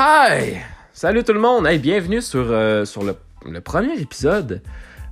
Hi! 0.00 0.58
Salut 0.92 1.24
tout 1.24 1.32
le 1.32 1.40
monde! 1.40 1.66
Hey, 1.66 1.80
bienvenue 1.80 2.22
sur, 2.22 2.52
euh, 2.52 2.84
sur 2.84 3.02
le, 3.02 3.60
premier 3.60 4.00
épisode, 4.00 4.62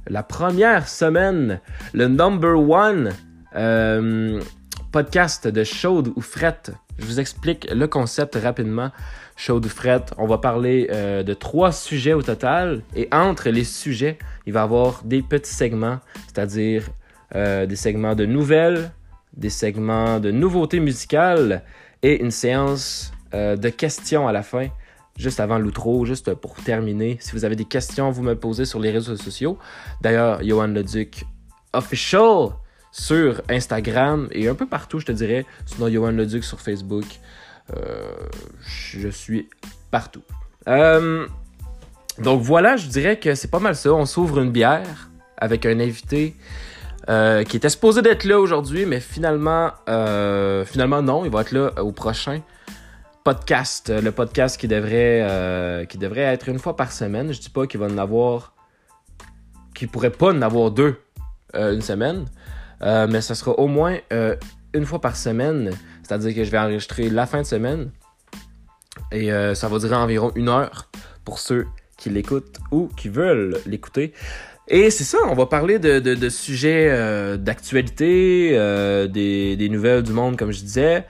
la 0.07 0.23
première 0.23 0.87
semaine, 0.87 1.61
le 1.93 2.07
number 2.07 2.57
one 2.57 3.13
euh, 3.57 4.41
podcast 4.93 5.49
de 5.49 5.65
chaude 5.65 6.13
ou 6.15 6.21
frette. 6.21 6.71
Je 7.01 7.05
vous 7.05 7.19
explique 7.19 7.67
le 7.69 7.89
concept 7.89 8.37
rapidement. 8.37 8.93
Chaude 9.35 9.67
ou 9.67 9.69
frette, 9.69 10.15
on 10.19 10.29
va 10.29 10.39
parler 10.39 10.87
euh, 10.93 11.25
de 11.25 11.35
trois 11.35 11.73
sujets 11.73 12.13
au 12.13 12.23
total 12.23 12.83
et 12.95 13.09
entre 13.11 13.49
les 13.49 13.65
sujets, 13.65 14.19
il 14.47 14.53
va 14.53 14.61
y 14.61 14.63
avoir 14.63 15.03
des 15.03 15.21
petits 15.21 15.53
segments, 15.53 15.99
c'est-à-dire 16.29 16.85
des 17.35 17.75
segments 17.75 18.15
de 18.15 18.25
nouvelles, 18.25 18.93
des 19.37 19.51
segments 19.51 20.21
de 20.21 20.31
nouveautés 20.31 20.79
musicales 20.79 21.65
et 22.05 22.23
une 22.23 22.31
séance 22.31 23.13
de 23.33 23.69
questions 23.69 24.29
à 24.29 24.33
la 24.33 24.43
fin, 24.43 24.69
juste 25.17 25.41
avant 25.41 25.59
l'outro, 25.59 26.05
juste 26.05 26.35
pour 26.35 26.55
terminer. 26.57 27.17
Si 27.21 27.33
vous 27.33 27.45
avez 27.45 27.57
des 27.57 27.65
questions, 27.65 28.11
vous 28.11 28.23
me 28.23 28.35
posez 28.35 28.65
sur 28.65 28.81
les 28.81 28.91
réseaux 28.91 29.17
sociaux. 29.17 29.59
D'ailleurs, 30.01 30.43
Johan 30.43 30.69
Leduc 30.69 31.25
official 31.73 32.51
sur 32.93 33.43
Instagram 33.49 34.29
et 34.33 34.49
un 34.49 34.55
peu 34.55 34.67
partout, 34.67 34.99
je 34.99 35.07
te 35.07 35.13
dirais. 35.13 35.45
Sinon, 35.67 35.89
Johan 35.89 36.13
Leduc 36.13 36.45
sur 36.45 36.61
Facebook. 36.61 37.05
Euh, 37.75 38.13
je 38.65 39.09
suis 39.09 39.49
partout. 39.91 40.23
Euh, 40.69 41.27
donc 42.19 42.43
voilà, 42.43 42.77
je 42.77 42.87
dirais 42.87 43.19
que 43.19 43.35
c'est 43.35 43.51
pas 43.51 43.59
mal 43.59 43.75
ça. 43.75 43.93
On 43.93 44.07
s'ouvre 44.07 44.41
une 44.41 44.51
bière 44.51 45.11
avec 45.37 45.67
un 45.67 45.81
invité 45.81 46.35
euh, 47.09 47.45
qui 47.45 47.57
était 47.57 47.69
supposé 47.69 48.03
d'être 48.03 48.25
là 48.25 48.39
aujourd'hui, 48.39 48.87
mais 48.87 49.01
finalement, 49.01 49.73
finalement 50.67 51.03
non, 51.03 51.25
il 51.25 51.31
va 51.31 51.43
être 51.43 51.53
là 51.53 51.83
au 51.83 51.93
prochain 51.93 52.41
podcast, 53.27 53.91
le 53.91 54.13
podcast 54.13 54.57
qui 54.57 54.69
devrait, 54.69 55.21
euh, 55.29 55.85
qui 55.85 55.99
devrait 55.99 56.21
être 56.21 56.49
une 56.49 56.61
fois 56.61 56.77
par 56.77 56.93
semaine. 56.93 57.33
Je 57.33 57.41
dis 57.41 57.51
pas 57.51 57.67
qu'il 57.67 57.81
va 57.81 57.87
en 57.87 57.99
avoir, 57.99 58.55
qu'il 59.75 59.89
pourrait 59.89 60.11
pas 60.13 60.31
en 60.33 60.43
avoir 60.43 60.71
deux 60.71 60.95
euh, 61.57 61.75
une 61.75 61.81
semaine, 61.81 62.27
euh, 62.83 63.09
mais 63.11 63.21
ça 63.21 63.35
sera 63.35 63.51
au 63.59 63.67
moins 63.67 63.99
euh, 64.13 64.37
une 64.75 64.87
fois 64.87 65.01
par 65.01 65.17
semaine. 65.17 65.73
C'est-à-dire 66.05 66.37
que 66.37 66.45
je 66.45 66.51
vais 66.53 66.59
enregistrer 66.59 67.11
la 67.11 67.27
fin 67.27 67.43
de 67.43 67.47
semaine 67.47 67.91
et 69.11 69.33
euh, 69.33 69.57
ça 69.57 69.67
va 69.67 69.81
durer 69.81 69.97
environ 69.97 70.31
une 70.37 70.49
heure 70.49 70.89
pour 71.25 71.41
ceux 71.41 71.67
qui 71.99 72.11
l'écoutent 72.11 72.61
ou 72.71 72.87
qui 72.97 73.09
veulent 73.09 73.59
l'écouter. 73.67 74.13
Et 74.69 74.89
c'est 74.91 75.03
ça, 75.03 75.19
on 75.29 75.35
va 75.35 75.47
parler 75.47 75.81
de, 75.81 75.99
de, 75.99 76.15
de 76.15 76.29
sujets 76.29 76.87
euh, 76.91 77.37
d'actualité, 77.37 78.51
euh, 78.53 79.09
des, 79.09 79.57
des 79.57 79.69
nouvelles 79.69 80.05
du 80.05 80.13
monde, 80.13 80.37
comme 80.37 80.53
je 80.53 80.61
disais, 80.61 81.05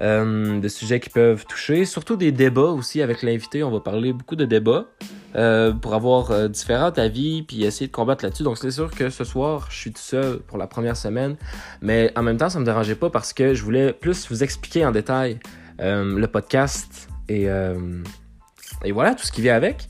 euh, 0.00 0.60
de 0.60 0.68
sujets 0.68 1.00
qui 1.00 1.10
peuvent 1.10 1.44
toucher, 1.46 1.84
surtout 1.84 2.16
des 2.16 2.30
débats 2.30 2.70
aussi 2.70 3.02
avec 3.02 3.22
l'invité. 3.22 3.64
On 3.64 3.70
va 3.70 3.80
parler 3.80 4.12
beaucoup 4.12 4.36
de 4.36 4.44
débats 4.44 4.86
euh, 5.34 5.72
pour 5.72 5.94
avoir 5.94 6.30
euh, 6.30 6.48
différents 6.48 6.90
avis 6.90 7.42
puis 7.42 7.64
essayer 7.64 7.88
de 7.88 7.92
combattre 7.92 8.24
là-dessus. 8.24 8.44
Donc 8.44 8.58
c'est 8.58 8.70
sûr 8.70 8.90
que 8.90 9.10
ce 9.10 9.24
soir, 9.24 9.66
je 9.70 9.76
suis 9.76 9.92
tout 9.92 10.00
seul 10.00 10.38
pour 10.38 10.56
la 10.56 10.66
première 10.66 10.96
semaine, 10.96 11.36
mais 11.82 12.12
en 12.16 12.22
même 12.22 12.36
temps, 12.36 12.48
ça 12.48 12.60
me 12.60 12.64
dérangeait 12.64 12.94
pas 12.94 13.10
parce 13.10 13.32
que 13.32 13.54
je 13.54 13.62
voulais 13.64 13.92
plus 13.92 14.28
vous 14.30 14.44
expliquer 14.44 14.86
en 14.86 14.92
détail 14.92 15.40
euh, 15.80 16.16
le 16.16 16.26
podcast 16.28 17.08
et, 17.28 17.46
et 18.84 18.92
voilà 18.92 19.14
tout 19.14 19.24
ce 19.24 19.32
qui 19.32 19.42
vient 19.42 19.54
avec. 19.54 19.88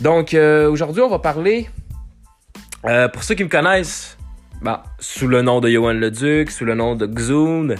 Donc 0.00 0.34
aujourd'hui, 0.34 1.02
on 1.02 1.10
va 1.10 1.18
parler 1.18 1.68
pour 3.12 3.24
ceux 3.24 3.34
qui 3.34 3.44
me 3.44 3.50
connaissent, 3.50 4.16
bah, 4.62 4.84
sous 4.98 5.28
le 5.28 5.42
nom 5.42 5.60
de 5.60 5.68
Johan 5.68 5.92
Leduc, 5.92 6.50
sous 6.50 6.64
le 6.64 6.74
nom 6.74 6.94
de 6.94 7.06
Xoon, 7.06 7.74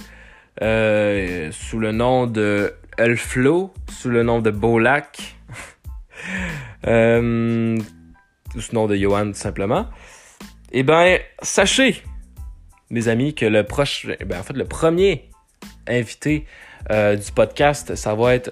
euh, 0.62 1.50
sous 1.52 1.78
le 1.78 1.92
nom 1.92 2.26
de 2.26 2.72
Elflo, 2.96 3.74
sous 3.90 4.08
le 4.08 4.22
nom 4.22 4.40
de 4.40 4.50
Bolak, 4.50 5.36
euh, 6.86 7.78
sous 8.58 8.72
le 8.72 8.74
nom 8.74 8.86
de 8.86 8.96
Johan 8.96 9.27
tout 9.27 9.34
simplement, 9.34 9.86
eh 10.72 10.83
ben, 10.83 11.18
sachez, 11.42 12.02
mes 12.90 13.08
amis, 13.08 13.34
que 13.34 13.45
le 13.45 13.64
proche, 13.64 14.06
eh 14.18 14.24
ben, 14.24 14.40
en 14.40 14.42
fait, 14.42 14.55
le 14.55 14.64
premier 14.64 15.28
invité 15.86 16.46
euh, 16.90 17.16
du 17.16 17.30
podcast, 17.33 17.95
ça 17.95 18.14
va 18.14 18.34
être 18.34 18.50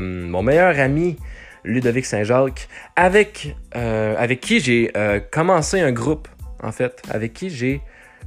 mon 0.00 0.42
meilleur 0.42 0.78
ami, 0.80 1.16
Ludovic 1.62 2.04
Saint-Jacques, 2.04 2.68
avec, 2.96 3.54
avec 3.72 4.40
qui 4.40 4.58
j'ai 4.60 4.92
commencé 5.30 5.80
un 5.80 5.92
groupe, 5.92 6.28
en 6.62 6.72
fait, 6.72 7.00
avec 7.10 7.32
qui 7.32 7.48
j'ai 7.48 7.80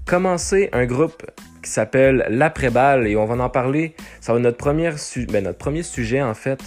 commencé 0.05 0.69
un 0.71 0.85
groupe 0.85 1.23
qui 1.61 1.69
s'appelle 1.69 2.25
L'après-balle 2.29 3.07
et 3.07 3.15
on 3.15 3.25
va 3.25 3.43
en 3.43 3.49
parler. 3.49 3.95
Ça 4.21 4.33
va 4.33 4.39
être 4.39 4.43
notre, 4.43 4.57
première 4.57 4.99
su- 4.99 5.25
ben, 5.25 5.43
notre 5.43 5.57
premier 5.57 5.83
sujet, 5.83 6.21
en 6.21 6.33
fait, 6.33 6.59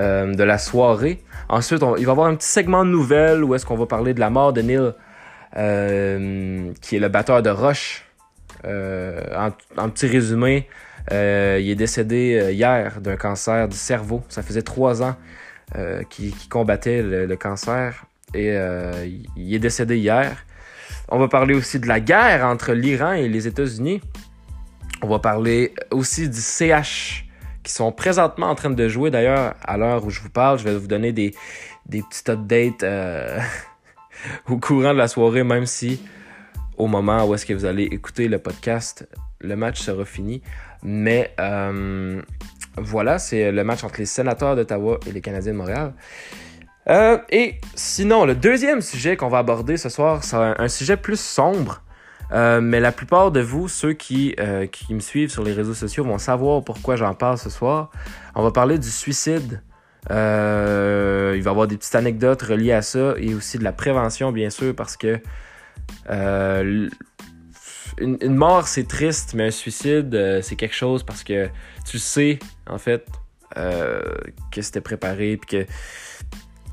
euh, 0.00 0.34
de 0.34 0.42
la 0.42 0.58
soirée. 0.58 1.22
Ensuite, 1.48 1.82
il 1.82 2.04
va 2.04 2.10
y 2.10 2.10
avoir 2.10 2.28
un 2.28 2.34
petit 2.34 2.48
segment 2.48 2.84
de 2.84 2.90
nouvelles 2.90 3.44
où 3.44 3.54
est-ce 3.54 3.66
qu'on 3.66 3.76
va 3.76 3.86
parler 3.86 4.14
de 4.14 4.20
la 4.20 4.30
mort 4.30 4.52
de 4.52 4.62
Neil, 4.62 4.92
euh, 5.56 6.72
qui 6.80 6.96
est 6.96 7.00
le 7.00 7.08
batteur 7.08 7.42
de 7.42 7.50
Rush. 7.50 8.04
Euh, 8.64 9.20
en, 9.76 9.88
petit 9.90 10.06
résumé, 10.06 10.68
il 11.10 11.16
est 11.16 11.74
décédé 11.76 12.50
hier 12.52 13.00
d'un 13.00 13.16
cancer 13.16 13.68
du 13.68 13.76
cerveau. 13.76 14.22
Ça 14.28 14.42
faisait 14.42 14.62
trois 14.62 15.02
ans 15.02 15.16
qu'il 16.08 16.32
combattait 16.48 17.02
le, 17.02 17.36
cancer 17.36 18.06
et 18.34 18.56
il 19.36 19.54
est 19.54 19.58
décédé 19.58 19.98
hier. 19.98 20.44
On 21.08 21.18
va 21.18 21.28
parler 21.28 21.54
aussi 21.54 21.78
de 21.78 21.86
la 21.86 22.00
guerre 22.00 22.46
entre 22.46 22.72
l'Iran 22.72 23.12
et 23.12 23.28
les 23.28 23.46
États-Unis. 23.46 24.00
On 25.04 25.06
va 25.06 25.18
parler 25.18 25.74
aussi 25.90 26.30
du 26.30 26.40
CH 26.40 27.26
qui 27.62 27.70
sont 27.70 27.92
présentement 27.92 28.46
en 28.46 28.54
train 28.54 28.70
de 28.70 28.88
jouer. 28.88 29.10
D'ailleurs, 29.10 29.54
à 29.62 29.76
l'heure 29.76 30.02
où 30.02 30.08
je 30.08 30.18
vous 30.18 30.30
parle, 30.30 30.58
je 30.58 30.64
vais 30.64 30.74
vous 30.74 30.86
donner 30.86 31.12
des, 31.12 31.34
des 31.84 32.00
petits 32.00 32.30
updates 32.30 32.82
euh, 32.84 33.38
au 34.48 34.56
courant 34.56 34.94
de 34.94 34.98
la 34.98 35.06
soirée, 35.06 35.44
même 35.44 35.66
si 35.66 36.00
au 36.78 36.86
moment 36.86 37.26
où 37.26 37.34
est-ce 37.34 37.44
que 37.44 37.52
vous 37.52 37.66
allez 37.66 37.82
écouter 37.82 38.28
le 38.28 38.38
podcast, 38.38 39.06
le 39.42 39.56
match 39.56 39.78
sera 39.82 40.06
fini. 40.06 40.40
Mais 40.82 41.34
euh, 41.38 42.22
voilà, 42.78 43.18
c'est 43.18 43.52
le 43.52 43.62
match 43.62 43.84
entre 43.84 43.98
les 43.98 44.06
sénateurs 44.06 44.56
d'Ottawa 44.56 45.00
et 45.06 45.12
les 45.12 45.20
Canadiens 45.20 45.52
de 45.52 45.58
Montréal. 45.58 45.92
Euh, 46.88 47.18
et 47.28 47.56
sinon, 47.74 48.24
le 48.24 48.34
deuxième 48.34 48.80
sujet 48.80 49.18
qu'on 49.18 49.28
va 49.28 49.36
aborder 49.36 49.76
ce 49.76 49.90
soir, 49.90 50.24
c'est 50.24 50.36
un, 50.36 50.54
un 50.56 50.68
sujet 50.68 50.96
plus 50.96 51.20
sombre. 51.20 51.82
Euh, 52.32 52.60
mais 52.60 52.80
la 52.80 52.92
plupart 52.92 53.30
de 53.30 53.40
vous, 53.40 53.68
ceux 53.68 53.92
qui, 53.92 54.34
euh, 54.38 54.66
qui 54.66 54.94
me 54.94 55.00
suivent 55.00 55.30
sur 55.30 55.44
les 55.44 55.52
réseaux 55.52 55.74
sociaux, 55.74 56.04
vont 56.04 56.18
savoir 56.18 56.64
pourquoi 56.64 56.96
j'en 56.96 57.14
parle 57.14 57.38
ce 57.38 57.50
soir. 57.50 57.90
On 58.34 58.42
va 58.42 58.50
parler 58.50 58.78
du 58.78 58.90
suicide. 58.90 59.62
Euh, 60.10 61.32
il 61.36 61.42
va 61.42 61.50
y 61.50 61.52
avoir 61.52 61.66
des 61.66 61.76
petites 61.76 61.94
anecdotes 61.94 62.42
reliées 62.42 62.72
à 62.72 62.82
ça 62.82 63.14
et 63.16 63.34
aussi 63.34 63.58
de 63.58 63.64
la 63.64 63.72
prévention, 63.72 64.32
bien 64.32 64.50
sûr, 64.50 64.74
parce 64.74 64.96
que 64.96 65.20
une, 66.08 66.90
une 67.98 68.34
mort, 68.34 68.66
c'est 68.66 68.88
triste, 68.88 69.34
mais 69.34 69.46
un 69.46 69.50
suicide, 69.50 70.40
c'est 70.42 70.56
quelque 70.56 70.74
chose 70.74 71.02
parce 71.04 71.22
que 71.22 71.48
tu 71.86 71.98
sais, 71.98 72.38
en 72.68 72.78
fait, 72.78 73.06
que 73.54 74.62
c'était 74.62 74.80
préparé 74.80 75.36
puis 75.36 75.64
que 75.64 75.72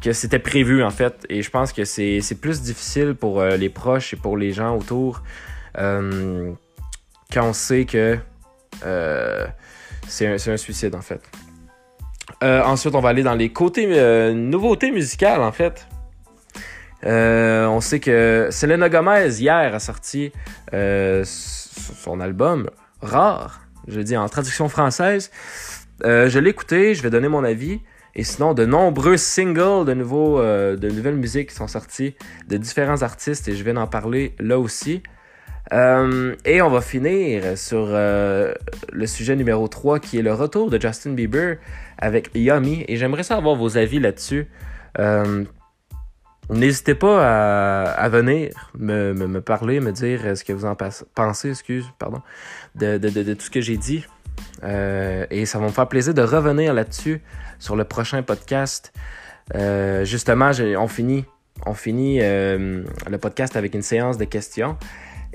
que 0.02 0.14
c'était 0.14 0.40
prévu 0.40 0.84
en 0.84 0.90
fait 0.90 1.26
et 1.30 1.42
je 1.42 1.50
pense 1.50 1.72
que 1.72 1.86
c'est 1.86 2.42
plus 2.42 2.62
difficile 2.62 3.14
pour 3.14 3.40
euh, 3.40 3.56
les 3.56 3.70
proches 3.70 4.14
et 4.14 4.18
pour 4.18 4.36
les 4.36 4.52
gens 4.52 4.76
autour 4.76 5.22
euh, 5.78 6.52
quand 7.32 7.46
on 7.46 7.54
sait 7.54 7.86
que 7.86 8.18
euh, 8.84 9.48
c'est 10.08 10.28
un, 10.28 10.54
un 10.54 10.58
suicide 10.58 10.96
en 10.96 11.02
fait. 11.02 11.22
Ensuite, 12.42 12.96
on 12.96 13.02
va 13.02 13.10
aller 13.10 13.22
dans 13.22 13.36
les 13.36 13.50
côtés 13.50 13.86
nouveautés 14.34 14.90
musicales 14.90 15.42
en 15.42 15.52
fait. 15.52 15.88
On 17.04 17.80
sait 17.82 18.00
que 18.00 18.48
Selena 18.50 18.90
Gomez 18.90 19.30
hier 19.40 19.76
a 19.76 19.80
sorti 19.80 20.32
son 20.72 22.20
album 22.20 22.70
Rare, 23.02 23.62
je 23.88 24.02
dis 24.02 24.18
en 24.18 24.28
traduction 24.28 24.70
française. 24.70 25.30
Je 26.04 26.40
l'ai 26.40 26.50
écouté, 26.50 26.96
je 26.96 27.04
vais 27.04 27.12
donner 27.12 27.28
mon 27.28 27.44
avis. 27.44 27.82
Et 28.16 28.24
sinon, 28.24 28.54
de 28.54 28.66
nombreux 28.66 29.18
singles 29.18 29.86
de, 29.86 29.96
euh, 29.96 30.76
de 30.76 30.90
nouvelles 30.90 31.16
musiques 31.16 31.50
qui 31.50 31.56
sont 31.56 31.68
sortis 31.68 32.16
de 32.48 32.58
différents 32.58 33.02
artistes 33.04 33.48
et 33.48 33.56
je 33.56 33.64
vais 33.64 33.76
en 33.76 33.88
parler 33.88 34.36
là 34.40 34.60
aussi. 34.60 35.02
Euh, 35.74 36.36
et 36.44 36.62
on 36.62 36.70
va 36.70 36.82
finir 36.82 37.58
sur 37.58 37.88
euh, 37.90 38.54
le 38.92 39.08
sujet 39.08 39.38
numéro 39.38 39.70
3 39.70 40.00
qui 40.00 40.20
est 40.20 40.22
le 40.22 40.34
retour 40.34 40.70
de 40.70 40.82
Justin 40.82 41.12
Bieber 41.12 41.58
avec 41.98 42.32
Yummy. 42.36 42.84
Et 42.90 42.98
j'aimerais 42.98 43.24
savoir 43.24 43.56
vos 43.56 43.78
avis 43.78 44.00
là-dessus. 44.00 44.48
N'hésitez 46.50 46.96
pas 46.96 47.94
à, 47.94 48.10
venir 48.10 48.72
me, 48.78 49.40
parler, 49.40 49.80
me 49.80 49.94
dire 49.94 50.36
ce 50.36 50.44
que 50.44 50.52
vous 50.52 50.66
en 50.66 50.76
pensez, 51.16 51.52
excuse, 51.52 51.86
pardon, 51.98 52.22
de, 52.76 52.98
tout 53.34 53.46
ce 53.46 53.50
que 53.50 53.62
j'ai 53.62 53.78
dit. 53.78 54.06
Et 54.62 55.46
ça 55.46 55.60
va 55.60 55.68
me 55.68 55.72
faire 55.72 55.88
plaisir 55.88 56.14
de 56.14 56.22
revenir 56.22 56.74
là-dessus 56.74 57.22
sur 57.62 57.78
le 57.78 57.86
prochain 57.86 58.24
podcast. 58.24 58.92
Euh, 59.56 60.04
justement, 60.04 60.52
on 60.76 60.88
finit, 60.88 61.26
euh, 62.22 62.84
le 63.10 63.18
podcast 63.18 63.56
avec 63.56 63.74
une 63.74 63.84
séance 63.84 64.18
de 64.18 64.26
questions. 64.26 64.78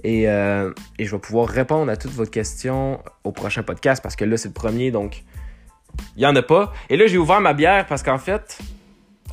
Et, 0.05 0.29
euh, 0.29 0.73
et 0.99 1.07
je 1.07 1.13
vais 1.13 1.21
pouvoir 1.21 1.49
répondre 1.49 1.91
à 1.91 1.97
toutes 1.97 2.13
vos 2.13 2.27
questions 2.27 3.01
au 3.25 3.33
prochain 3.33 3.63
podcast 3.63 4.03
parce 4.03 4.17
que 4.17 4.25
là, 4.25 4.37
c'est 4.37 4.49
le 4.49 4.55
premier. 4.55 4.91
Donc, 4.91 5.25
il 6.17 6.23
y 6.23 6.27
en 6.27 6.37
a 6.37 6.43
pas. 6.43 6.73
Et 6.91 6.97
là, 6.97 7.07
j'ai 7.07 7.17
ouvert 7.17 7.41
ma 7.41 7.55
bière 7.55 7.87
parce 7.87 8.03
qu'en 8.03 8.19
fait, 8.19 8.59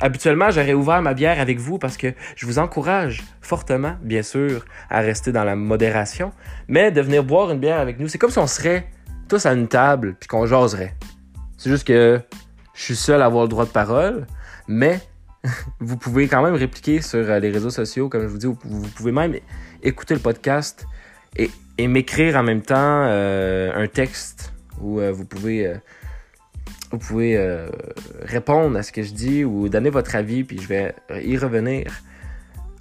habituellement, 0.00 0.50
j'aurais 0.50 0.72
ouvert 0.72 1.02
ma 1.02 1.14
bière 1.14 1.40
avec 1.40 1.58
vous 1.58 1.78
parce 1.78 1.96
que 1.96 2.14
je 2.36 2.46
vous 2.46 2.58
encourage 2.58 3.22
fortement, 3.40 3.96
bien 4.02 4.22
sûr, 4.22 4.64
à 4.88 5.00
rester 5.00 5.32
dans 5.32 5.44
la 5.44 5.56
modération, 5.56 6.32
mais 6.68 6.92
de 6.92 7.00
venir 7.00 7.24
boire 7.24 7.50
une 7.50 7.58
bière 7.58 7.80
avec 7.80 7.98
nous. 7.98 8.08
C'est 8.08 8.18
comme 8.18 8.30
si 8.30 8.38
on 8.38 8.46
serait 8.46 8.88
tous 9.28 9.46
à 9.46 9.52
une 9.52 9.68
table 9.68 10.14
puis 10.18 10.28
qu'on 10.28 10.46
jaserait. 10.46 10.94
C'est 11.58 11.70
juste 11.70 11.86
que 11.86 12.20
je 12.74 12.82
suis 12.82 12.96
seul 12.96 13.22
à 13.22 13.26
avoir 13.26 13.44
le 13.44 13.48
droit 13.48 13.64
de 13.64 13.70
parole, 13.70 14.26
mais 14.68 15.00
vous 15.80 15.96
pouvez 15.96 16.28
quand 16.28 16.42
même 16.42 16.54
répliquer 16.54 17.00
sur 17.00 17.18
euh, 17.18 17.38
les 17.38 17.50
réseaux 17.50 17.70
sociaux, 17.70 18.08
comme 18.08 18.22
je 18.22 18.26
vous 18.26 18.38
dis, 18.38 18.46
vous 18.46 18.88
pouvez 18.88 19.12
même 19.12 19.34
écouter 19.82 20.14
le 20.14 20.20
podcast 20.20 20.86
et, 21.36 21.50
m'écrire 21.86 22.36
en 22.36 22.44
même 22.44 22.62
temps 22.62 22.76
euh, 22.78 23.72
un 23.74 23.88
texte 23.88 24.52
où 24.80 25.00
euh, 25.00 25.10
vous 25.10 25.24
pouvez, 25.24 25.72
vous 26.92 26.98
pouvez 26.98 27.36
répondre 28.22 28.78
à 28.78 28.82
ce 28.82 28.92
que 28.92 29.02
je 29.02 29.12
dis 29.12 29.44
ou 29.44 29.68
donner 29.68 29.90
votre 29.90 30.14
avis, 30.14 30.44
puis 30.44 30.60
je 30.60 30.68
vais 30.68 30.94
y 31.22 31.36
revenir 31.36 31.92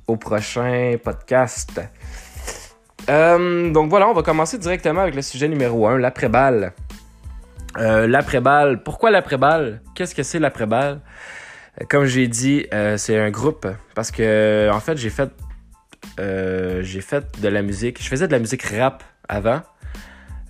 au 0.06 0.16
prochain 0.16 0.96
podcast. 1.04 1.82
donc 3.08 3.90
voilà, 3.90 4.08
on 4.08 4.14
va 4.14 4.22
commencer 4.22 4.60
directement 4.60 5.02
avec 5.02 5.16
le 5.16 5.24
sujet 5.24 5.48
numéro 5.48 5.88
1, 5.88 5.98
l'après-balle. 5.98 6.74
L'après-balle, 7.78 8.84
pourquoi 8.84 9.12
l'après-balle? 9.12 9.82
Qu'est-ce 9.96 10.16
que 10.16 10.24
c'est 10.24 10.40
l'après-balle? 10.40 11.02
Comme 11.90 12.06
j'ai 12.06 12.28
dit, 12.28 12.68
euh, 12.74 12.98
c'est 12.98 13.18
un 13.18 13.32
groupe 13.32 13.68
parce 13.96 14.12
que 14.12 14.70
en 14.72 14.80
fait 14.80 14.96
j'ai 14.98 15.10
fait 15.10 15.32
euh, 16.20 16.84
j'ai 16.84 17.02
fait 17.02 17.42
de 17.42 17.48
la 17.48 17.62
musique. 17.62 18.02
Je 18.02 18.08
faisais 18.08 18.28
de 18.28 18.32
la 18.32 18.40
musique 18.40 18.62
rap 18.64 19.04
avant. 19.28 19.62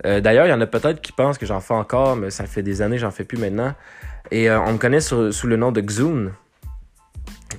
Euh, 0.05 0.19
d'ailleurs, 0.19 0.47
il 0.47 0.49
y 0.49 0.53
en 0.53 0.59
a 0.59 0.67
peut-être 0.67 1.01
qui 1.01 1.13
pensent 1.13 1.37
que 1.37 1.45
j'en 1.45 1.61
fais 1.61 1.75
encore, 1.75 2.17
mais 2.17 2.29
ça 2.29 2.45
fait 2.45 2.63
des 2.63 2.81
années 2.81 2.97
j'en 2.97 3.11
fais 3.11 3.23
plus 3.23 3.37
maintenant. 3.37 3.73
Et 4.31 4.51
on 4.51 4.73
me 4.73 4.77
connaît 4.77 4.99
sous 4.99 5.47
le 5.47 5.55
nom 5.55 5.71
de 5.71 5.81
Xoon. 5.81 6.31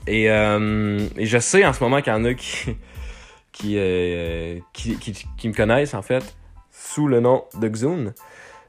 Et, 0.06 0.26
je 0.26 1.38
sais 1.40 1.64
en 1.64 1.72
ce 1.72 1.82
moment 1.82 2.02
qu'il 2.02 2.12
y 2.12 2.16
en 2.16 2.24
a 2.24 2.34
qui 2.34 2.76
qui, 3.52 3.78
qui, 5.38 5.48
me 5.48 5.54
connaissent 5.54 5.94
en 5.94 6.02
fait 6.02 6.36
sous 6.70 7.06
le 7.06 7.20
nom 7.20 7.44
de 7.58 7.68
Xoon. 7.68 8.12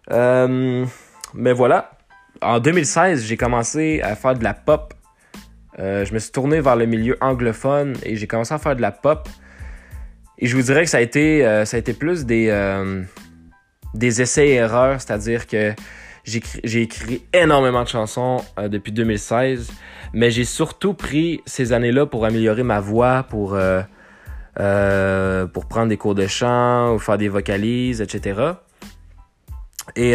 Mais 0.10 1.54
voilà, 1.54 1.96
en 2.42 2.60
2016, 2.60 3.26
j'ai 3.26 3.38
commencé 3.38 4.02
à 4.02 4.16
faire 4.16 4.36
de 4.36 4.44
la 4.44 4.54
pop. 4.54 4.94
Euh, 5.80 6.06
je 6.06 6.14
me 6.14 6.20
suis 6.20 6.32
tourné 6.32 6.62
vers 6.62 6.76
le 6.76 6.86
milieu 6.86 7.18
anglophone 7.22 7.96
et 8.04 8.16
j'ai 8.16 8.28
commencé 8.28 8.54
à 8.54 8.58
faire 8.58 8.76
de 8.76 8.82
la 8.82 8.92
pop. 8.92 9.28
Et 10.38 10.48
je 10.48 10.56
vous 10.56 10.64
dirais 10.64 10.84
que 10.84 10.90
ça 10.90 10.98
a 10.98 11.02
été, 11.02 11.46
euh, 11.46 11.66
ça 11.66 11.78
a 11.78 11.80
été 11.80 11.94
plus 11.94 12.26
des, 12.26 12.48
euh, 12.50 13.04
des 13.94 14.22
essais-erreurs, 14.22 15.02
c'est-à-dire 15.02 15.48
que 15.48 15.74
j'ai 16.26 16.82
écrit 16.82 17.24
énormément 17.34 17.84
de 17.84 17.88
chansons 17.88 18.44
depuis 18.58 18.92
2016, 18.92 19.72
mais 20.14 20.32
j'ai 20.32 20.44
surtout 20.44 20.96
pris 20.96 21.42
ces 21.46 21.72
années-là 21.72 22.08
pour 22.08 22.26
améliorer 22.26 22.64
ma 22.64 22.80
voix, 22.80 23.28
pour, 23.30 23.50
pour 23.50 25.66
prendre 25.68 25.88
des 25.88 25.98
cours 25.98 26.16
de 26.16 26.26
chant 26.26 26.96
ou 26.96 27.00
faire 27.00 27.20
des 27.20 27.30
vocalises, 27.30 28.02
etc. 28.02 28.56
Et, 29.96 30.14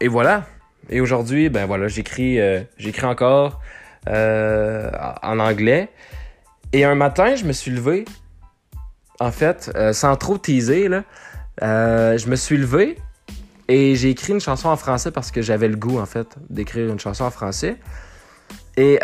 et 0.00 0.08
voilà, 0.08 0.44
et 0.88 1.00
aujourd'hui, 1.00 1.48
ben 1.48 1.66
voilà, 1.66 1.88
j'écris, 1.88 2.40
euh, 2.40 2.60
j'écris 2.78 3.06
encore 3.06 3.60
euh, 4.08 4.90
en 5.22 5.38
anglais. 5.38 5.88
Et 6.72 6.84
un 6.84 6.94
matin, 6.94 7.34
je 7.34 7.44
me 7.44 7.52
suis 7.52 7.70
levé, 7.70 8.04
en 9.18 9.32
fait, 9.32 9.72
euh, 9.74 9.92
sans 9.92 10.16
trop 10.16 10.38
teaser, 10.38 10.88
là, 10.88 11.02
je 11.60 12.28
me 12.28 12.36
suis 12.36 12.56
levé 12.56 12.98
et 13.68 13.96
j'ai 13.96 14.10
écrit 14.10 14.32
une 14.32 14.40
chanson 14.40 14.68
en 14.68 14.76
français 14.76 15.10
parce 15.10 15.30
que 15.32 15.42
j'avais 15.42 15.68
le 15.68 15.76
goût, 15.76 15.98
en 15.98 16.06
fait, 16.06 16.36
d'écrire 16.50 16.88
une 16.88 17.00
chanson 17.00 17.24
en 17.24 17.30
français. 17.30 17.76
Et 18.76 19.00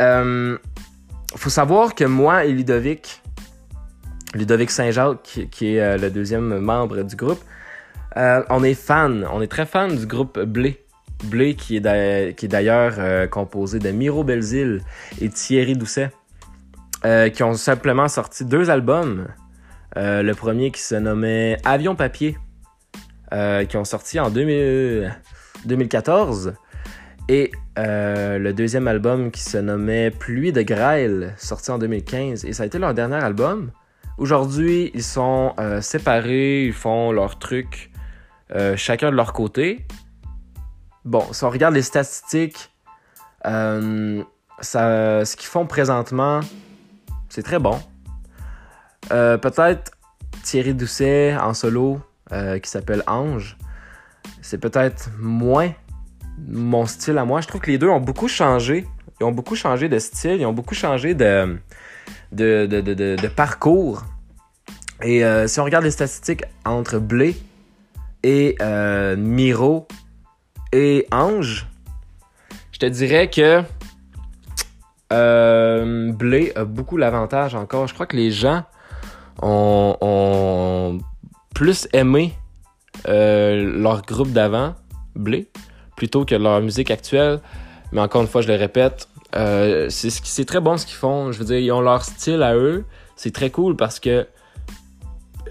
faut 1.34 1.50
savoir 1.50 1.94
que 1.94 2.04
moi 2.04 2.44
et 2.44 2.52
Ludovic, 2.52 3.22
Ludovic 4.34 4.70
Saint-Jacques, 4.70 5.48
qui, 5.50 5.76
est 5.76 5.98
le 5.98 6.10
deuxième 6.10 6.58
membre 6.58 7.02
du 7.02 7.16
groupe, 7.16 7.42
on 8.16 8.62
est 8.62 8.74
fan, 8.74 9.26
on 9.32 9.40
est 9.40 9.46
très 9.46 9.66
fan 9.66 9.96
du 9.96 10.06
groupe 10.06 10.40
Blé. 10.40 10.82
Blé, 11.24 11.54
qui 11.54 11.76
est 11.76 12.48
d'ailleurs 12.48 12.94
euh, 12.98 13.26
composé 13.26 13.78
de 13.78 13.90
Miro 13.90 14.24
Belzile 14.24 14.80
et 15.20 15.28
Thierry 15.28 15.76
Doucet, 15.76 16.10
euh, 17.04 17.28
qui 17.28 17.42
ont 17.42 17.54
simplement 17.54 18.08
sorti 18.08 18.44
deux 18.44 18.70
albums. 18.70 19.28
Euh, 19.96 20.22
le 20.22 20.34
premier 20.34 20.70
qui 20.70 20.80
se 20.80 20.94
nommait 20.94 21.58
Avion 21.64 21.94
Papier, 21.94 22.36
qui 23.68 23.76
ont 23.76 23.84
sorti 23.84 24.20
en 24.20 24.30
2014. 24.30 26.54
Et 27.28 27.52
le 27.76 28.52
deuxième 28.52 28.88
album 28.88 29.30
qui 29.30 29.42
se 29.42 29.56
nommait 29.56 30.10
Pluie 30.10 30.52
de 30.52 30.62
Grail, 30.62 31.32
sorti 31.38 31.70
en 31.70 31.78
2015. 31.78 32.44
Et 32.44 32.52
ça 32.52 32.64
a 32.64 32.66
été 32.66 32.78
leur 32.78 32.92
dernier 32.92 33.16
album. 33.16 33.70
Aujourd'hui, 34.22 34.92
ils 34.94 35.02
sont 35.02 35.52
séparés, 35.80 36.66
ils 36.66 36.72
font 36.72 37.10
leur 37.10 37.40
truc, 37.40 37.90
chacun 38.76 39.10
de 39.10 39.16
leur 39.16 39.32
côté. 39.32 39.84
Bon, 41.04 41.24
si 41.32 41.42
on 41.42 41.50
regarde 41.50 41.74
les 41.74 41.82
statistiques, 41.82 42.70
euh, 43.44 44.22
ce 44.60 45.36
qu'ils 45.36 45.48
font 45.48 45.66
présentement, 45.66 46.38
c'est 47.28 47.42
très 47.42 47.58
bon. 47.58 47.80
Euh, 49.10 49.38
peut-être 49.38 49.90
Thierry 50.44 50.74
Doucet 50.74 51.36
en 51.36 51.52
solo, 51.52 52.00
euh, 52.30 52.60
qui 52.60 52.70
s'appelle 52.70 53.02
Ange, 53.08 53.56
c'est 54.40 54.58
peut-être 54.58 55.10
moins 55.19 55.72
mon 56.46 56.86
style 56.86 57.19
à 57.19 57.24
moi. 57.24 57.40
Je 57.40 57.48
trouve 57.48 57.60
que 57.60 57.72
les 57.72 57.78
deux 57.78 57.88
ont 57.88 57.98
beaucoup 57.98 58.28
changé. 58.28 58.86
Ils 59.20 59.24
ont 59.24 59.32
beaucoup 59.32 59.56
changé 59.56 59.88
de 59.88 59.98
style, 59.98 60.40
ils 60.40 60.46
ont 60.46 60.52
beaucoup 60.52 60.76
changé 60.76 61.14
de 61.14 61.58
parcours. 63.34 64.04
Et 65.04 65.22
si 65.49 65.60
on 65.60 65.64
regarde 65.64 65.84
les 65.84 65.90
statistiques 65.90 66.44
entre 66.64 66.99
Blé 66.99 67.37
et 68.22 68.56
Miro, 69.16 69.88
et 70.72 71.06
Ange, 71.12 71.66
je 72.72 72.78
te 72.78 72.87
dirais 72.87 73.28
que 73.28 73.62
euh, 75.12 76.12
Blé 76.12 76.52
a 76.56 76.64
beaucoup 76.64 76.96
l'avantage 76.96 77.54
encore. 77.54 77.87
Je 77.87 77.94
crois 77.94 78.06
que 78.06 78.16
les 78.16 78.31
gens 78.31 78.64
ont, 79.43 80.99
plus 81.55 81.87
aimé 81.93 82.32
euh, 83.08 83.78
leur 83.78 84.02
groupe 84.02 84.32
d'avant, 84.32 84.74
Blé, 85.15 85.48
plutôt 85.96 86.24
que 86.24 86.34
leur 86.34 86.60
musique 86.62 86.91
actuelle. 86.91 87.41
Mais 87.93 88.00
encore 88.00 88.22
une 88.22 88.29
fois, 88.29 88.41
je 88.41 88.48
le 88.48 88.55
répète, 88.55 89.08
euh, 89.36 89.88
c'est 89.91 90.46
très 90.46 90.60
bon 90.60 90.79
ce 90.79 90.86
qu'ils 90.86 90.96
font. 90.96 91.31
Je 91.31 91.38
veux 91.38 91.44
dire, 91.44 91.58
ils 91.58 91.72
ont 91.72 91.82
leur 91.82 92.03
style 92.03 92.43
à 92.43 92.55
eux. 92.55 92.84
C'est 93.17 93.34
très 93.34 93.50
cool 93.50 93.76
parce 93.76 94.00
que 94.00 94.26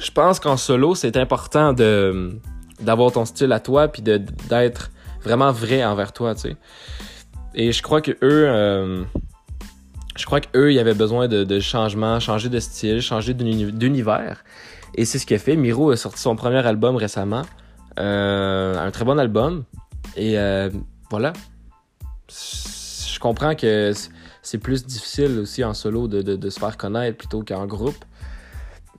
je 0.01 0.11
pense 0.11 0.39
qu'en 0.39 0.57
solo, 0.57 0.95
c'est 0.95 1.15
important 1.15 1.73
de 1.73 2.31
d'avoir 2.79 3.11
ton 3.11 3.25
style 3.25 3.51
à 3.51 3.59
toi 3.59 3.87
puis 3.87 4.01
d'être 4.01 4.91
vraiment 5.21 5.51
vrai 5.51 5.85
envers 5.85 6.13
toi, 6.13 6.33
tu 6.33 6.41
sais. 6.41 6.55
Et 7.53 7.71
je 7.71 7.83
crois 7.83 8.01
que 8.01 8.11
eux, 8.11 8.17
euh, 8.47 9.03
je 10.15 10.25
crois 10.25 10.41
qu'eux, 10.41 10.73
ils 10.73 10.79
avaient 10.79 10.95
besoin 10.95 11.27
de, 11.27 11.43
de 11.43 11.59
changement, 11.59 12.19
changer 12.19 12.49
de 12.49 12.59
style, 12.59 13.01
changer 13.01 13.35
d'univers. 13.35 14.43
Et 14.95 15.05
c'est 15.05 15.19
ce 15.19 15.27
qu'il 15.27 15.35
a 15.35 15.39
fait. 15.39 15.55
Miro 15.55 15.91
a 15.91 15.97
sorti 15.97 16.19
son 16.19 16.35
premier 16.35 16.65
album 16.65 16.95
récemment. 16.95 17.43
Euh, 17.99 18.75
un 18.77 18.89
très 18.89 19.05
bon 19.05 19.19
album. 19.19 19.63
Et 20.15 20.39
euh, 20.39 20.69
voilà. 21.11 21.33
Je 22.29 23.19
comprends 23.19 23.53
que 23.53 23.91
c'est 24.41 24.57
plus 24.57 24.85
difficile 24.85 25.37
aussi 25.39 25.63
en 25.63 25.75
solo 25.75 26.07
de, 26.07 26.23
de, 26.23 26.35
de 26.35 26.49
se 26.49 26.59
faire 26.59 26.77
connaître 26.77 27.17
plutôt 27.17 27.43
qu'en 27.43 27.67
groupe. 27.67 28.03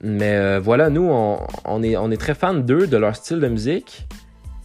Mais 0.03 0.59
voilà, 0.59 0.89
nous, 0.89 1.07
on, 1.09 1.39
on, 1.65 1.81
est, 1.81 1.95
on 1.97 2.11
est 2.11 2.17
très 2.17 2.35
fans 2.35 2.53
d'eux, 2.53 2.87
de 2.87 2.97
leur 2.97 3.15
style 3.15 3.39
de 3.39 3.47
musique. 3.47 4.05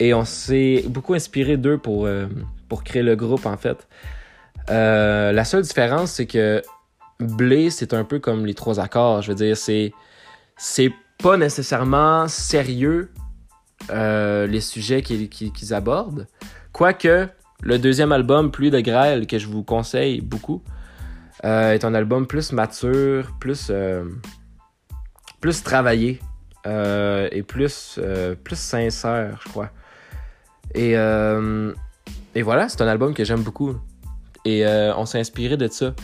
Et 0.00 0.14
on 0.14 0.24
s'est 0.24 0.84
beaucoup 0.88 1.14
inspiré 1.14 1.56
d'eux 1.56 1.78
pour, 1.78 2.06
euh, 2.06 2.26
pour 2.68 2.84
créer 2.84 3.02
le 3.02 3.16
groupe, 3.16 3.46
en 3.46 3.56
fait. 3.56 3.88
Euh, 4.70 5.32
la 5.32 5.44
seule 5.44 5.62
différence, 5.62 6.12
c'est 6.12 6.26
que 6.26 6.62
Blé, 7.18 7.70
c'est 7.70 7.94
un 7.94 8.04
peu 8.04 8.20
comme 8.20 8.46
les 8.46 8.54
trois 8.54 8.78
accords. 8.78 9.22
Je 9.22 9.30
veux 9.30 9.34
dire, 9.34 9.56
c'est, 9.56 9.92
c'est 10.56 10.92
pas 11.22 11.36
nécessairement 11.36 12.28
sérieux 12.28 13.10
euh, 13.90 14.46
les 14.46 14.60
sujets 14.60 15.02
qu'ils, 15.02 15.74
abordent. 15.74 16.28
Quoique, 16.72 17.26
le 17.62 17.78
deuxième 17.78 18.12
album, 18.12 18.52
Pluie 18.52 18.70
de 18.70 18.80
Grêle, 18.80 19.26
que 19.26 19.38
je 19.38 19.48
vous 19.48 19.64
conseille 19.64 20.20
beaucoup, 20.20 20.62
est 21.42 21.84
un 21.84 21.94
album 21.94 22.26
plus 22.26 22.52
mature, 22.52 23.32
plus, 23.40 23.70
plus 25.40 25.62
travaillé 25.62 26.20
et 26.66 27.42
plus, 27.42 27.98
plus 28.44 28.58
sincère, 28.58 29.40
je 29.42 29.48
crois. 29.48 29.70
Et, 30.74 30.96
euh, 30.96 31.72
et 32.34 32.42
voilà, 32.42 32.68
c'est 32.68 32.82
un 32.82 32.88
album 32.88 33.14
que 33.14 33.24
j'aime 33.24 33.42
beaucoup. 33.42 33.76
Et 34.44 34.66
euh, 34.66 34.94
on 34.96 35.06
s'est 35.06 35.18
inspiré 35.18 35.56
de 35.56 35.68
ça. 35.68 35.94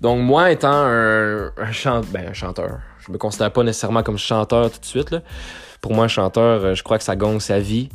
Donc 0.00 0.20
moi, 0.20 0.50
étant 0.50 0.84
ben, 0.86 2.28
un 2.28 2.32
chanteur, 2.32 2.80
je 3.04 3.12
me 3.12 3.18
considère 3.18 3.52
pas 3.52 3.62
nécessairement 3.62 4.02
comme 4.02 4.18
chanteur 4.18 4.70
tout 4.70 4.80
de 4.80 4.84
suite. 4.84 5.10
Là. 5.10 5.22
Pour 5.80 5.94
moi, 5.94 6.08
chanteur, 6.08 6.64
euh, 6.64 6.74
je 6.74 6.82
crois 6.82 6.98
que 6.98 7.04
ça 7.04 7.16
gagne 7.16 7.40
sa 7.40 7.58
vie. 7.58 7.88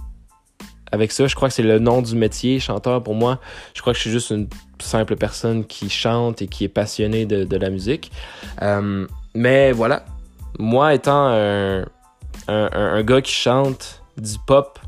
avec 0.92 1.12
ça. 1.12 1.28
Je 1.28 1.36
crois 1.36 1.50
que 1.50 1.54
c'est 1.54 1.64
le 1.64 1.80
nom 1.80 2.02
du 2.02 2.16
métier, 2.16 2.60
chanteur 2.60 3.04
pour 3.04 3.16
moi. 3.16 3.40
Je 3.74 3.82
crois 3.82 3.94
que 3.94 3.98
je 3.98 4.04
suis 4.04 4.12
juste 4.12 4.30
une 4.30 4.48
simple 4.80 5.16
personne 5.16 5.66
qui 5.66 5.90
chante 5.90 6.42
et 6.42 6.48
qui 6.48 6.64
est 6.64 6.70
passionnée 6.70 7.26
de, 7.26 7.58
la 7.58 7.70
musique. 7.70 8.12
Euh, 8.62 9.06
mais 9.34 9.72
voilà, 9.72 10.06
moi 10.58 10.94
étant 10.94 11.28
un, 12.48 13.04
gars 13.04 13.22
qui 13.22 13.34
chante 13.34 14.04
du 14.18 14.38
pop 14.46 14.80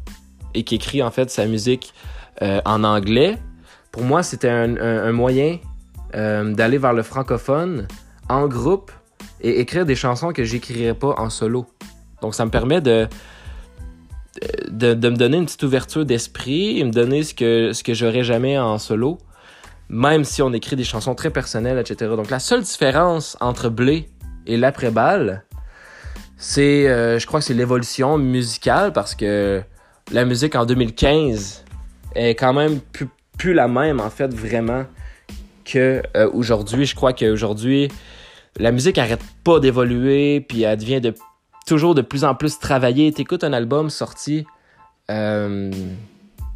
et 0.53 0.63
qui 0.63 0.75
écrit 0.75 1.03
en 1.03 1.11
fait 1.11 1.29
sa 1.29 1.45
musique 1.45 1.93
euh, 2.41 2.61
en 2.65 2.83
anglais, 2.83 3.38
pour 3.91 4.03
moi 4.03 4.23
c'était 4.23 4.49
un, 4.49 5.11
moyen 5.11 5.59
euh, 6.15 6.53
d'aller 6.53 6.77
vers 6.77 6.93
le 6.93 7.03
francophone 7.03 7.88
en 8.29 8.47
groupe 8.47 8.91
et 9.41 9.59
écrire 9.59 9.85
des 9.85 9.95
chansons 9.95 10.33
que 10.33 10.43
j'écrirais 10.43 10.93
pas 10.93 11.15
en 11.17 11.29
solo. 11.29 11.65
Donc 12.21 12.35
ça 12.35 12.45
me 12.45 12.51
permet 12.51 12.81
de, 12.81 13.07
de, 14.69 15.09
me 15.09 15.15
donner 15.15 15.38
une 15.38 15.45
petite 15.45 15.63
ouverture 15.63 16.05
d'esprit 16.05 16.79
et 16.79 16.83
me 16.83 16.91
donner 16.91 17.23
ce 17.23 17.33
que, 17.33 17.73
ce 17.73 17.83
que 17.83 17.93
j'aurais 17.93 18.23
jamais 18.23 18.57
en 18.57 18.77
solo, 18.77 19.17
même 19.89 20.23
si 20.23 20.41
on 20.41 20.51
écrit 20.53 20.75
des 20.75 20.83
chansons 20.83 21.15
très 21.15 21.29
personnelles, 21.29 21.77
etc. 21.77 22.11
Donc 22.15 22.29
la 22.29 22.39
seule 22.39 22.61
différence 22.61 23.38
entre 23.39 23.69
Blé 23.69 24.09
et 24.45 24.57
l'après-balle, 24.57 25.45
c'est, 26.39 26.88
euh, 26.88 27.19
je 27.19 27.27
crois 27.27 27.41
que 27.41 27.46
c'est 27.46 27.53
l'évolution 27.53 28.17
musicale 28.17 28.93
parce 28.93 29.13
que 29.13 29.62
la 30.13 30.24
musique 30.24 30.55
en 30.55 30.65
2015 30.65 31.65
est 32.15 32.29
quand 32.29 32.53
même 32.53 32.79
plus, 33.38 33.53
la 33.53 33.67
même 33.67 34.00
en 34.00 34.10
fait 34.10 34.34
vraiment 34.34 34.86
que 35.65 36.01
euh, 36.15 36.29
aujourd'hui. 36.34 36.86
Je 36.86 36.96
crois 36.96 37.12
qu'aujourd'hui 37.12 37.89
la 38.58 38.72
musique 38.72 38.98
arrête 38.98 39.22
pas 39.43 39.60
d'évoluer 39.60 40.39
puis 40.39 40.63
elle 40.63 40.77
devient 40.77 41.01
de 41.01 41.13
toujours 41.67 41.93
de 41.93 42.01
plus 42.01 42.24
en 42.24 42.36
plus 42.36 42.58
travaillée. 42.58 43.12
T'écoutes 43.12 43.43
un 43.43 43.51
album 43.51 43.89
sorti 43.89 44.46
euh, 45.12 45.69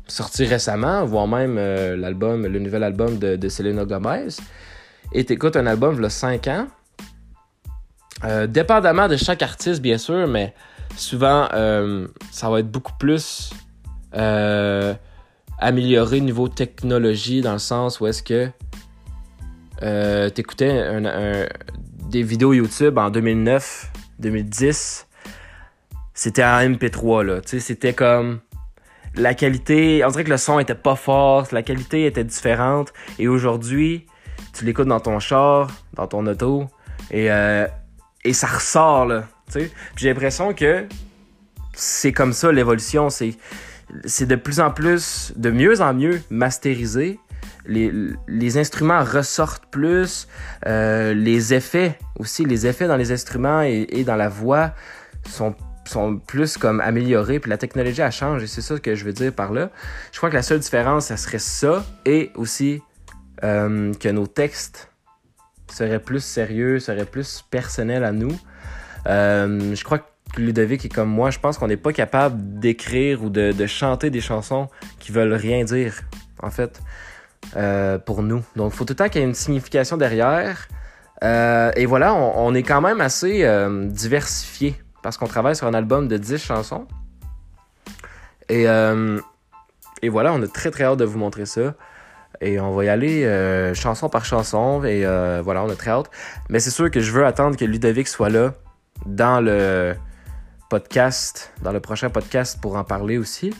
sorti 0.08 0.46
récemment, 0.46 1.04
voire 1.04 1.28
même 1.28 1.58
l'album, 1.58 2.48
le 2.48 2.60
nouvel 2.60 2.84
album 2.84 3.18
de, 3.18 3.36
de 3.36 3.50
Selena 3.50 3.84
Gomez, 3.84 4.30
et 5.12 5.26
t'écoutes 5.26 5.58
un 5.58 5.68
album 5.68 5.96
il 5.98 6.04
y 6.04 6.06
a 6.06 6.10
5 6.10 6.48
ans 6.48 6.68
euh, 8.26 8.48
dépendamment 8.48 9.08
de 9.08 9.18
chaque 9.18 9.42
artiste, 9.42 9.82
bien 9.82 9.98
sûr, 9.98 10.28
mais 10.28 10.54
souvent, 10.96 11.48
euh, 11.54 12.08
ça 12.32 12.50
va 12.50 12.60
être 12.60 12.72
beaucoup 12.72 12.94
plus 13.00 13.52
euh, 14.16 14.94
amélioré 15.60 16.22
niveau 16.22 16.48
technologie, 16.48 17.42
dans 17.42 17.54
le 17.54 17.60
sens 17.60 18.00
où 18.00 18.08
est-ce 18.08 18.24
que 18.24 18.50
euh, 19.82 20.30
t'écoutais 20.30 21.02
des 22.10 22.24
vidéos 22.24 22.54
YouTube 22.54 22.98
en 22.98 23.10
2009, 23.10 23.92
2010, 24.20 25.08
c'était 26.14 26.44
en 26.44 26.60
MP3, 26.60 27.24
là. 27.24 27.42
Tu 27.42 27.50
sais, 27.50 27.60
c'était 27.60 27.94
comme 27.94 28.40
la 29.16 29.34
qualité, 29.34 30.04
on 30.06 30.10
dirait 30.10 30.24
que 30.24 30.30
le 30.30 30.38
son 30.38 30.60
était 30.60 30.76
pas 30.76 30.96
fort, 30.96 31.48
la 31.52 31.64
qualité 31.64 32.06
était 32.06 32.24
différente. 32.24 32.94
Et 33.20 33.28
aujourd'hui, 33.28 34.06
tu 34.54 34.66
l'écoutes 34.66 34.88
dans 34.88 35.00
ton 35.00 35.20
char, 35.20 35.70
dans 35.96 36.08
ton 36.08 36.26
auto, 36.28 36.68
et 37.12 37.30
et 38.24 38.34
ça 38.34 38.48
ressort, 38.48 39.06
là. 39.06 39.24
J'ai 39.96 40.10
l'impression 40.10 40.54
que 40.54 40.86
c'est 41.74 42.12
comme 42.12 42.34
ça 42.34 42.52
l'évolution. 42.52 43.10
C'est, 43.10 43.36
de 44.26 44.36
plus 44.36 44.60
en 44.60 44.72
plus, 44.72 45.34
de 45.36 45.52
mieux 45.52 45.82
en 45.82 45.94
mieux 45.94 46.22
masterisé. 46.30 47.20
Les, 47.66 47.92
les 48.28 48.58
instruments 48.58 49.04
ressortent 49.04 49.66
plus. 49.68 50.28
Euh, 50.66 51.14
les 51.14 51.54
effets 51.54 51.98
aussi, 52.18 52.46
les 52.46 52.68
effets 52.68 52.88
dans 52.88 52.98
les 52.98 53.12
instruments 53.12 53.62
et, 53.62 54.04
dans 54.04 54.16
la 54.16 54.30
voix 54.30 54.74
sont 55.28 55.56
sont 55.86 56.18
plus 56.18 56.58
comme 56.58 56.80
améliorés, 56.80 57.42
puis 57.42 57.50
la 57.50 57.58
technologie 57.58 58.02
a 58.02 58.10
changé, 58.10 58.48
c'est 58.48 58.62
ça 58.62 58.80
que 58.80 58.96
je 58.96 59.04
veux 59.04 59.12
dire 59.12 59.34
par 59.34 59.52
là. 59.52 59.70
Je 60.14 60.18
crois 60.18 60.30
que 60.30 60.36
la 60.36 60.42
seule 60.42 60.60
différence, 60.60 61.08
ça 61.08 61.18
serait 61.18 61.40
ça, 61.40 61.86
et 62.06 62.32
aussi 62.36 62.82
euh, 63.44 63.94
que 63.96 64.08
nos 64.08 64.26
textes 64.26 64.93
serait 65.72 66.00
plus 66.00 66.24
sérieux, 66.24 66.80
serait 66.80 67.06
plus 67.06 67.44
personnel 67.50 68.04
à 68.04 68.12
nous. 68.12 68.38
Euh, 69.08 69.76
je 69.76 69.84
crois 69.84 70.00
que 70.00 70.06
Ludovic 70.38 70.86
est 70.86 70.90
comme 70.90 71.10
moi. 71.10 71.30
Je 71.30 71.40
pense 71.40 71.58
qu'on 71.58 71.68
n'est 71.68 71.78
pas 71.78 71.94
capable 71.94 72.60
d'écrire 72.60 73.24
ou 73.24 73.30
de, 73.30 73.54
chanter 73.66 74.10
des 74.10 74.22
chansons 74.22 74.68
qui 75.00 75.12
veulent 75.12 75.34
rien 75.34 75.64
dire, 75.64 76.02
en 76.42 76.50
fait, 76.50 76.82
euh, 77.56 77.98
pour 77.98 78.24
nous. 78.24 78.44
Donc, 78.56 78.74
il 78.74 78.78
faut 78.78 78.86
tout 78.86 78.94
le 78.94 78.98
temps 78.98 79.10
qu'il 79.10 79.22
y 79.22 79.24
ait 79.24 79.28
une 79.28 79.34
signification 79.34 79.98
derrière. 79.98 80.68
Euh, 81.24 81.72
et 81.76 81.86
voilà, 81.86 82.14
on, 82.14 82.54
est 82.54 82.64
quand 82.64 82.82
même 82.82 83.02
assez 83.02 83.48
diversifié 83.88 84.76
parce 85.02 85.18
qu'on 85.18 85.28
travaille 85.28 85.56
sur 85.56 85.68
un 85.68 85.74
album 85.74 86.08
de 86.08 86.18
10 86.18 86.38
chansons. 86.38 86.88
Et, 88.50 88.64
et 90.02 90.10
voilà, 90.10 90.34
on 90.34 90.42
a 90.42 90.48
très 90.48 90.72
très 90.72 90.84
hâte 90.84 91.00
de 91.00 91.06
vous 91.06 91.18
montrer 91.18 91.46
ça. 91.46 91.76
Et 92.44 92.60
on 92.60 92.76
va 92.76 92.84
y 92.84 92.90
aller 92.90 93.24
euh, 93.24 93.74
chanson 93.74 94.10
par 94.10 94.26
chanson. 94.26 94.84
Et 94.84 95.06
euh, 95.06 95.42
voilà, 95.42 95.64
on 95.64 95.70
a 95.70 95.76
très 95.76 95.92
hâte. 95.92 96.12
Mais 96.50 96.60
c'est 96.60 96.72
sûr 96.72 96.92
que 96.92 97.00
je 97.00 97.12
veux 97.12 97.26
attendre 97.26 97.56
que 97.56 97.64
Ludovic 97.64 98.10
soit 98.10 98.30
là 98.30 98.54
dans 99.06 99.40
le 99.40 99.96
podcast, 100.70 101.54
dans 101.62 101.72
le 101.72 101.80
prochain 101.80 102.10
podcast 102.10 102.60
pour 102.62 102.76
en 102.76 102.84
parler 102.84 103.18
aussi. 103.18 103.56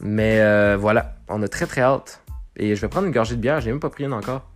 Mais 0.00 0.40
euh, 0.40 0.78
voilà, 0.80 1.16
on 1.28 1.42
a 1.42 1.48
très 1.48 1.66
très 1.66 1.82
hâte. 1.82 2.22
Et 2.56 2.74
je 2.74 2.80
vais 2.80 2.88
prendre 2.88 3.06
une 3.06 3.12
gorgée 3.12 3.36
de 3.36 3.40
bière, 3.42 3.60
j'ai 3.60 3.70
même 3.70 3.80
pas 3.80 3.90
pris 3.90 4.04
une 4.04 4.14
encore. 4.14 4.48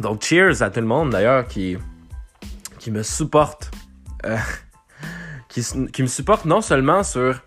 Donc 0.00 0.24
cheers 0.24 0.60
à 0.62 0.70
tout 0.70 0.80
le 0.80 0.86
monde 0.86 1.10
d'ailleurs 1.10 1.46
qui, 1.46 1.78
qui 2.80 2.90
me 2.90 3.04
supporte. 3.04 3.70
qui, 5.48 5.62
qui, 5.92 6.02
me 6.02 6.08
supporte 6.08 6.46
non 6.46 6.60
seulement 6.60 7.04
sur 7.04 7.40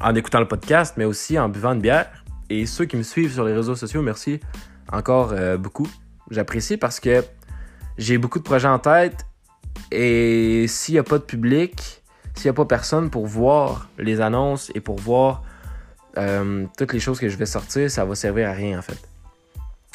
en 0.00 0.14
écoutant 0.14 0.40
le 0.40 0.48
podcast, 0.48 0.94
mais 0.96 1.04
aussi 1.04 1.38
en 1.38 1.48
buvant 1.48 1.72
une 1.72 1.80
bière. 1.80 2.06
Et 2.50 2.66
ceux 2.66 2.84
qui 2.84 2.96
me 2.96 3.02
suivent 3.02 3.32
sur 3.32 3.44
les 3.44 3.52
réseaux 3.52 3.76
sociaux, 3.76 4.02
merci 4.02 4.40
encore 4.92 5.32
euh, 5.32 5.56
beaucoup. 5.56 5.88
J'apprécie 6.30 6.76
parce 6.76 7.00
que 7.00 7.24
j'ai 7.96 8.18
beaucoup 8.18 8.38
de 8.38 8.44
projets 8.44 8.68
en 8.68 8.78
tête 8.78 9.26
et 9.90 10.66
s'il 10.68 10.94
n'y 10.94 10.98
a 10.98 11.04
pas 11.04 11.18
de 11.18 11.24
public, 11.24 12.02
s'il 12.34 12.44
n'y 12.44 12.50
a 12.50 12.54
pas 12.54 12.64
personne 12.64 13.10
pour 13.10 13.26
voir 13.26 13.88
les 13.98 14.20
annonces 14.20 14.70
et 14.74 14.80
pour 14.80 14.96
voir 14.96 15.42
euh, 16.16 16.66
toutes 16.76 16.92
les 16.92 17.00
choses 17.00 17.18
que 17.20 17.28
je 17.28 17.36
vais 17.36 17.46
sortir, 17.46 17.90
ça 17.90 18.04
va 18.04 18.14
servir 18.14 18.48
à 18.48 18.52
rien 18.52 18.78
en 18.78 18.82
fait. 18.82 18.98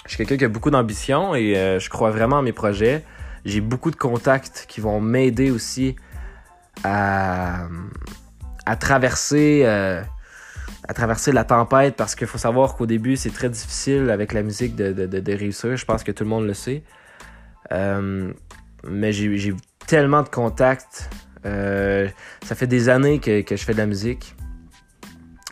Je 0.05 0.09
suis 0.09 0.17
quelqu'un 0.17 0.37
qui 0.37 0.45
a 0.45 0.49
beaucoup 0.49 0.69
d'ambition 0.69 1.33
et 1.33 1.57
euh, 1.57 1.79
je 1.79 1.89
crois 1.89 2.11
vraiment 2.11 2.39
à 2.39 2.41
mes 2.41 2.51
projets. 2.51 3.03
J'ai 3.45 3.61
beaucoup 3.61 3.91
de 3.91 3.95
contacts 3.95 4.65
qui 4.67 4.81
vont 4.81 4.99
m'aider 4.99 5.49
aussi 5.49 5.95
à, 6.83 7.67
à 8.65 8.75
traverser 8.75 9.63
euh, 9.65 10.01
à 10.87 10.93
traverser 10.93 11.31
la 11.31 11.43
tempête 11.43 11.95
parce 11.95 12.15
qu'il 12.15 12.27
faut 12.27 12.37
savoir 12.37 12.75
qu'au 12.75 12.85
début 12.85 13.15
c'est 13.15 13.31
très 13.31 13.49
difficile 13.49 14.09
avec 14.09 14.33
la 14.33 14.43
musique 14.43 14.75
de, 14.75 14.91
de, 14.91 15.05
de, 15.05 15.33
réussir. 15.33 15.75
Je 15.77 15.85
pense 15.85 16.03
que 16.03 16.11
tout 16.11 16.23
le 16.23 16.29
monde 16.29 16.45
le 16.45 16.53
sait. 16.53 16.83
Euh, 17.71 18.31
mais 18.87 19.13
j'ai 19.13 19.53
tellement 19.87 20.23
de 20.23 20.29
contacts. 20.29 21.09
Euh, 21.45 22.07
ça 22.43 22.55
fait 22.55 22.67
des 22.67 22.89
années 22.89 23.19
que, 23.19 23.41
que, 23.41 23.55
je 23.55 23.63
fais 23.63 23.73
de 23.73 23.77
la 23.77 23.85
musique 23.85 24.35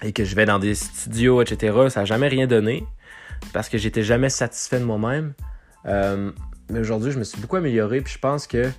et 0.01 0.13
que 0.13 0.25
je 0.25 0.35
vais 0.35 0.45
dans 0.45 0.59
des 0.59 0.75
studios, 0.75 1.41
etc. 1.41 1.89
Ça 1.89 2.01
n'a 2.01 2.05
jamais 2.05 2.27
rien 2.27 2.47
donné 2.47 2.85
parce 3.53 3.69
que 3.69 3.77
j'étais 3.77 4.03
jamais 4.03 4.29
satisfait 4.29 4.79
de 4.79 4.85
moi-même. 4.85 5.33
mais 5.85 6.79
aujourd'hui, 6.79 7.11
je 7.11 7.19
me 7.19 7.23
suis 7.23 7.39
beaucoup 7.39 7.55
amélioré. 7.55 8.01
Puis 8.01 8.13
je 8.13 8.19
pense 8.19 8.47
que. 8.47 8.69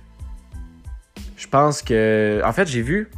Je 1.35 1.47
pense 1.47 1.81
que. 1.81 2.41
En 2.45 2.53
fait, 2.53 2.67
j'ai 2.67 2.81
vu 2.81 3.09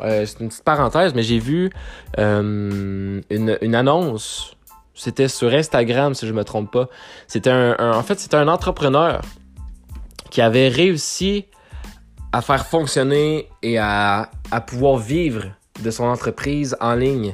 euh, 0.00 0.26
c'est 0.26 0.40
une 0.40 0.48
petite 0.48 0.64
parenthèse, 0.64 1.14
mais 1.14 1.22
j'ai 1.22 1.38
vu 1.38 1.70
euh, 2.18 3.20
une, 3.30 3.58
une, 3.60 3.74
annonce. 3.74 4.56
C'était 4.94 5.28
sur 5.28 5.52
Instagram, 5.52 6.14
si 6.14 6.26
je 6.26 6.32
me 6.32 6.44
trompe 6.44 6.70
pas. 6.70 6.88
C'était 7.26 7.50
un, 7.50 7.76
en 7.78 8.02
fait, 8.02 8.18
c'était 8.18 8.36
un 8.36 8.48
entrepreneur 8.48 9.20
qui 10.30 10.40
avait 10.40 10.68
réussi 10.68 11.46
à 12.32 12.42
faire 12.42 12.66
fonctionner 12.66 13.48
et 13.62 13.78
à, 13.78 14.30
à 14.50 14.60
pouvoir 14.60 14.98
vivre 14.98 15.44
de 15.82 15.90
son 15.90 16.04
entreprise 16.04 16.76
en 16.80 16.94
ligne. 16.94 17.32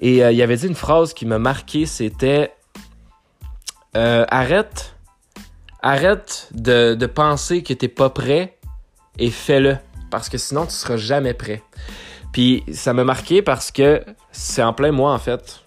Et 0.00 0.24
euh, 0.24 0.32
il 0.32 0.42
avait 0.42 0.56
dit 0.56 0.66
une 0.66 0.74
phrase 0.74 1.14
qui 1.14 1.26
m'a 1.26 1.38
marqué, 1.38 1.86
c'était 1.86 2.52
arrête, 3.94 4.96
arrête 5.82 6.48
de, 6.52 6.94
de 6.94 7.06
penser 7.06 7.62
que 7.62 7.72
t'es 7.72 7.86
pas 7.86 8.10
prêt 8.10 8.58
et 9.20 9.30
fais-le 9.30 9.78
parce 10.14 10.28
que 10.28 10.38
sinon 10.38 10.66
tu 10.66 10.72
seras 10.72 10.96
jamais 10.96 11.34
prêt. 11.34 11.62
Puis 12.32 12.64
ça 12.72 12.92
m'a 12.92 13.04
marqué 13.04 13.42
parce 13.42 13.70
que 13.70 14.04
c'est 14.32 14.62
en 14.62 14.72
plein 14.72 14.92
moi 14.92 15.12
en 15.12 15.18
fait. 15.18 15.60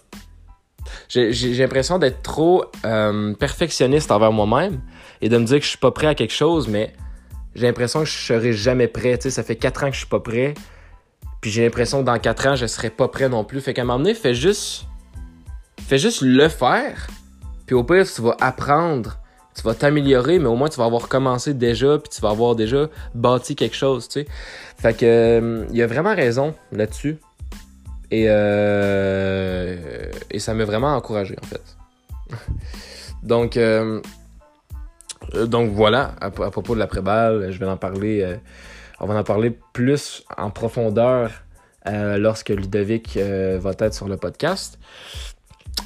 J'ai 1.10 1.54
l'impression 1.56 2.00
d'être 2.00 2.22
trop 2.22 2.64
euh, 2.86 3.34
perfectionniste 3.34 4.10
envers 4.10 4.32
moi-même 4.32 4.82
et 5.22 5.28
de 5.28 5.38
me 5.38 5.44
dire 5.44 5.58
que 5.58 5.64
je 5.64 5.70
suis 5.70 5.78
pas 5.78 5.92
prêt 5.92 6.08
à 6.08 6.16
quelque 6.16 6.34
chose, 6.34 6.68
mais 6.68 6.94
j'ai 7.56 7.68
l'impression 7.68 8.02
que 8.02 8.06
je 8.06 8.18
serai 8.18 8.54
jamais 8.54 8.88
prêt. 8.88 9.18
Tu 9.18 9.24
sais, 9.24 9.32
ça 9.32 9.44
fait 9.44 9.58
quatre 9.58 9.84
ans 9.84 9.88
que 9.88 9.94
je 9.94 10.00
suis 10.00 10.08
pas 10.08 10.22
prêt. 10.22 10.54
Puis 11.42 11.52
j'ai 11.52 11.64
l'impression 11.64 12.00
que 12.00 12.06
dans 12.06 12.20
quatre 12.20 12.48
ans, 12.48 12.56
je 12.56 12.66
serai 12.68 12.90
pas 12.90 13.10
prêt 13.10 13.28
non 13.28 13.44
plus. 13.44 13.60
Fait 13.60 13.74
qu'à 13.74 13.82
un 13.82 13.86
moment 13.86 14.00
donné, 14.00 14.14
fais 14.14 14.34
juste, 14.34 14.86
fais 15.88 15.98
juste 15.98 16.22
le 16.22 16.48
faire. 16.48 17.08
Puis 17.66 17.76
au 17.76 17.84
pire, 17.84 18.06
tu 18.10 18.22
vas 18.22 18.38
apprendre. 18.40 19.18
Tu 19.58 19.64
vas 19.64 19.74
t'améliorer, 19.74 20.38
mais 20.38 20.46
au 20.46 20.56
moins 20.56 20.70
tu 20.70 20.78
vas 20.78 20.86
avoir 20.86 21.10
commencé 21.10 21.56
déjà, 21.56 21.98
puis 21.98 22.10
tu 22.14 22.22
vas 22.22 22.30
avoir 22.30 22.56
déjà 22.56 22.90
bâti 23.16 23.56
quelque 23.56 23.76
chose, 23.76 24.08
tu 24.08 24.22
sais. 24.22 24.28
Fait 24.78 24.96
que, 24.96 25.06
euh, 25.06 25.66
il 25.72 25.82
a 25.82 25.88
vraiment 25.88 26.14
raison 26.14 26.54
là-dessus. 26.72 27.18
Et, 28.12 28.26
euh, 28.28 30.12
et 30.30 30.38
ça 30.40 30.54
m'a 30.54 30.64
vraiment 30.64 30.96
encouragé, 30.96 31.36
en 31.42 31.46
fait. 31.48 31.78
donc, 33.24 33.58
euh, 33.58 34.00
donc 35.34 35.72
voilà, 35.72 36.14
à, 36.22 36.30
propos 36.30 36.76
de 36.76 36.80
l'après-balle, 36.80 37.52
je 37.52 37.60
vais 37.60 37.66
en 37.66 37.78
parler, 37.78 38.38
on 39.00 39.08
va 39.08 39.16
en 39.16 39.24
parler 39.24 39.58
plus 39.74 40.24
en 40.38 40.52
profondeur 40.52 41.32
lorsque 41.86 42.50
Ludovic 42.50 43.18
va 43.18 43.72
être 43.80 43.94
sur 43.94 44.08
le 44.08 44.18
podcast. 44.18 44.78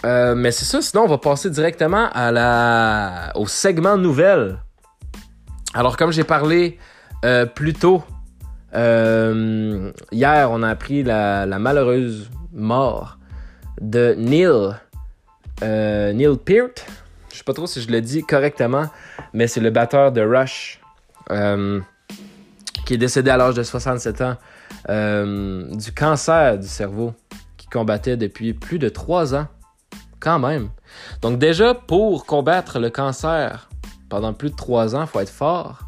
Euh, 0.03 0.33
mais 0.35 0.51
c'est 0.51 0.65
ça, 0.65 0.81
sinon 0.81 1.03
on 1.03 1.07
va 1.07 1.17
passer 1.17 1.49
directement 1.49 2.09
à 2.11 2.31
la... 2.31 3.31
au 3.35 3.45
segment 3.45 3.97
nouvelles. 3.97 4.57
Alors 5.73 5.95
comme 5.95 6.11
j'ai 6.11 6.23
parlé 6.23 6.79
euh, 7.23 7.45
plus 7.45 7.73
tôt, 7.73 8.03
euh, 8.73 9.91
hier 10.11 10.49
on 10.51 10.63
a 10.63 10.69
appris 10.69 11.03
la, 11.03 11.45
malheureuse 11.59 12.31
mort 12.51 13.19
de 13.79 14.15
Neil, 14.17 14.75
Neil 15.61 16.37
Peart. 16.43 16.85
Je 17.31 17.37
sais 17.37 17.43
pas 17.43 17.53
trop 17.53 17.67
si 17.67 17.81
je 17.81 17.89
le 17.91 18.01
dis 18.01 18.23
correctement, 18.23 18.87
mais 19.33 19.47
c'est 19.47 19.61
le 19.61 19.69
batteur 19.69 20.11
de 20.11 20.21
Rush 20.21 20.81
qui 22.85 22.95
est 22.95 22.97
décédé 22.97 23.29
à 23.29 23.37
l'âge 23.37 23.53
de 23.53 23.63
67 23.63 24.21
ans 24.21 24.35
du 25.77 25.91
cancer 25.93 26.57
du 26.57 26.67
cerveau 26.67 27.13
qui 27.55 27.67
combattait 27.67 28.17
depuis 28.17 28.53
plus 28.53 28.79
de 28.79 28.89
3 28.89 29.35
ans. 29.35 29.47
Quand 30.21 30.39
même. 30.39 30.69
Donc 31.21 31.39
déjà, 31.39 31.73
pour 31.73 32.25
combattre 32.25 32.79
le 32.79 32.89
cancer 32.89 33.69
pendant 34.07 34.33
plus 34.33 34.51
de 34.51 34.55
trois 34.55 34.95
ans, 34.95 35.01
il 35.01 35.07
faut 35.07 35.19
être 35.19 35.29
fort. 35.29 35.79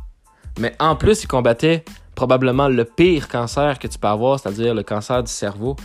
Mais 0.59 0.75
en 0.79 0.95
plus, 0.95 1.23
il 1.23 1.27
combattait 1.27 1.85
probablement 2.15 2.67
le 2.67 2.83
pire 2.83 3.27
cancer 3.27 3.77
que 3.79 3.87
tu 3.87 3.99
peux 3.99 4.07
avoir, 4.07 4.39
c'est-à-dire 4.39 4.73
le 4.73 4.83
cancer 4.83 5.23
du 5.23 5.31
cerveau. 5.31 5.75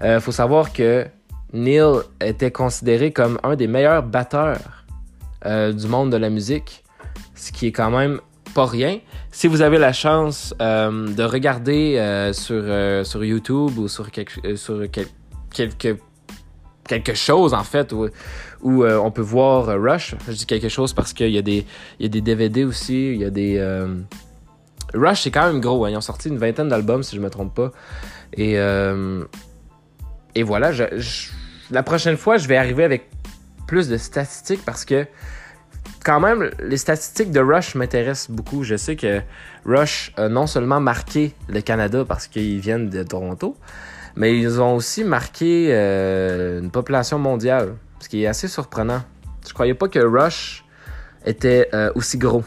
Il 0.00 0.06
euh, 0.06 0.20
faut 0.20 0.32
savoir 0.32 0.72
que 0.72 1.06
Neil 1.52 2.00
était 2.20 2.50
considéré 2.50 3.10
comme 3.10 3.38
un 3.42 3.56
des 3.56 3.66
meilleurs 3.66 4.02
batteurs 4.02 4.84
euh, 5.46 5.72
du 5.72 5.86
monde 5.86 6.12
de 6.12 6.18
la 6.18 6.28
musique, 6.28 6.84
ce 7.34 7.52
qui 7.52 7.68
est 7.68 7.72
quand 7.72 7.90
même 7.90 8.20
pas 8.54 8.66
rien. 8.66 8.98
Si 9.30 9.46
vous 9.46 9.62
avez 9.62 9.78
la 9.78 9.94
chance 9.94 10.54
euh, 10.60 11.08
de 11.08 11.22
regarder 11.22 12.30
sur, 12.34 12.64
sur 13.06 13.24
YouTube 13.24 13.78
ou 13.78 13.88
sur, 13.88 14.10
quelque, 14.10 14.56
sur 14.56 14.82
quelques 15.50 15.98
quelque 16.88 17.14
chose, 17.14 17.54
en 17.54 17.62
fait, 17.62 17.92
où, 17.92 18.82
euh, 18.82 18.96
on 18.96 19.12
peut 19.12 19.22
voir 19.22 19.68
euh, 19.68 19.78
Rush. 19.78 20.16
Je 20.26 20.32
dis 20.32 20.46
quelque 20.46 20.68
chose 20.68 20.92
parce 20.92 21.12
qu'il 21.12 21.30
y, 21.30 21.38
a 21.38 21.42
des, 21.42 21.64
y 22.00 22.06
a 22.06 22.08
des 22.08 22.20
DVD 22.20 22.64
aussi, 22.64 23.12
il 23.12 23.20
y 23.20 23.24
a 23.24 23.30
des... 23.30 23.56
Euh, 23.58 23.94
Rush, 24.94 25.22
c'est 25.22 25.30
quand 25.30 25.46
même 25.46 25.60
gros. 25.60 25.84
Hein. 25.84 25.90
Ils 25.90 25.96
ont 25.96 26.00
sorti 26.00 26.28
une 26.28 26.38
vingtaine 26.38 26.68
d'albums, 26.68 27.02
si 27.02 27.14
je 27.14 27.20
me 27.20 27.30
trompe 27.30 27.54
pas. 27.54 27.72
Et, 28.32 28.54
et 30.34 30.42
voilà, 30.42 30.70
la 31.70 31.82
prochaine 31.82 32.16
fois, 32.16 32.38
je 32.38 32.48
vais 32.48 32.56
arriver 32.56 32.84
avec 32.84 33.10
plus 33.66 33.88
de 33.88 33.98
statistiques 33.98 34.64
parce 34.64 34.86
que 34.86 35.06
quand 36.04 36.20
même, 36.20 36.50
les 36.62 36.78
statistiques 36.78 37.30
de 37.30 37.40
Rush 37.40 37.74
m'intéressent 37.74 38.30
beaucoup. 38.30 38.64
Je 38.64 38.76
sais 38.76 38.96
que 38.96 39.20
Rush 39.66 40.12
a 40.16 40.28
non 40.28 40.46
seulement 40.46 40.80
marqué 40.80 41.34
le 41.48 41.60
Canada 41.60 42.04
parce 42.06 42.28
qu'ils 42.28 42.60
viennent 42.60 42.88
de 42.88 43.02
Toronto, 43.02 43.56
mais 44.18 44.36
ils 44.36 44.60
ont 44.60 44.74
aussi 44.74 45.04
marqué 45.04 45.68
euh, 45.70 46.58
une 46.60 46.72
population 46.72 47.20
mondiale, 47.20 47.76
ce 48.00 48.08
qui 48.08 48.24
est 48.24 48.26
assez 48.26 48.48
surprenant. 48.48 49.00
Je 49.46 49.54
croyais 49.54 49.74
pas 49.74 49.86
que 49.86 50.00
Rush 50.00 50.64
était 51.24 51.68
euh, 51.72 51.92
aussi 51.94 52.18
gros. 52.18 52.42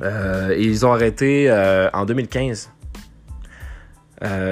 Euh, 0.00 0.56
ils 0.58 0.86
ont 0.86 0.92
arrêté 0.94 1.52
en 1.92 2.06
2015 2.06 2.70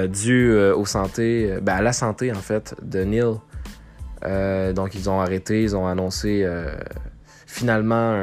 dû 0.09 0.55
santé, 0.85 1.57
ben, 1.61 1.73
à 1.73 1.81
la 1.81 1.93
santé 1.93 2.31
en 2.31 2.41
fait 2.49 2.75
de 2.83 3.03
Neil. 3.03 4.73
donc 4.75 4.93
ils 4.93 5.09
ont 5.09 5.21
arrêté, 5.21 5.63
ils 5.63 5.75
ont 5.75 5.87
annoncé 5.87 6.47
finalement 7.47 8.13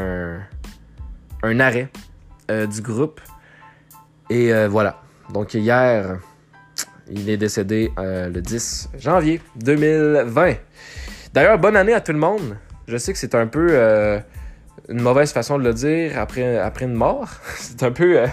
un 1.42 1.60
arrêt 1.60 1.88
du 2.48 2.80
groupe. 2.80 3.20
Et 4.30 4.52
voilà. 4.68 5.02
Donc 5.32 5.54
hier, 5.54 6.18
il 7.10 7.30
est 7.30 7.36
décédé 7.36 7.92
euh, 7.98 8.28
le 8.28 8.40
10 8.40 8.90
janvier 8.98 9.40
2020. 9.56 10.54
D'ailleurs, 11.32 11.58
bonne 11.58 11.76
année 11.76 11.92
à 11.92 12.00
tout 12.00 12.12
le 12.12 12.18
monde. 12.18 12.56
Je 12.88 12.96
sais 12.96 13.12
que 13.12 13.18
c'est 13.18 13.34
un 13.34 13.46
peu 13.46 13.68
euh, 13.70 14.18
une 14.88 15.00
mauvaise 15.00 15.32
façon 15.32 15.58
de 15.58 15.64
le 15.64 15.74
dire 15.74 16.18
après, 16.18 16.84
une 16.84 16.94
mort. 16.94 17.28
c'est 17.58 17.82
un 17.82 17.92
peu. 17.92 18.18
Euh, 18.18 18.26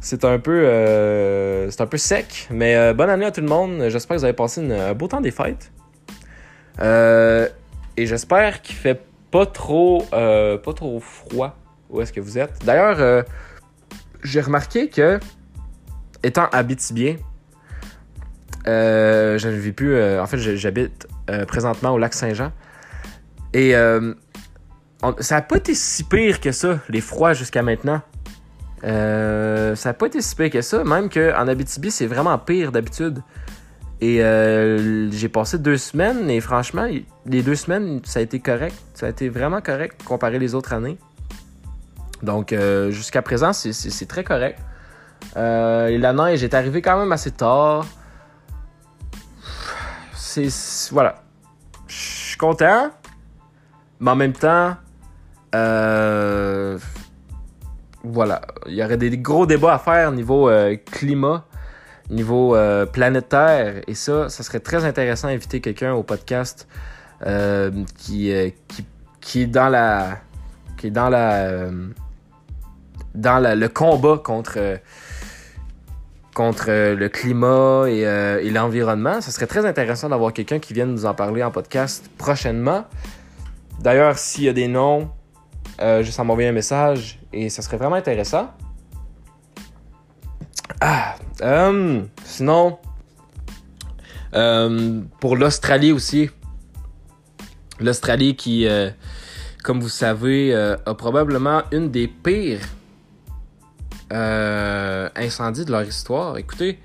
c'est 0.00 0.24
un 0.24 0.38
peu. 0.38 1.68
c'est 1.70 1.80
un 1.80 1.86
peu 1.86 1.96
sec. 1.96 2.48
Mais 2.50 2.92
bonne 2.92 3.10
année 3.10 3.26
à 3.26 3.30
tout 3.30 3.40
le 3.40 3.46
monde. 3.46 3.88
J'espère 3.88 4.16
que 4.16 4.20
vous 4.20 4.24
avez 4.24 4.34
passé 4.34 4.60
un 4.60 4.94
beau 4.94 5.06
temps 5.06 5.20
des 5.20 5.30
fêtes. 5.30 5.70
et 6.80 8.06
j'espère 8.06 8.62
qu'il 8.62 8.76
fait 8.76 9.00
pas 9.30 9.46
trop. 9.46 10.02
pas 10.10 10.72
trop 10.74 10.98
froid 10.98 11.56
où 11.88 12.00
est-ce 12.00 12.12
que 12.12 12.20
vous 12.20 12.36
êtes. 12.36 12.64
D'ailleurs, 12.64 13.24
j'ai 14.24 14.40
remarqué 14.40 14.88
que 14.88 15.20
étant 16.24 16.48
habitibien, 16.52 17.16
euh, 18.66 19.38
je 19.38 19.48
ne 19.48 19.54
vis 19.54 19.72
plus. 19.72 19.94
Euh, 19.94 20.22
en 20.22 20.26
fait, 20.26 20.38
j'habite 20.38 21.08
euh, 21.30 21.44
présentement 21.44 21.90
au 21.90 21.98
lac 21.98 22.14
Saint-Jean. 22.14 22.52
Et 23.54 23.72
ça 23.72 25.34
n'a 25.34 25.42
pas 25.42 25.56
été 25.56 25.74
si 25.74 26.04
pire 26.04 26.40
que 26.40 26.52
ça, 26.52 26.78
les 26.88 27.00
froids 27.00 27.34
jusqu'à 27.34 27.62
maintenant. 27.62 28.00
ça 28.82 29.74
n'a 29.84 29.94
pas 29.94 30.06
été 30.06 30.20
si 30.22 30.34
pire 30.34 30.50
que 30.50 30.62
ça, 30.62 30.84
même 30.84 31.08
qu'en 31.10 31.48
Abitibi, 31.48 31.90
c'est 31.90 32.06
vraiment 32.06 32.38
pire 32.38 32.72
d'habitude. 32.72 33.22
Et 34.00 34.18
j'ai 35.12 35.28
passé 35.28 35.58
deux 35.58 35.76
semaines, 35.76 36.30
et 36.30 36.40
franchement, 36.40 36.88
les 37.26 37.42
deux 37.42 37.54
semaines, 37.54 38.00
ça 38.04 38.20
a 38.20 38.22
été 38.22 38.40
correct. 38.40 38.76
Ça 38.94 39.06
a 39.06 39.08
été 39.10 39.28
vraiment 39.28 39.60
correct 39.60 40.02
comparé 40.02 40.38
les 40.38 40.54
autres 40.54 40.72
années. 40.72 40.96
Donc, 42.22 42.54
jusqu'à 42.88 43.20
présent, 43.20 43.52
c'est 43.52 44.08
très 44.08 44.24
correct. 44.24 44.58
la 45.36 46.12
neige 46.14 46.42
est 46.42 46.54
arrivée 46.54 46.80
quand 46.80 46.98
même 46.98 47.12
assez 47.12 47.32
tard 47.32 47.84
Voilà. 50.90 51.22
Je 51.86 51.94
suis 51.94 52.36
content, 52.36 52.90
mais 54.00 54.10
en 54.10 54.16
même 54.16 54.32
temps. 54.32 54.76
Euh, 55.54 56.78
voilà. 58.02 58.40
Il 58.66 58.74
y 58.74 58.82
aurait 58.82 58.96
des 58.96 59.16
gros 59.18 59.46
débats 59.46 59.74
à 59.74 59.78
faire 59.78 60.12
niveau 60.12 60.48
euh, 60.48 60.76
climat, 60.90 61.44
niveau 62.10 62.56
euh, 62.56 62.86
planétaire. 62.86 63.82
Et 63.86 63.94
ça, 63.94 64.28
ça 64.28 64.42
serait 64.42 64.60
très 64.60 64.84
intéressant 64.84 65.28
d'inviter 65.28 65.60
quelqu'un 65.60 65.92
au 65.92 66.02
podcast 66.02 66.66
qui, 67.98 68.32
qui, 68.68 68.86
qui, 69.20 69.42
est 69.42 69.46
dans 69.46 69.68
la. 69.68 70.18
qui 70.76 70.88
est 70.88 70.90
dans 70.90 71.08
la. 71.08 71.68
dans 73.14 73.58
le 73.58 73.68
combat 73.68 74.18
contre 74.18 74.78
contre 76.34 76.66
euh, 76.68 76.94
le 76.94 77.08
climat 77.08 77.84
euh, 77.86 78.40
et, 78.40 78.50
l'environnement. 78.50 79.20
Ce 79.20 79.30
serait 79.30 79.46
très 79.46 79.66
intéressant 79.66 80.08
d'avoir 80.08 80.32
quelqu'un 80.32 80.58
qui 80.58 80.72
vienne 80.72 80.90
nous 80.90 81.04
en 81.04 81.14
parler 81.14 81.42
en 81.42 81.50
podcast 81.50 82.10
prochainement. 82.18 82.84
D'ailleurs, 83.80 84.18
s'il 84.18 84.44
y 84.44 84.48
a 84.48 84.52
des 84.52 84.68
noms, 84.68 85.10
euh, 85.80 86.02
juste 86.02 86.18
à 86.20 86.24
m'envoyer 86.24 86.48
un 86.48 86.52
message 86.52 87.18
et 87.32 87.48
ça 87.48 87.62
serait 87.62 87.76
vraiment 87.76 87.96
intéressant. 87.96 88.50
Ah, 90.80 91.14
sinon, 92.24 92.78
pour 95.20 95.36
l'Australie 95.36 95.92
aussi. 95.92 96.30
L'Australie 97.78 98.34
qui, 98.36 98.66
comme 99.62 99.80
vous 99.80 99.88
savez, 99.88 100.54
a 100.54 100.94
probablement 100.94 101.62
une 101.70 101.90
des 101.90 102.08
pires 102.08 102.60
euh, 104.12 105.08
incendie 105.16 105.64
de 105.64 105.72
leur 105.72 105.84
histoire. 105.84 106.36
Écoutez, 106.36 106.78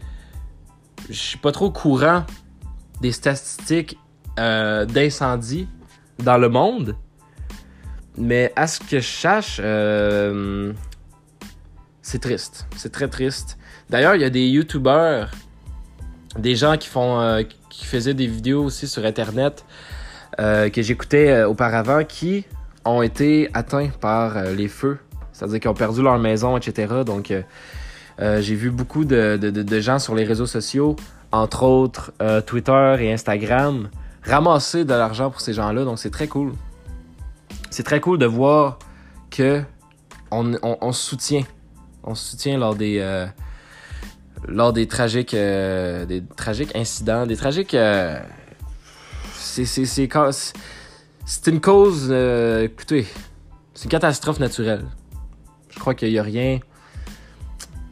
je 1.09 1.13
suis 1.13 1.37
pas 1.37 1.51
trop 1.51 1.69
courant 1.69 2.25
des 3.01 3.11
statistiques 3.11 3.97
euh, 4.39 4.85
d'incendie 4.85 5.67
dans 6.19 6.37
le 6.37 6.47
monde. 6.47 6.95
Mais 8.17 8.53
à 8.55 8.65
ce 8.65 8.79
que 8.79 8.99
je 8.99 9.05
cherche, 9.05 9.59
euh, 9.61 10.71
c'est 12.01 12.19
triste. 12.21 12.65
C'est 12.77 12.93
très 12.93 13.09
triste. 13.09 13.57
D'ailleurs, 13.89 14.15
il 14.15 14.21
y 14.21 14.25
a 14.25 14.29
des 14.29 14.47
YouTubers, 14.47 15.29
des 16.39 16.55
gens 16.55 16.77
qui 16.77 16.87
font, 16.87 17.45
qui 17.69 17.85
faisaient 17.85 18.13
des 18.13 18.27
vidéos 18.27 18.63
aussi 18.63 18.87
sur 18.87 19.05
Internet 19.05 19.65
que 20.37 20.81
j'écoutais 20.81 21.43
auparavant, 21.43 22.03
qui 22.03 22.45
ont 22.85 23.01
été 23.01 23.49
atteints 23.53 23.89
par 23.89 24.41
les 24.43 24.67
feux 24.67 24.97
c'est-à-dire 25.37 25.59
qu'ils 25.59 25.69
ont 25.69 25.75
perdu 25.75 26.01
leur 26.01 26.17
maison, 26.17 26.57
etc. 26.57 27.03
Donc, 27.05 27.29
euh, 27.29 27.43
euh, 28.19 28.41
j'ai 28.41 28.55
vu 28.55 28.71
beaucoup 28.71 29.05
de, 29.05 29.79
gens 29.79 29.99
sur 29.99 30.15
les 30.15 30.23
réseaux 30.23 30.47
sociaux, 30.47 30.95
entre 31.31 31.61
autres 31.61 32.11
euh, 32.23 32.41
Twitter 32.41 32.95
et 32.99 33.13
Instagram, 33.13 33.89
ramasser 34.23 34.83
de 34.83 34.93
l'argent 34.95 35.29
pour 35.29 35.39
ces 35.39 35.53
gens-là. 35.53 35.83
Donc, 35.83 35.99
c'est 35.99 36.09
très 36.09 36.27
cool. 36.27 36.53
c'est 37.69 37.83
très 37.83 38.01
cool 38.01 38.17
de 38.17 38.25
voir 38.25 38.79
que 39.29 39.61
on, 40.31 40.57
on, 40.63 40.91
se 40.91 41.07
soutient. 41.07 41.43
On 42.03 42.15
soutient 42.15 42.57
lors 42.57 42.73
des, 42.73 43.27
lors 44.47 44.73
des 44.73 44.87
tragiques, 44.87 45.35
des 45.35 46.23
tragiques 46.35 46.75
incidents, 46.75 47.27
des 47.27 47.37
tragiques. 47.37 47.77
C'est, 49.35 49.65
c'est 49.65 51.47
une 51.47 51.61
cause. 51.61 52.11
écoutez, 52.11 53.05
c'est 53.75 53.83
une 53.83 53.91
catastrophe 53.91 54.39
naturelle. 54.39 54.83
Je 55.77 55.79
crois 55.79 55.93
qu'il 55.93 56.09
n'y 56.09 56.19
a 56.19 56.23
rien. 56.23 56.59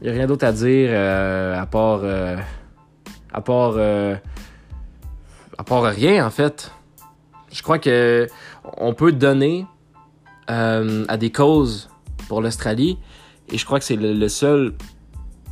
Il 0.01 0.07
y 0.07 0.09
a 0.09 0.13
rien 0.13 0.25
d'autre 0.25 0.45
à 0.45 0.51
dire 0.51 0.91
à 0.91 1.65
part. 1.67 2.01
à 3.31 3.41
part. 3.41 3.77
à 5.57 5.63
part 5.63 5.83
rien, 5.83 6.25
en 6.25 6.31
fait. 6.31 6.71
Je 7.53 7.61
crois 7.61 7.79
que 7.79 8.27
on 8.77 8.93
peut 8.93 9.11
donner 9.11 9.65
à 10.47 11.17
des 11.17 11.31
causes 11.31 11.89
pour 12.27 12.41
l'Australie. 12.41 12.97
Et 13.51 13.57
je 13.57 13.65
crois 13.65 13.79
que 13.79 13.85
c'est 13.85 13.95
le, 13.95 14.27
seul 14.27 14.73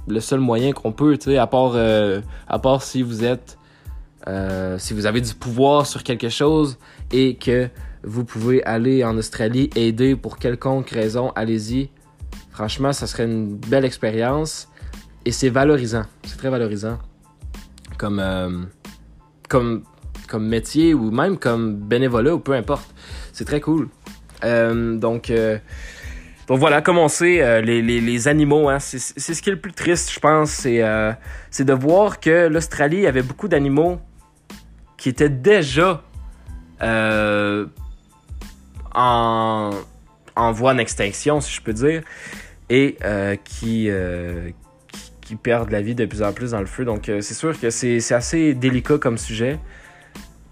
le 0.08 0.20
seul 0.20 0.40
moyen 0.40 0.72
qu'on 0.74 0.92
peut, 0.92 1.18
tu 1.18 1.32
sais, 1.32 1.38
à 1.38 1.48
part 1.48 1.74
euh, 1.76 2.22
à 2.48 2.60
part 2.60 2.82
si 2.82 3.02
vous 3.02 3.24
êtes 3.24 3.58
euh, 4.28 4.78
si 4.80 4.94
vous 4.94 5.06
avez 5.06 5.22
du 5.22 5.34
pouvoir 5.34 5.86
sur 5.86 6.04
quelque 6.04 6.30
chose 6.30 6.78
et 7.12 7.36
que 7.36 7.70
vous 8.04 8.26
pouvez 8.26 8.64
aller 8.64 9.04
en 9.04 9.18
Australie 9.18 9.70
aider 9.76 10.16
pour 10.16 10.38
quelconque 10.38 10.90
raison, 10.90 11.32
allez-y. 11.36 11.90
Franchement, 12.54 12.94
ça 12.94 13.08
serait 13.08 13.26
une 13.26 13.58
belle 13.58 13.86
expérience 13.86 14.70
et 15.26 15.32
c'est 15.32 15.50
valorisant. 15.50 16.04
C'est 16.24 16.38
très 16.38 16.50
valorisant 16.50 17.00
comme 17.98 18.20
euh, 18.20 18.64
comme 19.50 19.84
comme 20.28 20.48
métier 20.48 20.94
ou 20.94 21.12
même 21.12 21.38
comme 21.38 21.76
bénévolat 21.76 22.36
ou 22.36 22.40
peu 22.40 22.54
importe. 22.54 22.94
C'est 23.34 23.46
très 23.46 23.62
cool. 23.62 23.90
donc 24.44 25.32
donc 26.48 26.60
voilà, 26.60 26.82
commencer 26.82 27.40
euh, 27.40 27.62
les, 27.62 27.82
les, 27.82 28.02
les, 28.02 28.28
animaux, 28.28 28.68
hein, 28.68 28.80
c'est 28.80 29.00
ce 29.00 29.42
qui 29.42 29.50
est 29.50 29.54
le 29.54 29.60
plus 29.60 29.72
triste, 29.72 30.12
je 30.12 30.20
pense, 30.20 30.52
c'est 30.52 30.84
euh, 30.84 31.14
de 31.58 31.74
voir 31.74 32.20
que 32.20 32.48
l'Australie 32.48 33.08
avait 33.08 33.22
beaucoup 33.22 33.48
d'animaux 33.48 34.00
qui 34.98 35.08
étaient 35.08 35.30
déjà 35.30 36.04
euh, 36.82 37.66
en, 38.94 39.72
en 40.36 40.52
voie 40.52 40.74
d'extinction, 40.74 41.40
si 41.40 41.54
je 41.54 41.62
peux 41.62 41.72
dire, 41.72 42.04
et 42.70 42.98
euh, 43.04 43.36
qui, 43.36 43.90
qui, 44.88 45.12
qui, 45.22 45.36
perdent 45.36 45.72
la 45.72 45.82
vie 45.82 45.96
de 45.96 46.06
plus 46.06 46.24
en 46.24 46.34
plus 46.34 46.52
dans 46.52 46.60
le 46.60 46.66
feu. 46.66 46.86
Donc 46.86 47.06
c'est 47.06 47.34
sûr 47.34 47.60
que 47.60 47.70
c'est 47.70 48.14
assez 48.14 48.54
délicat 48.54 48.98
comme 48.98 49.18
sujet. 49.18 49.60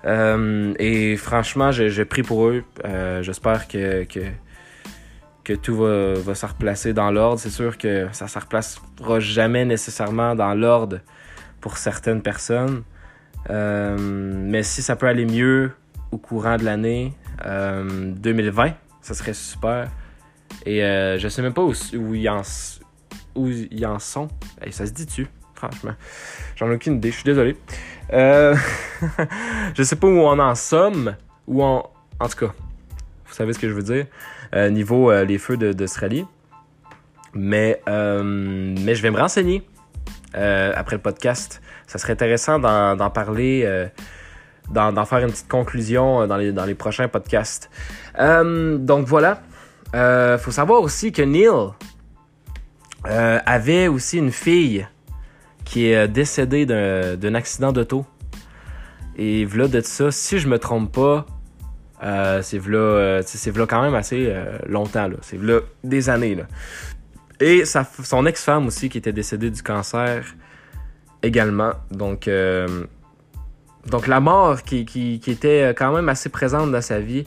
et 0.05 1.17
franchement, 1.17 1.71
j'ai 1.71 2.05
pris 2.05 2.23
pour 2.23 2.47
eux. 2.47 2.63
J'espère 3.21 3.67
que, 3.67 4.03
que 4.05 4.21
que 5.43 5.53
tout 5.53 5.75
va, 5.75 6.13
va 6.13 6.35
se 6.35 6.45
replacer 6.45 6.93
dans 6.93 7.11
l'ordre. 7.11 7.39
C'est 7.39 7.49
sûr 7.49 7.77
que 7.77 8.07
ça 8.11 8.25
ne 8.25 8.29
se 8.29 8.39
replacera 8.39 9.19
jamais 9.19 9.65
nécessairement 9.65 10.35
dans 10.35 10.53
l'ordre 10.53 10.99
pour 11.59 11.77
certaines 11.77 12.21
personnes. 12.21 12.83
Euh, 13.49 13.97
mais 13.99 14.63
si 14.63 14.81
ça 14.81 14.95
peut 14.95 15.07
aller 15.07 15.25
mieux 15.25 15.71
au 16.11 16.17
courant 16.17 16.57
de 16.57 16.65
l'année 16.65 17.13
2020, 17.45 18.65
euh, 18.65 18.69
ça 19.01 19.13
serait 19.13 19.33
super. 19.33 19.89
Et 20.65 20.83
euh, 20.83 21.17
je 21.17 21.27
sais 21.27 21.41
même 21.41 21.53
pas 21.53 21.63
où, 21.63 21.73
ils, 22.13 22.29
en, 22.29 22.41
où 23.35 23.47
ils 23.49 23.85
en 23.85 23.99
sont. 23.99 24.27
ça 24.69 24.85
se 24.85 24.91
dit-tu, 24.91 25.27
franchement? 25.55 25.93
J'en 26.55 26.69
ai 26.69 26.75
aucune 26.75 26.95
idée, 26.95 27.09
je 27.09 27.15
suis 27.15 27.23
désolé. 27.23 27.57
Euh, 28.13 28.55
je 29.75 29.83
sais 29.83 29.95
pas 29.95 30.07
où 30.07 30.19
on 30.19 30.39
en 30.39 30.55
somme. 30.55 31.15
Ou 31.47 31.63
en, 31.63 31.89
en 32.19 32.27
tout 32.27 32.45
cas, 32.45 32.53
vous 33.25 33.33
savez 33.33 33.53
ce 33.53 33.59
que 33.59 33.67
je 33.67 33.73
veux 33.73 33.83
dire. 33.83 34.05
Euh, 34.53 34.69
niveau 34.69 35.09
euh, 35.09 35.23
les 35.23 35.37
feux 35.37 35.57
d'Australie. 35.57 36.25
Mais, 37.33 37.81
euh, 37.87 38.21
mais 38.23 38.93
je 38.93 39.01
vais 39.01 39.11
me 39.11 39.17
renseigner 39.17 39.65
après 40.33 40.95
le 40.97 41.01
podcast. 41.01 41.61
Ça 41.87 41.97
serait 41.97 42.13
intéressant 42.13 42.59
d'en 42.59 43.09
parler, 43.09 43.89
d'en 44.69 45.05
faire 45.05 45.19
une 45.19 45.31
petite 45.31 45.49
conclusion 45.49 46.25
dans 46.27 46.37
les, 46.37 46.51
dans 46.51 46.65
les 46.65 46.75
prochains 46.75 47.07
podcasts. 47.07 47.69
donc 48.17 49.07
voilà. 49.07 49.41
Il 49.93 50.37
faut 50.39 50.51
savoir 50.51 50.81
aussi 50.81 51.11
que 51.11 51.21
Neil 51.21 51.49
avait 53.03 53.87
aussi 53.87 54.17
une 54.17 54.31
fille 54.31 54.87
qui 55.65 55.87
est 55.87 56.07
décédée 56.07 56.65
d'un 56.65 57.35
accident 57.35 57.71
d'auto. 57.71 58.05
Et 59.17 59.45
voilà 59.45 59.67
de 59.67 59.81
ça, 59.81 60.11
si 60.11 60.39
je 60.39 60.47
me 60.47 60.57
trompe 60.57 60.93
pas, 60.93 61.25
euh, 62.03 62.41
c'est 62.41 62.59
euh, 62.67 63.21
quand 63.67 63.81
même 63.81 63.95
assez 63.95 64.27
euh, 64.29 64.57
longtemps. 64.67 65.09
C'est 65.21 65.37
v'là 65.37 65.59
des 65.83 66.09
années, 66.09 66.35
là. 66.35 66.43
Et 67.39 67.65
sa, 67.65 67.87
son 68.03 68.25
ex-femme 68.25 68.67
aussi 68.67 68.89
qui 68.89 68.97
était 68.97 69.13
décédée 69.13 69.49
du 69.49 69.61
cancer 69.61 70.23
également. 71.23 71.73
Donc, 71.91 72.27
euh, 72.27 72.85
donc 73.87 74.07
la 74.07 74.19
mort 74.19 74.61
qui, 74.63 74.85
qui, 74.85 75.21
était 75.27 75.73
quand 75.75 75.91
même 75.93 76.09
assez 76.09 76.29
présente 76.29 76.71
dans 76.71 76.81
sa 76.81 76.99
vie, 76.99 77.25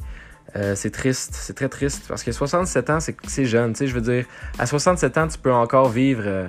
c'est 0.75 0.90
triste, 0.90 1.35
c'est 1.35 1.55
très 1.55 1.69
triste. 1.69 2.07
Parce 2.09 2.23
que 2.23 2.31
67 2.33 2.90
ans, 2.90 2.99
c'est, 3.01 3.45
jeune, 3.45 3.73
tu 3.73 3.79
sais, 3.79 3.87
je 3.87 3.95
veux 3.95 4.01
dire, 4.01 4.25
à 4.59 4.67
67 4.67 5.19
ans, 5.19 5.29
tu 5.29 5.38
peux 5.38 5.53
encore 5.53 5.88
vivre, 5.88 6.49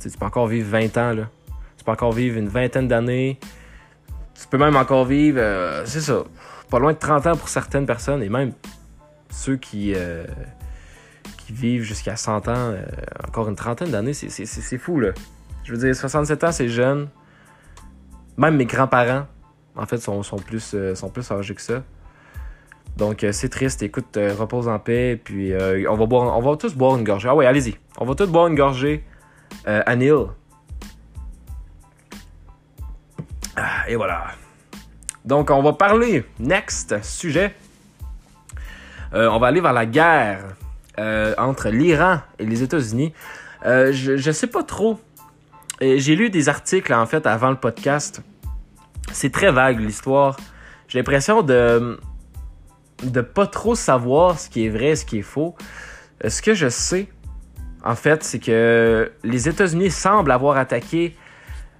tu 0.00 0.10
peux 0.10 0.26
encore 0.26 0.48
vivre 0.48 0.68
20 0.68 0.96
ans, 0.98 1.12
là. 1.12 1.28
Tu 1.76 1.84
peux 1.84 1.92
encore 1.92 2.12
vivre 2.12 2.36
une 2.36 2.48
vingtaine 2.48 2.88
d'années. 2.88 3.38
Tu 4.34 4.46
peux 4.48 4.58
même 4.58 4.76
encore 4.76 5.04
vivre, 5.04 5.40
c'est 5.84 6.00
ça, 6.00 6.24
pas 6.70 6.78
loin 6.78 6.92
de 6.92 6.98
30 6.98 7.26
ans 7.26 7.36
pour 7.36 7.48
certaines 7.48 7.86
personnes 7.86 8.22
et 8.22 8.28
même 8.28 8.52
ceux 9.30 9.56
qui, 9.56 9.92
euh, 9.94 10.24
vivent 11.50 11.82
jusqu'à 11.82 12.14
100 12.14 12.46
ans, 12.46 12.54
euh, 12.54 12.84
encore 13.26 13.48
une 13.48 13.56
trentaine 13.56 13.90
d'années, 13.90 14.12
c'est 14.12 14.78
fou. 14.78 15.02
Je 15.64 15.72
veux 15.72 15.78
dire, 15.78 15.96
67 15.96 16.44
ans, 16.44 16.52
c'est 16.52 16.68
jeune. 16.68 17.08
Même 18.36 18.56
mes 18.56 18.66
grands-parents, 18.66 19.26
en 19.74 19.84
fait, 19.84 19.98
sont, 19.98 20.22
sont, 20.22 20.36
plus, 20.36 20.72
euh, 20.74 20.94
sont 20.94 21.10
plus 21.10 21.28
âgés 21.32 21.56
que 21.56 21.60
ça. 21.60 21.82
Donc, 22.96 23.24
c'est 23.32 23.48
triste. 23.48 23.82
Écoute, 23.82 24.16
repose 24.16 24.68
en 24.68 24.78
paix. 24.78 25.20
Puis, 25.22 25.52
on, 25.88 25.94
va 25.94 26.06
boire, 26.06 26.36
on 26.36 26.40
va 26.42 26.56
tous 26.56 26.74
boire 26.74 26.96
une 26.96 27.04
gorgée. 27.04 27.28
Ah 27.28 27.34
ouais, 27.34 27.46
allez-y. 27.46 27.76
On 27.98 28.04
va 28.04 28.14
tous 28.14 28.26
boire 28.26 28.46
une 28.46 28.56
gorgée 28.56 29.04
à. 29.66 29.84
Ah, 33.56 33.88
et 33.88 33.96
voilà. 33.96 34.26
Donc, 35.24 35.50
on 35.50 35.62
va 35.62 35.72
parler, 35.72 36.24
next 36.38 37.02
sujet. 37.02 37.54
Euh, 39.12 39.28
on 39.28 39.38
va 39.38 39.48
aller 39.48 39.60
vers 39.60 39.72
la 39.72 39.86
guerre 39.86 40.44
euh, 40.98 41.34
entre 41.36 41.68
l'Iran 41.68 42.20
et 42.38 42.46
les 42.46 42.62
États-Unis. 42.62 43.12
Euh, 43.66 43.92
je, 43.92 44.12
ne 44.12 44.32
sais 44.32 44.46
pas 44.46 44.62
trop. 44.62 44.98
J'ai 45.80 46.16
lu 46.16 46.30
des 46.30 46.48
articles, 46.48 46.92
en 46.92 47.06
fait, 47.06 47.26
avant 47.26 47.50
le 47.50 47.56
podcast. 47.56 48.22
C'est 49.12 49.32
très 49.32 49.50
vague, 49.50 49.80
l'histoire. 49.80 50.36
J'ai 50.88 50.98
l'impression 50.98 51.42
de 51.42 51.98
de 53.02 53.20
pas 53.20 53.46
trop 53.46 53.74
savoir 53.74 54.38
ce 54.38 54.48
qui 54.48 54.66
est 54.66 54.68
vrai, 54.68 54.96
ce 54.96 55.04
qui 55.04 55.18
est 55.18 55.22
faux. 55.22 55.54
Ce 56.26 56.42
que 56.42 56.54
je 56.54 56.68
sais, 56.68 57.08
en 57.84 57.94
fait, 57.94 58.22
c'est 58.22 58.38
que 58.38 59.10
les 59.24 59.48
États-Unis 59.48 59.90
semblent 59.90 60.30
avoir 60.32 60.58
attaqué, 60.58 61.16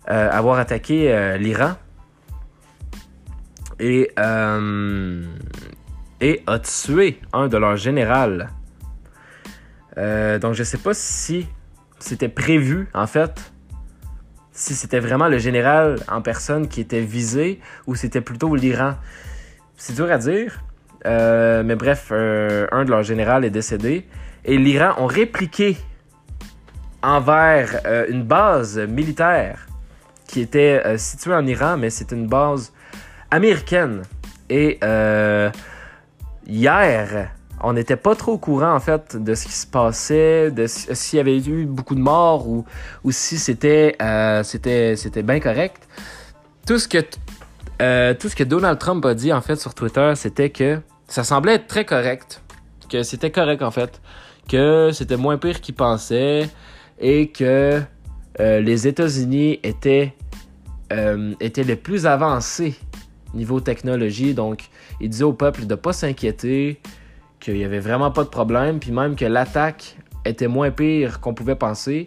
avoir 0.06 0.58
attaqué 0.58 1.36
l'Iran 1.38 1.74
et, 3.80 4.12
euh, 4.18 5.24
et 6.20 6.42
a 6.46 6.58
tué 6.58 7.18
un 7.32 7.48
de 7.48 7.56
leurs 7.56 7.76
généraux. 7.76 8.44
Euh, 9.98 10.38
donc 10.38 10.54
je 10.54 10.62
sais 10.62 10.78
pas 10.78 10.94
si 10.94 11.48
c'était 11.98 12.28
prévu 12.28 12.88
en 12.94 13.06
fait, 13.06 13.52
si 14.52 14.74
c'était 14.74 15.00
vraiment 15.00 15.28
le 15.28 15.38
général 15.38 15.98
en 16.08 16.22
personne 16.22 16.68
qui 16.68 16.80
était 16.80 17.00
visé 17.00 17.60
ou 17.86 17.94
c'était 17.94 18.20
plutôt 18.20 18.54
l'Iran. 18.54 18.94
C'est 19.76 19.94
dur 19.94 20.10
à 20.12 20.18
dire, 20.18 20.62
euh, 21.06 21.62
mais 21.64 21.76
bref, 21.76 22.10
un 22.12 22.84
de 22.84 22.90
leurs 22.90 23.02
généraux 23.02 23.42
est 23.42 23.50
décédé 23.50 24.06
et 24.44 24.56
l'Iran 24.56 24.94
ont 24.98 25.06
répliqué 25.06 25.76
envers 27.02 27.80
une 28.08 28.22
base 28.22 28.78
militaire 28.78 29.66
qui 30.26 30.40
était 30.40 30.96
située 30.98 31.34
en 31.34 31.46
Iran, 31.46 31.76
mais 31.78 31.90
c'est 31.90 32.12
une 32.12 32.26
base 32.26 32.72
américaine. 33.30 34.02
Et 34.48 34.78
euh, 34.82 35.50
hier, 36.46 37.30
on 37.62 37.72
n'était 37.72 37.96
pas 37.96 38.14
trop 38.14 38.32
au 38.32 38.38
courant 38.38 38.74
en 38.74 38.80
fait 38.80 39.16
de 39.16 39.34
ce 39.34 39.44
qui 39.46 39.52
se 39.52 39.66
passait, 39.66 40.50
de 40.50 40.66
s'il 40.66 41.16
y 41.18 41.20
avait 41.20 41.38
eu 41.38 41.66
beaucoup 41.66 41.94
de 41.94 42.00
morts 42.00 42.48
ou, 42.48 42.64
ou 43.04 43.12
si 43.12 43.38
c'était 43.38 43.96
euh, 44.02 44.42
bien 45.22 45.40
correct. 45.40 45.88
Tout 46.66 46.78
ce 46.78 46.88
que 46.88 46.98
euh, 47.80 48.12
tout 48.12 48.28
ce 48.28 48.36
que 48.36 48.44
Donald 48.44 48.78
Trump 48.78 49.04
a 49.06 49.14
dit 49.14 49.32
en 49.32 49.40
fait 49.40 49.56
sur 49.56 49.74
Twitter, 49.74 50.12
c'était 50.16 50.50
que 50.50 50.80
ça 51.10 51.24
semblait 51.24 51.56
être 51.56 51.66
très 51.66 51.84
correct, 51.84 52.42
que 52.88 53.02
c'était 53.02 53.30
correct 53.30 53.62
en 53.62 53.70
fait, 53.70 54.00
que 54.48 54.90
c'était 54.92 55.18
moins 55.18 55.36
pire 55.36 55.60
qu'il 55.60 55.74
pensait 55.74 56.48
et 56.98 57.28
que 57.28 57.82
les 58.38 58.88
États-Unis 58.88 59.60
étaient 59.62 60.14
étaient 61.40 61.62
les 61.62 61.76
plus 61.76 62.06
avancés 62.06 62.74
niveau 63.34 63.60
technologie. 63.60 64.34
Donc, 64.34 64.68
il 65.00 65.10
disait 65.10 65.24
au 65.24 65.32
peuple 65.32 65.62
de 65.62 65.74
ne 65.74 65.76
pas 65.76 65.92
s'inquiéter, 65.92 66.80
qu'il 67.38 67.54
n'y 67.54 67.64
avait 67.64 67.80
vraiment 67.80 68.10
pas 68.10 68.24
de 68.24 68.28
problème, 68.28 68.78
puis 68.78 68.92
même 68.92 69.16
que 69.16 69.24
l'attaque 69.24 69.96
était 70.24 70.48
moins 70.48 70.70
pire 70.70 71.20
qu'on 71.20 71.34
pouvait 71.34 71.54
penser. 71.54 72.04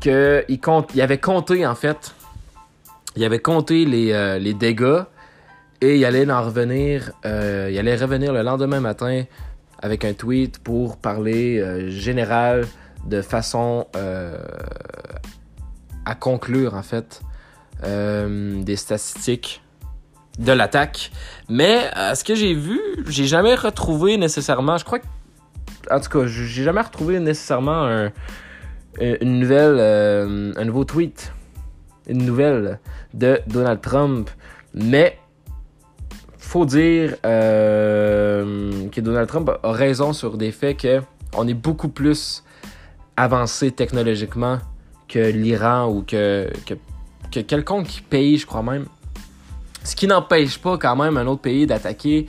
Qu'il 0.00 0.44
il 0.48 1.00
avait 1.00 1.18
compté, 1.18 1.64
en 1.66 1.76
fait, 1.76 2.14
il 3.14 3.24
avait 3.24 3.38
compté 3.38 3.84
les, 3.84 4.12
euh, 4.12 4.38
les 4.38 4.54
dégâts 4.54 5.02
et 5.82 5.96
il 5.96 6.04
allait 6.04 6.30
en 6.30 6.42
revenir, 6.42 7.10
euh, 7.26 7.68
il 7.70 7.76
allait 7.76 7.96
revenir 7.96 8.32
le 8.32 8.42
lendemain 8.42 8.78
matin 8.78 9.24
avec 9.80 10.04
un 10.04 10.12
tweet 10.12 10.60
pour 10.60 10.96
parler 10.96 11.58
euh, 11.58 11.90
général 11.90 12.66
de 13.04 13.20
façon 13.20 13.88
à 16.06 16.14
conclure 16.14 16.74
en 16.74 16.84
fait 16.84 17.20
des 17.82 18.76
statistiques 18.76 19.60
de 20.38 20.52
l'attaque. 20.52 21.10
Mais 21.48 21.90
à 21.94 22.14
ce 22.14 22.22
que 22.22 22.36
j'ai 22.36 22.54
vu, 22.54 22.80
j'ai 23.08 23.26
jamais 23.26 23.56
retrouvé 23.56 24.16
nécessairement, 24.18 24.78
je 24.78 24.84
crois 24.84 25.00
que 25.00 25.06
en 25.90 25.98
tout 25.98 26.10
cas, 26.10 26.26
j'ai 26.26 26.62
jamais 26.62 26.80
retrouvé 26.80 27.18
nécessairement 27.18 27.84
un, 27.84 28.12
une 29.00 29.40
nouvelle, 29.40 29.80
un 30.56 30.64
nouveau 30.64 30.84
tweet, 30.84 31.32
une 32.06 32.24
nouvelle 32.24 32.78
de 33.14 33.40
Donald 33.48 33.80
Trump. 33.80 34.30
Mais 34.74 35.18
faut 36.52 36.66
dire 36.66 37.16
euh, 37.24 38.86
que 38.90 39.00
Donald 39.00 39.26
Trump 39.26 39.50
a 39.62 39.72
raison 39.72 40.12
sur 40.12 40.36
des 40.36 40.52
faits 40.52 40.76
que 40.76 41.00
on 41.34 41.48
est 41.48 41.54
beaucoup 41.54 41.88
plus 41.88 42.44
avancé 43.16 43.70
technologiquement 43.70 44.58
que 45.08 45.30
l'Iran 45.30 45.88
ou 45.88 46.02
que, 46.02 46.50
que, 46.66 46.74
que, 47.32 47.40
quelconque 47.40 48.02
pays, 48.10 48.36
je 48.36 48.44
crois 48.44 48.62
même. 48.62 48.84
Ce 49.82 49.96
qui 49.96 50.06
n'empêche 50.06 50.58
pas 50.58 50.76
quand 50.76 50.94
même 50.94 51.16
un 51.16 51.26
autre 51.26 51.40
pays 51.40 51.66
d'attaquer 51.66 52.26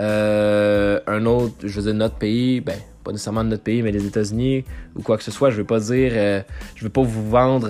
euh, 0.00 0.98
un 1.06 1.24
autre, 1.24 1.54
je 1.62 1.76
veux 1.80 1.86
dire 1.86 1.94
notre 1.94 2.16
pays, 2.16 2.60
ben 2.60 2.76
pas 3.04 3.12
nécessairement 3.12 3.44
notre 3.44 3.62
pays, 3.62 3.82
mais 3.82 3.92
les 3.92 4.04
États-Unis 4.04 4.64
ou 4.96 5.02
quoi 5.02 5.16
que 5.16 5.22
ce 5.22 5.30
soit. 5.30 5.50
Je 5.50 5.58
veux 5.58 5.64
pas 5.64 5.78
dire, 5.78 6.10
euh, 6.16 6.42
je 6.74 6.82
veux 6.82 6.90
pas 6.90 7.02
vous 7.02 7.30
vendre 7.30 7.68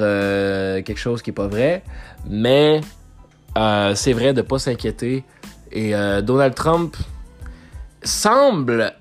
quelque 0.81 0.99
chose 0.99 1.21
qui 1.21 1.29
est 1.29 1.35
pas 1.35 1.49
vrai, 1.49 1.83
mais 2.27 2.81
euh, 3.57 3.95
c'est 3.95 4.13
vrai 4.13 4.33
de 4.33 4.43
pas 4.43 4.59
s'inquiéter. 4.59 5.25
Et 5.75 5.95
euh, 5.95 6.23
Donald 6.23 6.55
Trump 6.55 6.97
semble, 8.05 8.95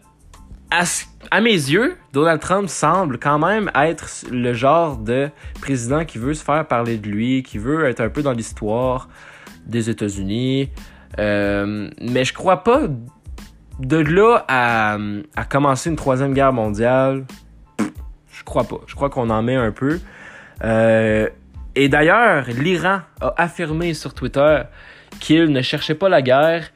à, 0.72 1.42
mes 1.42 1.52
yeux, 1.52 1.96
Donald 2.14 2.42
Trump 2.42 2.68
semble 2.68 3.20
quand 3.20 3.38
même 3.38 3.70
être 3.76 4.26
le 4.32 4.54
genre 4.54 4.98
de 4.98 5.30
président 5.62 6.04
qui 6.04 6.18
veut 6.18 6.34
se 6.34 6.44
faire 6.44 6.68
parler 6.68 6.98
de 6.98 7.08
lui, 7.08 7.44
qui 7.44 7.60
veut 7.60 7.86
être 7.86 8.02
un 8.02 8.10
peu 8.10 8.24
dans 8.24 8.32
l'histoire 8.32 9.08
des 9.68 9.92
États-Unis. 9.92 10.72
Euh, 11.20 11.92
mais 12.02 12.26
je 12.26 12.34
crois 12.34 12.64
pas 12.64 12.82
de 13.80 13.98
là 13.98 14.44
à, 14.48 14.98
commencer 15.48 15.92
une 15.92 15.96
troisième 15.96 16.34
guerre 16.34 16.54
mondiale. 16.54 17.26
Je 18.32 18.44
crois 18.44 18.64
pas. 18.64 18.80
Je 18.88 18.96
crois 18.96 19.12
qu'on 19.12 19.30
en 19.30 19.44
met 19.44 19.56
un 19.56 19.72
peu. 19.72 20.00
Euh, 20.64 21.30
et 21.76 21.88
d'ailleurs, 21.88 22.46
l'Iran 22.48 23.02
a 23.22 23.34
affirmé 23.38 23.94
sur 23.94 24.16
Twitter 24.16 24.64
qu'il 25.24 25.52
ne 25.52 25.62
cherchait 25.62 25.96
pas 25.96 26.10
la 26.10 26.22
guerre. 26.22 26.70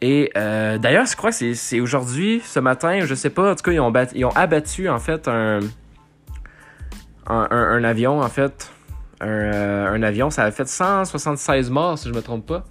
Et 0.00 0.30
euh, 0.36 0.78
d'ailleurs, 0.78 1.06
je 1.06 1.16
crois 1.16 1.30
que 1.30 1.54
c'est 1.54 1.80
aujourd'hui, 1.80 2.40
ce 2.44 2.60
matin, 2.60 3.00
je 3.04 3.14
sais 3.14 3.30
pas, 3.30 3.50
en 3.50 3.54
tout 3.56 3.62
cas, 3.62 3.72
ils 3.72 4.24
ont, 4.24 4.30
abattu 4.30 4.88
en 4.88 4.98
fait 4.98 5.28
un, 5.28 5.60
un, 7.26 7.84
avion, 7.84 8.20
en 8.20 8.28
fait. 8.28 8.70
Un, 9.20 9.26
euh, 9.26 10.02
avion, 10.02 10.30
ça 10.30 10.44
a 10.44 10.50
fait 10.52 10.68
176 10.68 11.70
morts, 11.70 11.98
si 11.98 12.08
je 12.08 12.14
me 12.14 12.22
trompe 12.22 12.46
pas. 12.46 12.64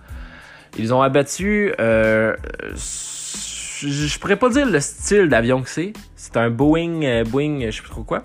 Ils 0.78 0.94
ont 0.94 1.02
abattu. 1.02 1.74
Euh, 1.80 2.36
je, 2.74 3.88
je 3.88 4.20
pourrais 4.20 4.38
pas 4.38 4.50
dire 4.50 4.66
le 4.66 4.80
style 4.80 5.28
d'avion 5.28 5.62
que 5.62 5.70
c'est. 5.70 5.94
C'est 6.16 6.38
un 6.38 6.50
Boeing, 6.50 7.04
euh, 7.04 7.24
Boeing, 7.26 7.60
je 7.66 7.72
sais 7.72 7.82
plus 7.82 7.92
trop 7.92 8.04
quoi. 8.04 8.24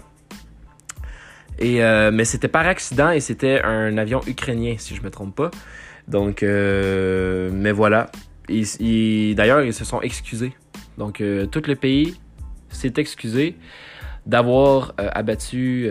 Et, 1.58 1.84
euh, 1.84 2.10
mais 2.12 2.24
c'était 2.24 2.48
par 2.48 2.66
accident 2.66 3.10
et 3.10 3.20
c'était 3.20 3.62
un 3.62 3.98
avion 3.98 4.20
ukrainien, 4.26 4.76
si 4.78 4.94
je 4.94 5.02
me 5.02 5.10
trompe 5.10 5.34
pas. 5.34 5.50
Donc, 6.08 6.42
euh, 6.42 7.50
mais 7.52 7.72
voilà. 7.72 8.10
D'ailleurs, 8.48 9.62
ils 9.62 9.72
se 9.72 9.84
sont 9.84 10.00
excusés. 10.02 10.52
Donc, 10.98 11.20
euh, 11.20 11.46
tout 11.46 11.62
le 11.66 11.74
pays 11.74 12.16
s'est 12.68 12.94
excusé 12.96 13.56
d'avoir 14.26 14.94
abattu 14.96 15.90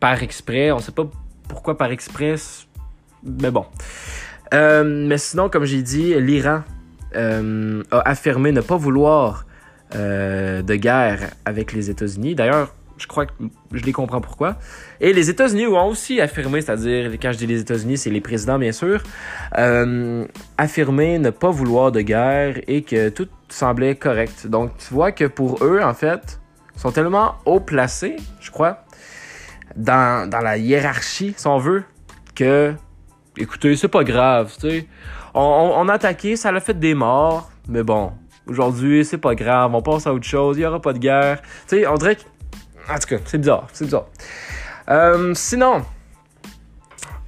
par 0.00 0.22
exprès. 0.22 0.72
On 0.72 0.78
sait 0.78 0.92
pas 0.92 1.08
pourquoi 1.46 1.76
par 1.76 1.90
express, 1.90 2.66
mais 3.22 3.50
bon. 3.50 3.66
mais 4.52 5.18
sinon, 5.18 5.50
comme 5.50 5.64
j'ai 5.64 5.82
dit, 5.82 6.18
l'Iran 6.18 6.62
a 7.14 8.00
affirmé 8.08 8.52
ne 8.52 8.62
pas 8.62 8.78
vouloir 8.78 9.44
de 9.92 10.74
guerre 10.74 11.32
avec 11.44 11.74
les 11.74 11.90
États-Unis. 11.90 12.34
D'ailleurs, 12.34 12.74
je 12.98 13.06
crois 13.06 13.26
que 13.26 13.32
je 13.72 13.84
les 13.84 13.92
comprends 13.92 14.20
pourquoi. 14.20 14.56
Et 15.00 15.12
les 15.12 15.28
États-Unis 15.30 15.66
ont 15.66 15.88
aussi 15.88 16.20
affirmé, 16.20 16.60
c'est-à-dire, 16.60 17.12
quand 17.20 17.32
je 17.32 17.38
dis 17.38 17.46
les 17.46 17.60
États-Unis, 17.60 17.98
c'est 17.98 18.10
les 18.10 18.20
présidents, 18.20 18.58
bien 18.58 18.72
sûr, 18.72 19.02
euh, 19.58 20.24
affirmé 20.56 21.18
ne 21.18 21.30
pas 21.30 21.50
vouloir 21.50 21.92
de 21.92 22.00
guerre 22.00 22.60
et 22.66 22.82
que 22.82 23.08
tout 23.08 23.28
semblait 23.48 23.94
correct. 23.94 24.46
Donc, 24.46 24.76
tu 24.78 24.94
vois 24.94 25.12
que 25.12 25.24
pour 25.24 25.62
eux, 25.62 25.80
en 25.82 25.94
fait, 25.94 26.40
ils 26.74 26.80
sont 26.80 26.92
tellement 26.92 27.36
haut 27.44 27.60
placés, 27.60 28.16
je 28.40 28.50
crois, 28.50 28.84
dans, 29.76 30.28
dans 30.28 30.40
la 30.40 30.56
hiérarchie, 30.56 31.34
si 31.36 31.46
on 31.46 31.58
veut, 31.58 31.84
que, 32.34 32.74
écoutez, 33.36 33.76
c'est 33.76 33.88
pas 33.88 34.04
grave, 34.04 34.54
tu 34.54 34.70
sais. 34.70 34.86
On, 35.38 35.86
a 35.90 35.92
attaqué, 35.92 36.34
ça 36.34 36.48
a 36.48 36.60
fait 36.60 36.78
des 36.78 36.94
morts, 36.94 37.50
mais 37.68 37.82
bon, 37.82 38.12
aujourd'hui, 38.46 39.04
c'est 39.04 39.18
pas 39.18 39.34
grave, 39.34 39.74
on 39.74 39.82
passe 39.82 40.06
à 40.06 40.14
autre 40.14 40.24
chose, 40.24 40.56
il 40.56 40.62
y 40.62 40.66
aura 40.66 40.80
pas 40.80 40.94
de 40.94 40.98
guerre. 40.98 41.42
Tu 41.68 41.76
sais, 41.76 41.86
on 41.86 41.96
dirait 41.96 42.16
que 42.16 42.22
en 42.88 42.98
tout 42.98 43.08
cas, 43.08 43.16
c'est 43.24 43.38
bizarre, 43.38 43.68
c'est 43.72 43.84
bizarre. 43.84 44.06
Euh, 44.88 45.32
sinon, 45.34 45.84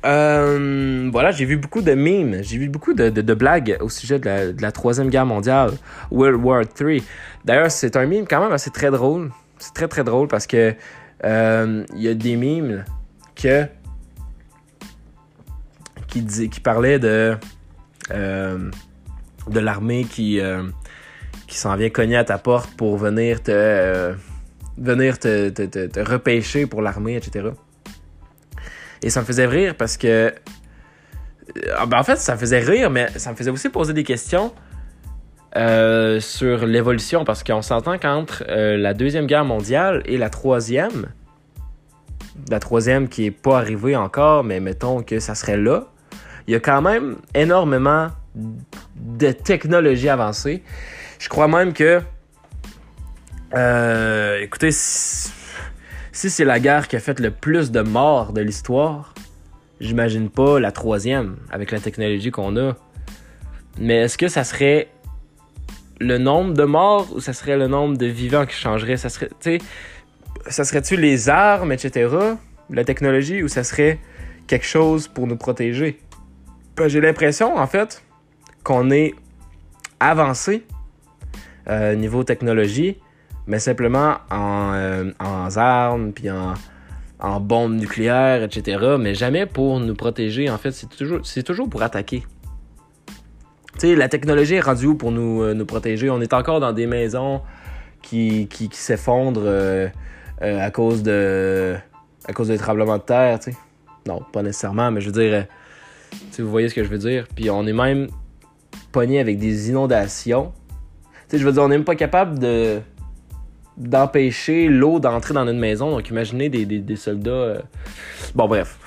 euh, 0.04 1.08
voilà, 1.10 1.32
j'ai 1.32 1.44
vu 1.44 1.56
beaucoup 1.56 1.82
de 1.82 1.94
memes, 1.94 2.42
j'ai 2.42 2.58
vu 2.58 2.68
beaucoup 2.68 2.94
de, 2.94 3.34
blagues 3.34 3.76
au 3.80 3.88
sujet 3.88 4.18
de 4.18 4.54
la, 4.60 4.72
Troisième 4.72 5.08
Guerre 5.10 5.26
mondiale, 5.26 5.72
World 6.10 6.42
War 6.42 6.62
III. 6.80 7.02
D'ailleurs, 7.44 7.70
c'est 7.70 7.96
un 7.96 8.06
meme 8.06 8.26
quand 8.28 8.40
même 8.40 8.52
assez 8.52 8.70
très 8.70 8.90
drôle. 8.90 9.30
C'est 9.58 9.74
très 9.74 9.88
très 9.88 10.04
drôle 10.04 10.28
parce 10.28 10.46
que 10.46 10.74
euh, 11.24 11.84
il 11.94 12.02
y 12.02 12.08
a 12.08 12.14
des 12.14 12.36
memes 12.36 12.84
qui 13.34 13.50
parlaient 16.62 16.98
de 16.98 17.36
de 18.10 19.60
l'armée 19.60 20.04
qui 20.04 20.40
qui 21.48 21.56
s'en 21.56 21.74
vient 21.76 21.90
cogner 21.90 22.16
à 22.16 22.24
ta 22.24 22.38
porte 22.38 22.70
pour 22.76 22.98
venir 22.98 23.42
te 23.42 24.14
venir 24.78 25.18
te, 25.18 25.48
te, 25.50 25.86
te, 25.86 26.00
repêcher 26.00 26.66
pour 26.66 26.82
l'armée, 26.82 27.16
etc. 27.16 27.48
Et 29.02 29.10
ça 29.10 29.20
me 29.20 29.26
faisait 29.26 29.46
rire 29.46 29.74
parce 29.76 29.96
que. 29.96 30.32
Euh, 31.66 31.86
ben 31.86 31.98
en 31.98 32.02
fait, 32.02 32.16
ça 32.16 32.34
me 32.34 32.38
faisait 32.38 32.60
rire, 32.60 32.90
mais 32.90 33.08
ça 33.16 33.30
me 33.30 33.36
faisait 33.36 33.50
aussi 33.50 33.68
poser 33.68 33.92
des 33.92 34.04
questions 34.04 34.52
euh, 35.56 36.20
sur 36.20 36.66
l'évolution 36.66 37.24
parce 37.24 37.42
qu'on 37.42 37.62
s'entend 37.62 37.98
qu'entre 37.98 38.44
euh, 38.48 38.76
la 38.76 38.92
Deuxième 38.92 39.26
Guerre 39.26 39.46
mondiale 39.46 40.02
et 40.04 40.18
la 40.18 40.28
Troisième, 40.28 41.06
la 42.50 42.60
Troisième 42.60 43.08
qui 43.08 43.22
n'est 43.22 43.30
pas 43.30 43.58
arrivée 43.58 43.96
encore, 43.96 44.44
mais 44.44 44.60
mettons 44.60 45.02
que 45.02 45.20
ça 45.20 45.34
serait 45.34 45.56
là, 45.56 45.86
il 46.46 46.52
y 46.52 46.54
a 46.54 46.60
quand 46.60 46.82
même 46.82 47.16
énormément 47.34 48.08
de 48.34 49.32
technologies 49.32 50.08
avancées. 50.08 50.62
Je 51.18 51.28
crois 51.28 51.48
même 51.48 51.72
que 51.72 52.00
euh, 53.54 54.40
écoutez, 54.40 54.70
si, 54.70 55.30
c'est 56.12 56.44
la 56.44 56.60
guerre 56.60 56.88
qui 56.88 56.96
a 56.96 57.00
fait 57.00 57.20
le 57.20 57.30
plus 57.30 57.70
de 57.70 57.80
morts 57.80 58.32
de 58.32 58.40
l'histoire, 58.40 59.14
j'imagine 59.80 60.28
pas 60.28 60.60
la 60.60 60.72
troisième 60.72 61.36
avec 61.50 61.70
la 61.70 61.80
technologie 61.80 62.30
qu'on 62.30 62.56
a. 62.56 62.76
Mais 63.78 63.96
est-ce 64.02 64.18
que 64.18 64.28
ça 64.28 64.44
serait 64.44 64.88
le 66.00 66.18
nombre 66.18 66.54
de 66.54 66.64
morts 66.64 67.08
ou 67.14 67.20
ça 67.20 67.32
serait 67.32 67.56
le 67.56 67.68
nombre 67.68 67.96
de 67.96 68.06
vivants 68.06 68.46
qui 68.46 68.54
changerait 68.54 68.96
Ça 68.96 69.08
serait, 69.08 69.30
tu 69.40 69.58
ça 70.46 70.64
serait-tu 70.64 70.96
les 70.96 71.28
armes, 71.28 71.72
etc., 71.72 72.08
la 72.70 72.84
technologie, 72.84 73.42
ou 73.42 73.48
ça 73.48 73.64
serait 73.64 73.98
quelque 74.46 74.66
chose 74.66 75.08
pour 75.08 75.26
nous 75.26 75.36
protéger? 75.36 76.00
Ben, 76.76 76.88
J'ai 76.88 77.00
l'impression, 77.00 77.56
en 77.56 77.66
fait, 77.66 78.02
qu'on 78.62 78.90
est 78.90 79.14
avancé 80.00 80.64
euh, 81.68 81.94
niveau 81.94 82.24
technologie, 82.24 82.98
mais 83.48 83.58
simplement 83.58 84.18
en, 84.30 84.74
euh, 84.74 85.10
en 85.18 85.56
armes, 85.56 86.12
puis 86.12 86.30
en, 86.30 86.54
en 87.18 87.40
bombes 87.40 87.74
nucléaires, 87.74 88.42
etc. 88.42 88.96
Mais 89.00 89.14
jamais 89.14 89.46
pour 89.46 89.80
nous 89.80 89.94
protéger. 89.94 90.50
En 90.50 90.58
fait, 90.58 90.70
c'est 90.70 90.88
toujours, 90.88 91.20
c'est 91.24 91.42
toujours 91.42 91.68
pour 91.68 91.82
attaquer. 91.82 92.24
Tu 93.74 93.80
sais, 93.80 93.96
la 93.96 94.08
technologie 94.08 94.54
est 94.54 94.60
rendue 94.60 94.86
où 94.86 94.94
pour 94.94 95.10
nous, 95.12 95.42
euh, 95.42 95.54
nous 95.54 95.64
protéger? 95.64 96.10
On 96.10 96.20
est 96.20 96.34
encore 96.34 96.60
dans 96.60 96.72
des 96.72 96.86
maisons 96.86 97.40
qui, 98.02 98.48
qui, 98.48 98.68
s'effondrent 98.72 99.42
euh, 99.44 99.88
à 100.40 100.70
cause 100.70 101.02
de 101.02 101.74
à 102.26 102.32
cause 102.34 102.48
des 102.48 102.58
tremblements 102.58 102.98
de 102.98 103.02
terre, 103.02 103.38
tu 103.38 103.52
sais. 103.52 103.56
Non, 104.06 104.20
pas 104.32 104.42
nécessairement, 104.42 104.90
mais 104.90 105.00
je 105.00 105.06
veux 105.06 105.22
dire, 105.22 105.46
sais, 106.30 106.42
vous 106.42 106.50
voyez 106.50 106.68
ce 106.68 106.74
que 106.74 106.84
je 106.84 106.88
veux 106.88 106.98
dire? 106.98 107.26
Puis 107.34 107.48
on 107.48 107.66
est 107.66 107.72
même 107.72 108.08
pogné 108.92 109.20
avec 109.20 109.38
des 109.38 109.70
inondations. 109.70 110.52
Tu 111.28 111.36
sais, 111.36 111.38
je 111.38 111.46
veux 111.46 111.52
dire, 111.52 111.62
on 111.62 111.68
n'est 111.68 111.76
même 111.76 111.84
pas 111.84 111.94
capable 111.94 112.38
de 112.38 112.80
d'empêcher 113.78 114.68
l'eau 114.68 114.98
d'entrer 115.00 115.32
dans 115.34 115.44
notre 115.44 115.58
maison. 115.58 115.90
Donc 115.90 116.08
imaginez 116.10 116.48
des, 116.48 116.66
des, 116.66 116.80
des 116.80 116.96
soldats. 116.96 117.30
euh, 117.30 117.58
Bon 118.34 118.46
bref. 118.48 118.78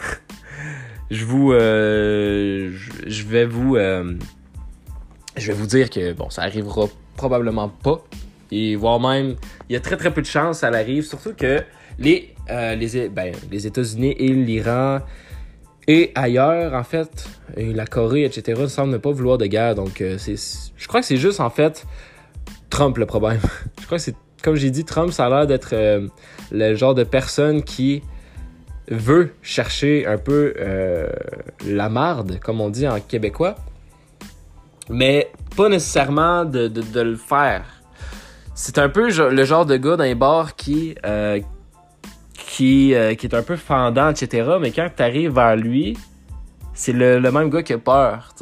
je 1.12 1.26
vous. 1.26 1.52
euh, 1.54 2.72
je- 3.08 3.24
vais 3.26 3.46
vous. 3.46 3.76
euh, 3.78 4.14
je 5.38 5.48
vais 5.48 5.54
vous 5.58 5.68
dire 5.68 5.90
que 5.90 6.14
bon, 6.14 6.30
ça 6.30 6.44
arrivera 6.44 6.86
probablement 7.16 7.70
pas. 7.70 8.04
Et 8.52 8.76
voire 8.76 9.00
même, 9.00 9.36
il 9.70 9.74
y 9.74 9.76
a 9.78 9.80
très 9.80 9.96
très 9.96 10.14
peu 10.14 10.22
de 10.22 10.28
chances 10.28 10.58
que 10.58 10.62
ça 10.62 10.68
arrive. 10.68 11.04
Surtout 11.06 11.34
que 11.34 11.62
les, 11.98 12.36
les, 12.50 13.08
ben, 13.10 13.34
les 13.50 13.66
États-Unis 13.66 14.14
et 14.20 14.28
l'Iran 14.28 15.00
et 15.88 16.12
ailleurs, 16.16 16.74
en 16.74 16.84
fait, 16.84 17.28
la 17.58 17.86
Corée, 17.86 18.24
etc., 18.26 18.60
ne 18.62 18.68
semblent 18.68 18.92
ne 18.92 18.98
pas 18.98 19.12
vouloir 19.12 19.38
de 19.38 19.46
guerre. 19.46 19.74
Donc, 19.76 20.04
c'est, 20.18 20.36
je 20.78 20.88
crois 20.88 21.00
que 21.00 21.06
c'est 21.08 21.18
juste, 21.18 21.40
en 21.40 21.50
fait, 21.50 21.86
Trump 22.70 22.98
le 22.98 23.06
problème. 23.06 23.40
je 23.80 23.86
crois 23.86 23.98
que 23.98 24.04
c'est, 24.04 24.16
comme 24.44 24.56
j'ai 24.56 24.72
dit, 24.72 24.86
Trump, 24.86 25.12
ça 25.12 25.26
a 25.26 25.30
l'air 25.30 25.48
d'être 25.48 25.74
euh, 25.74 26.08
le 26.52 26.76
genre 26.76 26.96
de 26.96 27.04
personne 27.04 27.64
qui 27.64 28.02
veut 28.90 29.34
chercher 29.42 30.06
un 30.06 30.18
peu 30.18 30.54
euh, 30.58 31.08
la 31.66 31.90
marde, 31.90 32.40
comme 32.40 32.62
on 32.62 32.70
dit 32.70 32.88
en 32.88 33.00
québécois, 33.00 33.56
mais 34.90 35.32
pas 35.56 35.70
nécessairement 35.70 36.46
de, 36.46 36.72
le 37.02 37.16
faire. 37.16 37.66
C'est 38.54 38.78
un 38.78 38.90
peu 38.90 39.10
le 39.10 39.44
genre 39.44 39.66
de 39.66 39.78
gars 39.78 39.96
dans 39.96 40.04
les 40.04 40.16
bars 40.16 40.56
qui, 40.56 40.96
est 41.02 41.44
un 43.34 43.44
peu 43.44 43.56
fendant, 43.56 44.10
etc. 44.10 44.58
Mais 44.60 44.72
quand 44.72 44.90
tu 44.96 45.04
arrives 45.04 45.34
vers 45.34 45.56
lui, 45.56 45.98
c'est 46.74 46.94
le, 46.94 47.20
même 47.20 47.50
gars 47.50 47.64
qui 47.64 47.74
a 47.74 47.78
peur. 47.78 48.34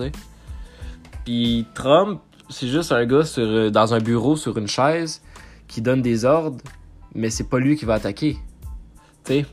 Puis 1.26 1.68
Trump, 1.76 2.22
c'est 2.50 2.68
juste 2.68 2.92
un 2.92 3.06
gars 3.06 3.22
euh, 3.38 3.70
dans 3.70 3.94
un 3.94 4.00
bureau 4.00 4.36
sur 4.36 4.58
une 4.58 4.68
chaise 4.68 5.22
qui 5.70 5.82
donne 5.82 6.02
des 6.02 6.26
ordres, 6.26 6.58
mais 7.16 7.30
c'est 7.30 7.46
pas 7.46 7.60
lui 7.60 7.78
qui 7.78 7.86
va 7.86 7.94
attaquer. 7.94 8.38
Tu 9.24 9.34
sais, 9.34 9.46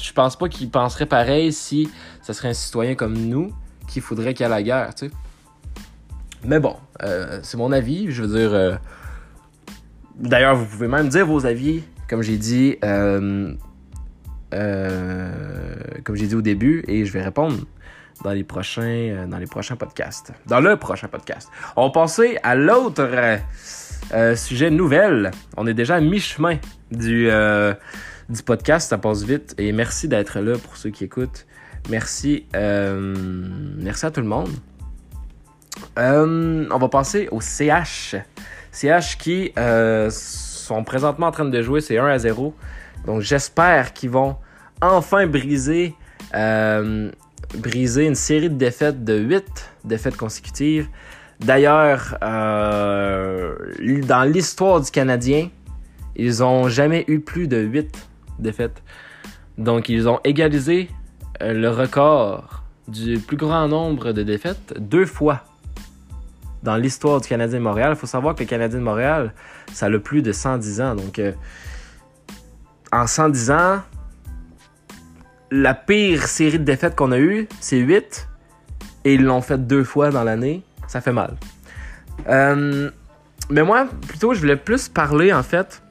je 0.00 0.12
pense 0.12 0.36
pas 0.36 0.48
qu'il 0.48 0.70
penserait 0.70 1.04
pareil 1.06 1.52
si 1.52 1.90
ce 2.22 2.32
serait 2.32 2.48
un 2.48 2.54
citoyen 2.54 2.94
comme 2.94 3.14
nous 3.18 3.52
qu'il 3.86 4.00
faudrait 4.00 4.32
qu'il 4.32 4.44
y 4.44 4.46
ait 4.46 4.50
la 4.50 4.62
guerre, 4.62 4.94
tu 4.94 5.08
sais. 5.08 5.12
Mais 6.44 6.60
bon, 6.60 6.76
euh, 7.02 7.40
c'est 7.42 7.56
mon 7.56 7.72
avis, 7.72 8.10
je 8.10 8.22
veux 8.22 8.38
dire. 8.38 8.54
euh, 8.54 8.76
D'ailleurs, 10.16 10.54
vous 10.56 10.64
pouvez 10.64 10.88
même 10.88 11.08
dire 11.08 11.26
vos 11.26 11.44
avis, 11.44 11.82
comme 12.08 12.22
j'ai 12.22 12.38
dit, 12.38 12.76
euh, 12.84 13.52
comme 16.04 16.16
j'ai 16.16 16.26
dit 16.26 16.34
au 16.34 16.42
début, 16.42 16.84
et 16.88 17.04
je 17.04 17.12
vais 17.12 17.22
répondre 17.22 17.58
dans 18.24 18.30
les 18.30 18.44
prochains, 18.44 19.26
dans 19.28 19.38
les 19.38 19.46
prochains 19.46 19.76
podcasts. 19.76 20.32
Dans 20.46 20.60
le 20.60 20.76
prochain 20.76 21.08
podcast. 21.08 21.50
On 21.76 21.86
va 21.86 21.90
passer 21.90 22.38
à 22.42 22.54
l'autre 22.54 23.04
euh, 24.14 24.36
sujet 24.36 24.70
nouvelle. 24.70 25.30
On 25.56 25.66
est 25.66 25.74
déjà 25.74 25.96
à 25.96 26.00
mi-chemin 26.00 26.58
du, 26.90 27.28
euh, 27.28 27.74
du 28.28 28.42
podcast, 28.42 28.88
ça 28.90 28.98
passe 28.98 29.24
vite. 29.24 29.54
Et 29.58 29.72
merci 29.72 30.08
d'être 30.08 30.38
là 30.40 30.56
pour 30.58 30.76
ceux 30.76 30.90
qui 30.90 31.04
écoutent. 31.04 31.46
Merci, 31.90 32.46
euh, 32.54 33.14
merci 33.78 34.06
à 34.06 34.10
tout 34.10 34.20
le 34.20 34.26
monde. 34.26 34.50
On 35.96 36.78
va 36.78 36.88
passer 36.88 37.28
au 37.30 37.40
CH. 37.40 38.16
CH 38.72 39.18
qui 39.18 39.52
sont 40.10 40.84
présentement 40.84 41.26
en 41.26 41.32
train 41.32 41.44
de 41.44 41.62
jouer, 41.62 41.80
c'est 41.80 41.98
1 41.98 42.06
à 42.06 42.18
0. 42.18 42.54
Donc 43.06 43.20
j'espère 43.20 43.92
qu'ils 43.92 44.10
vont 44.10 44.36
enfin 44.80 45.26
briser, 45.26 45.94
briser 47.54 48.06
une 48.06 48.14
série 48.14 48.50
de 48.50 48.56
défaites 48.56 49.04
de 49.04 49.16
8 49.18 49.44
défaites 49.84 50.16
consécutives. 50.16 50.88
D'ailleurs, 51.40 52.16
euh, 52.22 53.54
dans 54.06 54.22
l'histoire 54.22 54.80
du 54.80 54.90
Canadien, 54.90 55.50
ils 56.16 56.42
ont 56.42 56.68
jamais 56.68 57.04
eu 57.08 57.20
plus 57.20 57.46
de 57.46 57.58
8 57.58 58.08
défaites. 58.38 58.82
Donc 59.58 59.88
ils 59.88 60.08
ont 60.08 60.20
égalisé 60.24 60.88
euh, 61.42 61.52
le 61.52 61.70
record 61.70 62.62
du 62.88 63.18
plus 63.18 63.36
grand 63.36 63.68
nombre 63.68 64.12
de 64.12 64.22
défaites 64.22 64.74
deux 64.78 65.06
fois 65.06 65.42
dans 66.62 66.76
l'histoire 66.76 67.20
du 67.20 67.28
Canadien 67.28 67.58
de 67.58 67.64
Montréal. 67.64 67.92
Il 67.92 67.98
faut 67.98 68.06
savoir 68.06 68.34
que 68.34 68.40
le 68.42 68.48
Canadien 68.48 68.78
de 68.78 68.84
Montréal, 68.84 69.32
ça 69.72 69.86
a 69.86 69.98
plus 69.98 70.22
de 70.22 70.32
110 70.32 70.80
ans. 70.80 70.94
Donc, 70.94 71.18
euh, 71.18 71.32
en 72.92 73.06
110 73.06 73.50
ans, 73.50 73.80
la 75.50 75.74
pire 75.74 76.26
série 76.26 76.58
de 76.58 76.64
défaites 76.64 76.96
qu'on 76.96 77.12
a 77.12 77.18
eue, 77.18 77.48
c'est 77.60 77.78
8. 77.78 78.28
Et 79.04 79.14
ils 79.14 79.22
l'ont 79.22 79.42
fait 79.42 79.64
deux 79.64 79.84
fois 79.84 80.10
dans 80.10 80.24
l'année. 80.24 80.64
Ça 80.96 81.02
fait 81.02 81.12
mal. 81.12 81.36
Euh, 82.26 82.90
mais 83.50 83.62
moi, 83.62 83.86
plutôt, 84.08 84.32
je 84.32 84.40
voulais 84.40 84.56
plus 84.56 84.88
parler, 84.88 85.30
en 85.30 85.42
fait, 85.42 85.82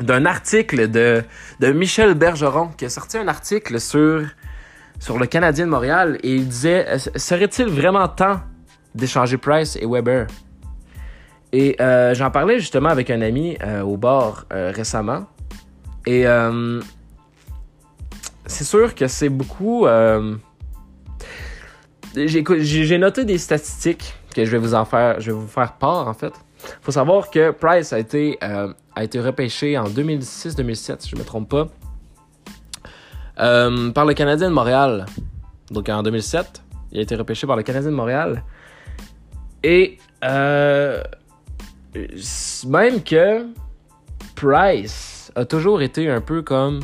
d'un 0.00 0.26
article 0.26 0.90
de, 0.90 1.22
de 1.60 1.70
Michel 1.70 2.14
Bergeron, 2.14 2.70
qui 2.76 2.84
a 2.84 2.90
sorti 2.90 3.16
un 3.16 3.28
article 3.28 3.78
sur, 3.78 4.24
sur 4.98 5.20
le 5.20 5.26
Canadien 5.26 5.66
de 5.66 5.70
Montréal. 5.70 6.18
Et 6.24 6.34
il 6.34 6.48
disait, 6.48 6.84
euh, 6.88 6.98
serait-il 7.14 7.68
vraiment 7.68 8.08
temps 8.08 8.40
d'échanger 8.92 9.36
Price 9.36 9.76
et 9.76 9.86
Weber? 9.86 10.26
Et 11.52 11.76
euh, 11.80 12.12
j'en 12.16 12.32
parlais 12.32 12.58
justement 12.58 12.88
avec 12.88 13.10
un 13.10 13.20
ami 13.20 13.56
au 13.84 14.00
euh, 14.04 14.72
récemment. 14.74 15.28
Et 16.06 16.24
c'est 18.46 18.64
sûr 18.64 18.96
que 18.96 19.06
c'est 19.06 19.28
beaucoup. 19.28 19.86
Euh, 22.18 22.56
j'ai 22.60 22.98
noté 22.98 23.24
des 23.24 23.38
statistiques 23.38 24.14
que 24.34 24.44
je 24.44 24.50
vais 24.50 24.58
vous 24.58 24.74
en 24.74 24.84
faire, 24.84 25.20
je 25.20 25.30
vais 25.30 25.36
vous 25.38 25.46
faire 25.46 25.74
part 25.74 26.08
en 26.08 26.14
fait. 26.14 26.32
Faut 26.82 26.92
savoir 26.92 27.30
que 27.30 27.50
Price 27.50 27.92
a 27.92 27.98
été 27.98 28.38
euh, 28.42 28.72
a 28.94 29.04
été 29.04 29.20
repêché 29.20 29.78
en 29.78 29.84
2006-2007, 29.84 30.96
si 31.00 31.10
je 31.10 31.16
me 31.16 31.24
trompe 31.24 31.48
pas, 31.48 31.68
euh, 33.38 33.90
par 33.90 34.04
le 34.04 34.14
Canadien 34.14 34.48
de 34.48 34.54
Montréal. 34.54 35.06
Donc 35.70 35.88
en 35.88 36.02
2007, 36.02 36.62
il 36.92 36.98
a 36.98 37.02
été 37.02 37.14
repêché 37.14 37.46
par 37.46 37.56
le 37.56 37.62
Canadien 37.62 37.90
de 37.90 37.96
Montréal. 37.96 38.42
Et 39.62 39.98
euh, 40.24 41.02
même 42.66 43.02
que 43.02 43.46
Price 44.34 45.32
a 45.36 45.44
toujours 45.44 45.82
été 45.82 46.10
un 46.10 46.20
peu 46.20 46.42
comme 46.42 46.80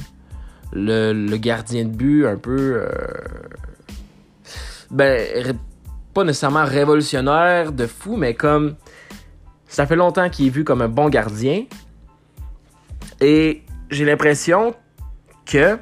le, 0.73 1.13
le 1.13 1.37
gardien 1.37 1.85
de 1.85 1.91
but, 1.91 2.27
un 2.27 2.37
peu. 2.37 2.87
Ben, 4.95 5.59
pas 6.15 6.23
nécessairement 6.23 6.65
révolutionnaire 6.65 7.73
de 7.73 7.87
fou, 7.87 8.17
mais 8.17 8.35
comme. 8.35 8.77
Ça 9.67 9.87
fait 9.87 9.97
longtemps 9.97 10.31
qu'il 10.31 10.47
est 10.47 10.51
vu 10.51 10.63
comme 10.63 10.83
un 10.83 10.89
bon 10.89 11.09
gardien. 11.09 11.65
Et 13.21 13.65
j'ai 13.91 14.05
l'impression 14.05 14.75
que. 15.45 15.79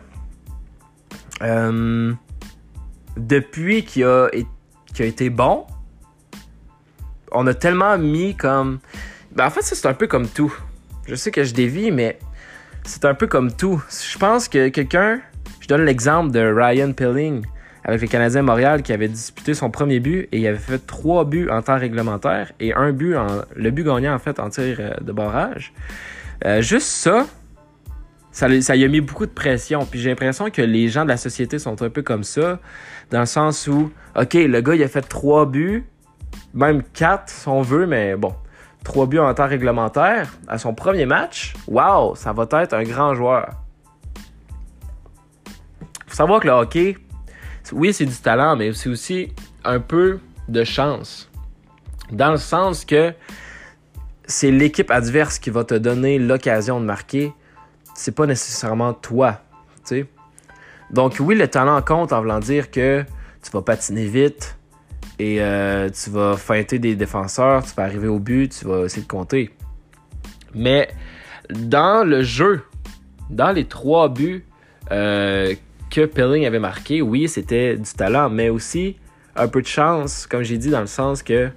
euh, 1.42 2.12
depuis 3.18 3.84
qu'il 3.84 4.04
a, 4.04 4.28
été 4.98 5.28
bon, 5.28 5.66
on 7.32 7.46
a 7.46 7.52
tellement 7.52 7.98
mis 7.98 8.34
comme. 8.34 8.78
Ben 9.32 9.46
en 9.46 9.50
fait, 9.50 9.60
c'est 9.60 9.86
un 9.86 9.94
peu 9.94 10.06
comme 10.06 10.26
tout. 10.26 10.54
Je 11.06 11.14
sais 11.14 11.30
que 11.30 11.44
je 11.44 11.52
dévie, 11.52 11.90
mais 11.90 12.18
c'est 12.84 13.04
un 13.04 13.14
peu 13.14 13.26
comme 13.26 13.52
tout. 13.52 13.82
Je 13.90 14.16
pense 14.16 14.48
que 14.48 14.68
quelqu'un. 14.68 15.20
Je 15.60 15.68
donne 15.68 15.84
l'exemple 15.84 16.32
de 16.32 16.40
Ryan 16.40 16.92
Pilling 16.92 17.44
avec 17.84 18.00
le 18.00 18.06
Canadien 18.06 18.42
Montréal 18.42 18.82
qui 18.82 18.92
avait 18.92 19.08
disputé 19.08 19.54
son 19.54 19.70
premier 19.70 20.00
but 20.00 20.28
et 20.32 20.38
il 20.38 20.46
avait 20.46 20.58
fait 20.58 20.86
trois 20.86 21.24
buts 21.24 21.48
en 21.50 21.62
temps 21.62 21.78
réglementaire 21.78 22.52
et 22.60 22.72
un 22.74 22.92
but. 22.92 23.16
Le 23.54 23.70
but 23.70 23.84
gagnant 23.84 24.14
en 24.14 24.18
fait 24.18 24.38
en 24.38 24.50
tir 24.50 24.76
euh, 24.78 24.94
de 25.00 25.12
barrage. 25.12 25.72
Euh, 26.44 26.60
juste 26.62 26.86
ça. 26.86 27.26
Ça, 28.30 28.48
ça 28.62 28.76
y 28.76 28.84
a 28.84 28.88
mis 28.88 29.00
beaucoup 29.00 29.26
de 29.26 29.32
pression. 29.32 29.84
Puis 29.84 30.00
j'ai 30.00 30.08
l'impression 30.10 30.48
que 30.50 30.62
les 30.62 30.88
gens 30.88 31.04
de 31.04 31.08
la 31.08 31.18
société 31.18 31.58
sont 31.58 31.82
un 31.82 31.90
peu 31.90 32.02
comme 32.02 32.24
ça. 32.24 32.60
Dans 33.10 33.20
le 33.20 33.26
sens 33.26 33.66
où, 33.66 33.90
OK, 34.16 34.34
le 34.34 34.60
gars, 34.60 34.74
il 34.74 34.82
a 34.82 34.88
fait 34.88 35.02
trois 35.02 35.44
buts 35.44 35.84
même 36.54 36.82
4 36.82 37.28
si 37.28 37.48
on 37.48 37.62
veut, 37.62 37.86
mais 37.86 38.16
bon, 38.16 38.34
3 38.84 39.06
buts 39.06 39.18
en 39.18 39.32
temps 39.34 39.46
réglementaire 39.46 40.32
à 40.48 40.58
son 40.58 40.74
premier 40.74 41.06
match. 41.06 41.54
Wow, 41.66 42.14
ça 42.14 42.32
va 42.32 42.46
être 42.60 42.74
un 42.74 42.82
grand 42.82 43.14
joueur. 43.14 43.50
Faut 46.06 46.16
savoir 46.16 46.40
que 46.40 46.46
le 46.46 46.52
hockey, 46.52 46.98
oui, 47.72 47.92
c'est 47.92 48.06
du 48.06 48.16
talent, 48.16 48.56
mais 48.56 48.72
c'est 48.72 48.88
aussi 48.88 49.32
un 49.64 49.80
peu 49.80 50.18
de 50.48 50.64
chance. 50.64 51.30
Dans 52.10 52.32
le 52.32 52.36
sens 52.36 52.84
que 52.84 53.12
c'est 54.26 54.50
l'équipe 54.50 54.90
adverse 54.90 55.38
qui 55.38 55.50
va 55.50 55.64
te 55.64 55.74
donner 55.74 56.18
l'occasion 56.18 56.80
de 56.80 56.84
marquer. 56.84 57.32
C'est 57.94 58.14
pas 58.14 58.26
nécessairement 58.26 58.94
toi, 58.94 59.40
tu 59.76 59.80
sais. 59.84 60.06
Donc 60.90 61.16
oui, 61.20 61.34
le 61.34 61.48
talent 61.48 61.80
compte 61.82 62.12
en 62.12 62.20
voulant 62.20 62.40
dire 62.40 62.70
que 62.70 63.04
tu 63.42 63.50
vas 63.50 63.62
patiner 63.62 64.06
vite, 64.06 64.56
et 65.18 65.40
euh, 65.40 65.88
tu 65.90 66.10
vas 66.10 66.36
feinter 66.36 66.78
des 66.78 66.96
défenseurs, 66.96 67.62
tu 67.62 67.74
vas 67.76 67.84
arriver 67.84 68.08
au 68.08 68.18
but, 68.18 68.56
tu 68.58 68.66
vas 68.66 68.84
essayer 68.84 69.02
de 69.02 69.08
compter. 69.08 69.50
Mais 70.54 70.88
dans 71.48 72.06
le 72.06 72.22
jeu, 72.22 72.64
dans 73.30 73.52
les 73.52 73.66
trois 73.66 74.08
buts 74.08 74.44
euh, 74.90 75.54
que 75.92 76.06
Pelling 76.06 76.46
avait 76.46 76.58
marqués, 76.58 77.02
oui, 77.02 77.28
c'était 77.28 77.76
du 77.76 77.92
talent, 77.92 78.30
mais 78.30 78.48
aussi 78.48 78.96
un 79.36 79.46
peu 79.46 79.60
de 79.60 79.66
chance, 79.66 80.26
comme 80.26 80.42
j'ai 80.42 80.56
dit, 80.56 80.70
dans 80.70 80.80
le 80.80 80.86
sens 80.86 81.22
que, 81.22 81.50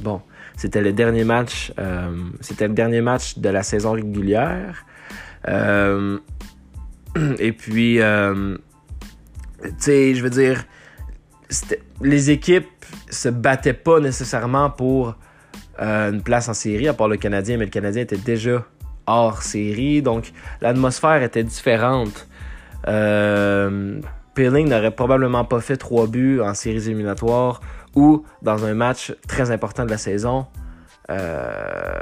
bon, 0.00 0.22
c'était 0.56 0.80
le 0.80 0.92
dernier 0.92 1.24
match, 1.24 1.72
euh, 1.80 2.12
c'était 2.40 2.68
le 2.68 2.74
dernier 2.74 3.00
match 3.00 3.38
de 3.38 3.48
la 3.48 3.64
saison 3.64 3.92
régulière. 3.92 4.86
Euh, 5.48 6.18
et 7.40 7.52
puis, 7.52 8.00
euh, 8.00 8.56
tu 9.62 9.70
sais, 9.78 10.14
je 10.14 10.22
veux 10.22 10.30
dire, 10.30 10.64
les 12.00 12.30
équipes 12.30 12.68
se 13.10 13.28
battaient 13.28 13.72
pas 13.72 13.98
nécessairement 13.98 14.70
pour 14.70 15.16
une 15.80 16.22
place 16.22 16.48
en 16.48 16.54
série, 16.54 16.86
à 16.86 16.94
part 16.94 17.08
le 17.08 17.16
Canadien, 17.16 17.56
mais 17.56 17.64
le 17.64 17.70
Canadien 17.70 18.02
était 18.02 18.16
déjà 18.16 18.64
hors 19.06 19.42
série, 19.42 20.02
donc 20.02 20.32
l'atmosphère 20.60 21.20
était 21.24 21.42
différente. 21.42 22.28
Euh, 22.88 24.00
Pilling 24.34 24.68
n'aurait 24.68 24.90
probablement 24.90 25.44
pas 25.44 25.60
fait 25.60 25.76
trois 25.76 26.06
buts 26.06 26.40
en 26.40 26.54
séries 26.54 26.86
éliminatoires 26.88 27.60
ou 27.94 28.24
dans 28.40 28.64
un 28.64 28.74
match 28.74 29.14
très 29.28 29.50
important 29.50 29.84
de 29.84 29.90
la 29.90 29.98
saison 29.98 30.46
euh, 31.10 32.00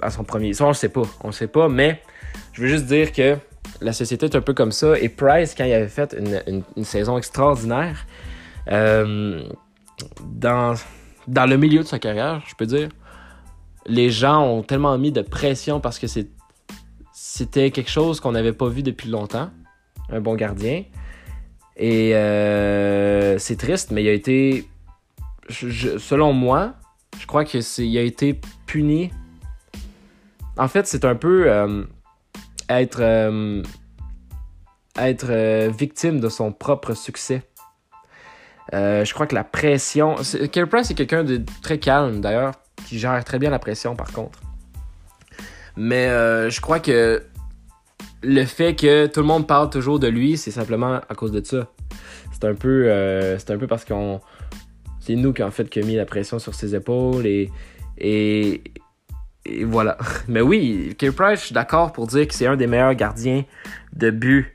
à 0.00 0.10
son 0.10 0.24
premier. 0.24 0.52
Ça, 0.52 0.64
on 0.64 0.68
le 0.68 0.74
sait 0.74 0.90
pas. 0.90 1.02
On 1.22 1.28
le 1.28 1.32
sait 1.32 1.48
pas, 1.48 1.68
mais 1.68 2.02
je 2.52 2.62
veux 2.62 2.68
juste 2.68 2.86
dire 2.86 3.12
que 3.12 3.36
la 3.80 3.92
société 3.92 4.26
est 4.26 4.36
un 4.36 4.40
peu 4.40 4.54
comme 4.54 4.72
ça. 4.72 4.98
Et 4.98 5.08
Price, 5.08 5.54
quand 5.54 5.64
il 5.64 5.72
avait 5.72 5.88
fait 5.88 6.14
une, 6.18 6.84
saison 6.84 7.16
extraordinaire, 7.18 8.06
euh, 8.70 9.48
dans 10.20 10.76
le 11.28 11.56
milieu 11.56 11.80
de 11.80 11.86
sa 11.86 11.98
carrière, 11.98 12.42
je 12.46 12.54
peux 12.54 12.66
dire, 12.66 12.88
les 13.86 14.10
gens 14.10 14.42
ont 14.42 14.62
tellement 14.62 14.96
mis 14.98 15.12
de 15.12 15.22
pression 15.22 15.80
parce 15.80 15.98
que 15.98 16.06
c'était 17.12 17.70
quelque 17.70 17.90
chose 17.90 18.20
qu'on 18.20 18.32
n'avait 18.32 18.52
pas 18.52 18.68
vu 18.68 18.82
depuis 18.82 19.08
longtemps. 19.08 19.50
Un 20.10 20.20
bon 20.20 20.34
gardien. 20.34 20.84
Et 21.76 22.14
euh, 22.14 23.38
c'est 23.38 23.56
triste, 23.56 23.90
mais 23.90 24.02
il 24.02 24.08
a 24.08 24.12
été, 24.12 24.66
selon 25.50 26.32
moi, 26.32 26.74
je 27.18 27.26
crois 27.26 27.44
qu'il 27.44 27.98
a 27.98 28.02
été 28.02 28.40
puni. 28.66 29.10
En 30.56 30.68
fait, 30.68 30.86
c'est 30.86 31.04
un 31.04 31.14
peu 31.14 31.44
euh, 31.48 31.84
être, 32.70 33.00
euh, 33.00 33.62
être 34.98 35.68
victime 35.68 36.18
de 36.18 36.30
son 36.30 36.50
propre 36.50 36.94
succès. 36.94 37.42
je 38.72 39.12
crois 39.12 39.26
que 39.26 39.34
la 39.34 39.44
pression. 39.44 40.16
Kerry 40.50 40.68
Price 40.68 40.90
est 40.90 40.94
quelqu'un 40.94 41.24
de 41.24 41.44
très 41.62 41.78
calme 41.78 42.22
d'ailleurs, 42.22 42.52
qui 42.86 42.98
gère 42.98 43.22
très 43.22 43.38
bien 43.38 43.50
la 43.50 43.58
pression 43.58 43.94
par 43.94 44.12
contre. 44.12 44.40
Mais 45.76 46.08
je 46.08 46.60
crois 46.62 46.80
que 46.80 47.22
le 48.22 48.44
fait 48.44 48.74
que 48.74 49.06
tout 49.06 49.20
le 49.20 49.26
monde 49.26 49.46
parle 49.46 49.70
toujours 49.70 49.98
de 49.98 50.06
lui, 50.06 50.36
c'est 50.36 50.50
simplement 50.50 51.00
à 51.08 51.14
cause 51.14 51.32
de 51.32 51.44
ça. 51.44 51.68
C'est 52.32 52.44
un 52.44 52.54
peu, 52.54 52.88
euh, 52.88 53.38
c'est 53.38 53.50
un 53.50 53.58
peu 53.58 53.66
parce 53.66 53.84
qu'on, 53.84 54.20
c'est 55.00 55.14
nous 55.14 55.32
qui 55.32 55.42
en 55.42 55.50
fait 55.50 55.68
qui 55.68 55.80
a 55.80 55.82
mis 55.82 55.96
la 55.96 56.04
pression 56.04 56.38
sur 56.38 56.54
ses 56.54 56.74
épaules 56.74 57.26
et, 57.26 57.50
et, 57.98 58.62
voilà. 59.64 59.96
Mais 60.28 60.40
oui, 60.40 60.94
Kerry 60.98 61.14
Price, 61.14 61.40
je 61.40 61.44
suis 61.46 61.54
d'accord 61.54 61.92
pour 61.92 62.06
dire 62.06 62.26
que 62.26 62.34
c'est 62.34 62.46
un 62.46 62.56
des 62.56 62.66
meilleurs 62.66 62.94
gardiens 62.94 63.44
de 63.92 64.10
but 64.10 64.52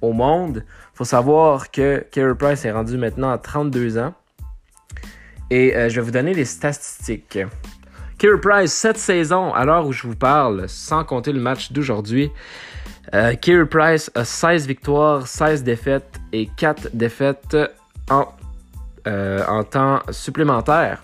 au 0.00 0.12
monde. 0.12 0.64
Faut 0.94 1.04
savoir 1.04 1.70
que 1.70 2.04
Kerry 2.10 2.34
Price 2.34 2.64
est 2.64 2.72
rendu 2.72 2.96
maintenant 2.96 3.30
à 3.30 3.38
32 3.38 3.98
ans. 3.98 4.14
Et 5.50 5.76
euh, 5.76 5.90
je 5.90 5.96
vais 5.96 6.00
vous 6.00 6.10
donner 6.10 6.32
les 6.32 6.46
statistiques. 6.46 7.38
Kerry 8.18 8.40
Price, 8.40 8.72
cette 8.72 8.98
saison, 8.98 9.52
à 9.52 9.64
l'heure 9.64 9.86
où 9.86 9.92
je 9.92 10.06
vous 10.06 10.16
parle, 10.16 10.68
sans 10.68 11.04
compter 11.04 11.32
le 11.32 11.40
match 11.40 11.72
d'aujourd'hui, 11.72 12.30
euh, 13.14 13.66
Price 13.66 14.10
a 14.14 14.24
16 14.24 14.66
victoires, 14.66 15.26
16 15.26 15.62
défaites 15.62 16.20
et 16.32 16.48
4 16.56 16.88
défaites 16.94 17.56
en, 18.10 18.26
euh, 19.06 19.44
en 19.46 19.64
temps 19.64 20.00
supplémentaire. 20.10 21.02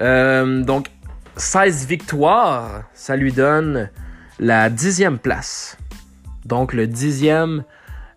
Euh, 0.00 0.62
donc, 0.62 0.88
16 1.36 1.86
victoires, 1.86 2.82
ça 2.92 3.16
lui 3.16 3.32
donne 3.32 3.90
la 4.38 4.68
dixième 4.68 5.18
place. 5.18 5.78
Donc, 6.44 6.72
le 6.72 6.86
dixième 6.86 7.64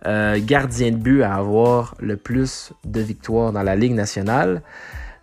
euh, 0.07 0.39
gardien 0.41 0.91
de 0.91 0.97
but 0.97 1.23
à 1.23 1.35
avoir 1.35 1.95
le 1.99 2.17
plus 2.17 2.73
de 2.83 3.01
victoires 3.01 3.51
dans 3.51 3.63
la 3.63 3.75
Ligue 3.75 3.93
nationale. 3.93 4.61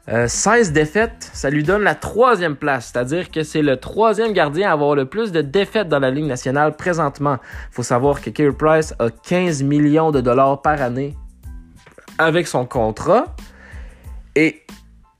16 0.08 0.70
euh, 0.70 0.72
défaites, 0.72 1.30
ça 1.32 1.48
lui 1.48 1.62
donne 1.62 1.82
la 1.82 1.94
troisième 1.94 2.56
place, 2.56 2.90
c'est-à-dire 2.92 3.30
que 3.30 3.44
c'est 3.44 3.62
le 3.62 3.76
troisième 3.76 4.32
gardien 4.32 4.70
à 4.70 4.72
avoir 4.72 4.96
le 4.96 5.06
plus 5.06 5.30
de 5.30 5.42
défaites 5.42 5.88
dans 5.88 6.00
la 6.00 6.10
Ligue 6.10 6.26
nationale 6.26 6.76
présentement. 6.76 7.38
Faut 7.70 7.84
savoir 7.84 8.20
que 8.20 8.30
Kerry 8.30 8.52
Price 8.52 8.94
a 8.98 9.10
15 9.10 9.62
millions 9.62 10.10
de 10.10 10.20
dollars 10.20 10.60
par 10.60 10.82
année 10.82 11.16
avec 12.18 12.48
son 12.48 12.66
contrat 12.66 13.36
et 14.34 14.62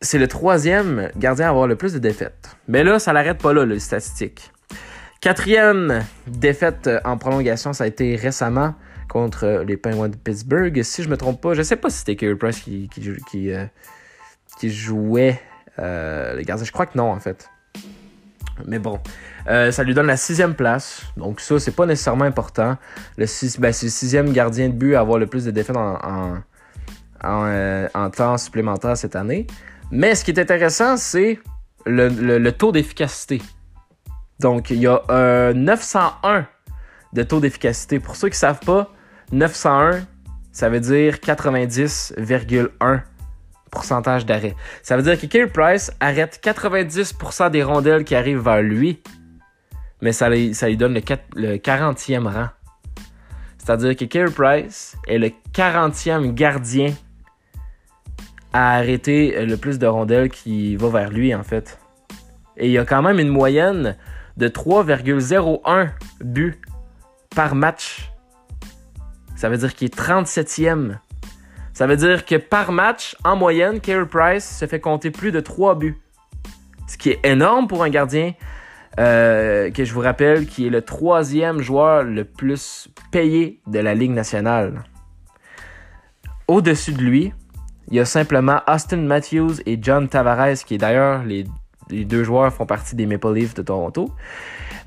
c'est 0.00 0.18
le 0.18 0.26
troisième 0.26 1.10
gardien 1.16 1.46
à 1.46 1.50
avoir 1.50 1.68
le 1.68 1.76
plus 1.76 1.92
de 1.92 2.00
défaites. 2.00 2.56
Mais 2.66 2.82
là, 2.82 2.98
ça 2.98 3.12
n'arrête 3.12 3.38
pas 3.38 3.52
là, 3.52 3.64
les 3.64 3.78
statistiques. 3.78 4.50
Quatrième 5.20 6.02
défaite 6.26 6.90
en 7.04 7.16
prolongation, 7.16 7.72
ça 7.72 7.84
a 7.84 7.86
été 7.86 8.16
récemment 8.16 8.74
contre 9.08 9.62
les 9.64 9.76
Penguins 9.76 10.08
de 10.08 10.16
Pittsburgh. 10.16 10.82
Si 10.82 11.04
je 11.04 11.08
me 11.08 11.16
trompe 11.16 11.40
pas, 11.40 11.54
je 11.54 11.62
sais 11.62 11.76
pas 11.76 11.90
si 11.90 11.98
c'était 11.98 12.16
Kerry 12.16 12.34
Price 12.34 12.58
qui, 12.58 12.88
qui, 13.30 13.52
euh, 13.52 13.64
qui 14.62 14.70
jouait 14.70 15.40
euh, 15.80 16.36
les 16.36 16.44
gardiens. 16.44 16.64
Je 16.64 16.70
crois 16.70 16.86
que 16.86 16.96
non, 16.96 17.10
en 17.10 17.18
fait. 17.18 17.50
Mais 18.64 18.78
bon, 18.78 19.00
euh, 19.48 19.72
ça 19.72 19.82
lui 19.82 19.92
donne 19.92 20.06
la 20.06 20.16
sixième 20.16 20.54
place. 20.54 21.02
Donc 21.16 21.40
ça, 21.40 21.58
c'est 21.58 21.74
pas 21.74 21.84
nécessairement 21.84 22.26
important. 22.26 22.76
Le 23.16 23.26
ben, 23.58 23.72
c'est 23.72 23.86
le 23.86 23.90
sixième 23.90 24.32
gardien 24.32 24.68
de 24.68 24.74
but 24.74 24.94
à 24.94 25.00
avoir 25.00 25.18
le 25.18 25.26
plus 25.26 25.44
de 25.44 25.50
défaites 25.50 25.76
en, 25.76 26.36
euh, 27.24 27.88
temps 28.10 28.38
supplémentaire 28.38 28.96
cette 28.96 29.16
année. 29.16 29.48
Mais 29.90 30.14
ce 30.14 30.24
qui 30.24 30.30
est 30.30 30.38
intéressant, 30.38 30.96
c'est 30.96 31.40
le, 31.84 32.50
taux 32.50 32.70
d'efficacité. 32.70 33.42
Donc, 34.38 34.70
il 34.70 34.78
y 34.78 34.86
a 34.86 35.02
un 35.08 35.54
901 35.54 36.46
de 37.14 37.22
taux 37.24 37.40
d'efficacité. 37.40 37.98
Pour 37.98 38.14
ceux 38.14 38.28
qui 38.28 38.36
ne 38.36 38.46
savent 38.46 38.60
pas, 38.60 38.92
901, 39.32 40.06
ça 40.52 40.68
veut 40.68 40.78
dire 40.78 41.16
90,1 41.16 43.02
pourcentage 43.72 44.24
d'arrêt. 44.26 44.54
Ça 44.82 44.96
veut 44.96 45.02
dire 45.02 45.18
que 45.18 45.26
Kerry 45.26 45.50
Price 45.50 45.90
arrête 45.98 46.38
90% 46.44 47.50
des 47.50 47.64
rondelles 47.64 48.04
qui 48.04 48.14
arrivent 48.14 48.42
vers 48.42 48.62
lui, 48.62 49.02
mais 50.00 50.12
ça, 50.12 50.28
lui, 50.28 50.52
donne 50.76 50.94
le, 50.94 51.56
40e 51.56 52.28
rang. 52.28 52.48
C'est-à-dire 53.58 53.96
que 53.96 54.04
Kerry 54.04 54.30
Price 54.30 54.96
est 55.08 55.18
le 55.18 55.30
40e 55.54 56.32
gardien 56.34 56.92
à 58.52 58.76
arrêter 58.76 59.44
le 59.46 59.56
plus 59.56 59.78
de 59.78 59.86
rondelles 59.86 60.28
qui 60.28 60.76
va 60.76 60.88
vers 60.88 61.10
lui, 61.10 61.34
en 61.34 61.42
fait. 61.42 61.78
Et 62.58 62.70
il 62.70 62.78
a 62.78 62.84
quand 62.84 63.00
même 63.00 63.18
une 63.18 63.30
moyenne 63.30 63.96
de 64.36 64.48
3,01 64.48 65.88
buts 66.20 66.60
par 67.34 67.54
match. 67.54 68.10
Ça 69.34 69.48
veut 69.48 69.56
dire 69.56 69.74
qu'il 69.74 69.86
est 69.86 69.98
37e 69.98 70.98
ça 71.72 71.86
veut 71.86 71.96
dire 71.96 72.24
que 72.24 72.36
par 72.36 72.72
match, 72.72 73.16
en 73.24 73.36
moyenne, 73.36 73.80
Carey 73.80 74.06
Price 74.06 74.58
se 74.58 74.66
fait 74.66 74.80
compter 74.80 75.10
plus 75.10 75.32
de 75.32 75.40
3 75.40 75.76
buts. 75.76 75.98
Ce 76.86 76.96
qui 76.98 77.10
est 77.10 77.20
énorme 77.24 77.66
pour 77.66 77.82
un 77.82 77.88
gardien, 77.88 78.34
euh, 78.98 79.70
que 79.70 79.84
je 79.84 79.92
vous 79.94 80.00
rappelle, 80.00 80.46
qui 80.46 80.66
est 80.66 80.70
le 80.70 80.82
troisième 80.82 81.60
joueur 81.60 82.02
le 82.02 82.24
plus 82.24 82.88
payé 83.10 83.60
de 83.66 83.78
la 83.78 83.94
Ligue 83.94 84.10
nationale. 84.10 84.84
Au-dessus 86.46 86.92
de 86.92 87.02
lui, 87.02 87.32
il 87.88 87.96
y 87.96 88.00
a 88.00 88.04
simplement 88.04 88.60
Austin 88.68 88.98
Matthews 88.98 89.54
et 89.64 89.78
John 89.80 90.08
Tavares, 90.08 90.64
qui 90.66 90.76
d'ailleurs, 90.76 91.24
les, 91.24 91.46
deux 91.88 92.22
joueurs 92.22 92.52
font 92.52 92.66
partie 92.66 92.94
des 92.94 93.06
Maple 93.06 93.32
Leafs 93.32 93.54
de 93.54 93.62
Toronto, 93.62 94.10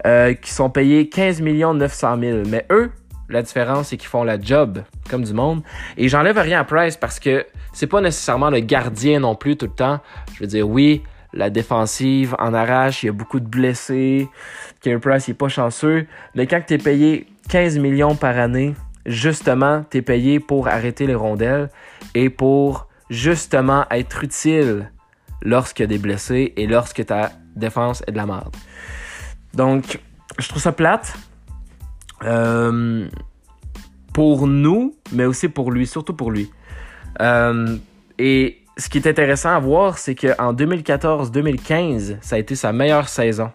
euh, 0.06 0.34
qui 0.34 0.52
sont 0.52 0.70
payés 0.70 1.10
15 1.10 1.42
900 1.42 2.20
000. 2.20 2.38
Mais 2.48 2.66
eux, 2.70 2.92
la 3.30 3.42
différence, 3.42 3.88
c'est 3.90 3.98
qu'ils 3.98 4.10
font 4.10 4.24
la 4.24 4.40
job 4.40 4.84
comme 5.10 5.24
du 5.24 5.34
monde. 5.34 5.64
Et 5.98 6.10
j'enlève 6.10 6.38
rien 6.38 6.60
à 6.60 6.64
Price 6.64 6.98
parce 6.98 7.20
que 7.20 7.46
c'est 7.74 7.88
pas 7.88 8.02
nécessairement 8.02 8.50
le 8.50 8.60
gardien 8.60 9.20
non 9.20 9.36
plus 9.36 9.58
tout 9.58 9.66
le 9.66 9.74
temps. 9.74 10.00
Je 10.34 10.40
veux 10.42 10.48
dire, 10.48 10.68
oui, 10.68 11.04
la 11.34 11.50
défensive 11.50 12.36
en 12.40 12.54
arrache, 12.54 13.04
il 13.04 13.08
y 13.08 13.10
a 13.10 13.14
beaucoup 13.14 13.40
de 13.40 13.48
blessés. 13.48 14.30
Kerry 14.82 15.00
Price, 15.00 15.28
il 15.28 15.32
est 15.32 15.34
pas 15.36 15.50
chanceux. 15.50 16.08
Mais 16.36 16.48
quand 16.48 16.62
tu 16.66 16.76
es 16.76 16.78
payé 16.78 17.28
15 17.50 17.78
millions 17.80 18.16
par 18.16 18.38
année, 18.38 18.74
justement, 19.06 19.84
tu 19.90 19.98
es 19.98 20.02
payé 20.02 20.40
pour 20.40 20.68
arrêter 20.68 21.08
les 21.08 21.16
rondelles 21.16 21.70
et 22.14 22.30
pour 22.30 22.88
justement 23.10 23.86
être 23.92 24.24
utile 24.24 24.92
lorsqu'il 25.42 25.84
y 25.84 25.86
a 25.86 25.88
des 25.88 25.98
blessés 25.98 26.54
et 26.56 26.68
lorsque 26.68 27.06
ta 27.06 27.32
défense 27.56 28.04
est 28.08 28.12
de 28.12 28.18
la 28.18 28.26
merde. 28.26 28.56
Donc, 29.54 30.00
je 30.40 30.50
trouve 30.50 30.62
ça 30.62 30.72
plate. 30.72 31.16
Euh, 32.24 33.08
pour 34.14 34.48
nous, 34.48 34.96
mais 35.12 35.26
aussi 35.26 35.50
pour 35.50 35.72
lui, 35.72 35.86
surtout 35.86 36.14
pour 36.14 36.32
lui. 36.32 36.50
Euh, 37.22 37.76
et 38.18 38.60
ce 38.78 38.90
qui 38.90 38.98
est 38.98 39.08
intéressant 39.08 39.50
à 39.50 39.60
voir, 39.60 39.98
c'est 39.98 40.16
qu'en 40.16 40.54
2014-2015, 40.54 42.18
ça 42.22 42.38
a 42.38 42.40
été 42.40 42.56
sa 42.56 42.72
meilleure 42.72 43.10
saison. 43.10 43.52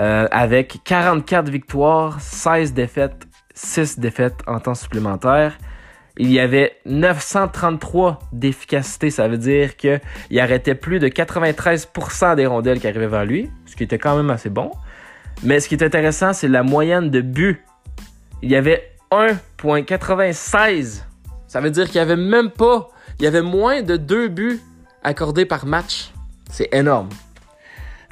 Euh, 0.00 0.26
avec 0.30 0.78
44 0.84 1.50
victoires, 1.50 2.20
16 2.20 2.72
défaites, 2.72 3.26
6 3.54 3.98
défaites 3.98 4.38
en 4.46 4.60
temps 4.60 4.74
supplémentaire. 4.74 5.58
il 6.20 6.32
y 6.32 6.40
avait 6.40 6.76
933 6.86 8.18
d'efficacité. 8.32 9.10
Ça 9.10 9.28
veut 9.28 9.38
dire 9.38 9.76
qu'il 9.76 10.00
arrêtait 10.38 10.74
plus 10.74 10.98
de 10.98 11.08
93% 11.08 12.34
des 12.34 12.46
rondelles 12.46 12.80
qui 12.80 12.88
arrivaient 12.88 13.06
vers 13.06 13.24
lui, 13.24 13.50
ce 13.66 13.76
qui 13.76 13.84
était 13.84 13.98
quand 13.98 14.16
même 14.16 14.30
assez 14.30 14.50
bon. 14.50 14.72
Mais 15.42 15.60
ce 15.60 15.68
qui 15.68 15.74
est 15.76 15.84
intéressant, 15.84 16.32
c'est 16.32 16.48
la 16.48 16.62
moyenne 16.62 17.10
de 17.10 17.20
buts. 17.20 17.64
Il 18.42 18.50
y 18.50 18.56
avait 18.56 18.90
1.96. 19.10 21.02
Ça 21.46 21.60
veut 21.60 21.70
dire 21.70 21.86
qu'il 21.86 21.96
y 21.96 22.00
avait 22.00 22.16
même 22.16 22.50
pas, 22.50 22.90
il 23.18 23.24
y 23.24 23.26
avait 23.26 23.42
moins 23.42 23.82
de 23.82 23.96
deux 23.96 24.28
buts 24.28 24.60
accordés 25.02 25.46
par 25.46 25.64
match. 25.64 26.12
C'est 26.50 26.68
énorme. 26.72 27.08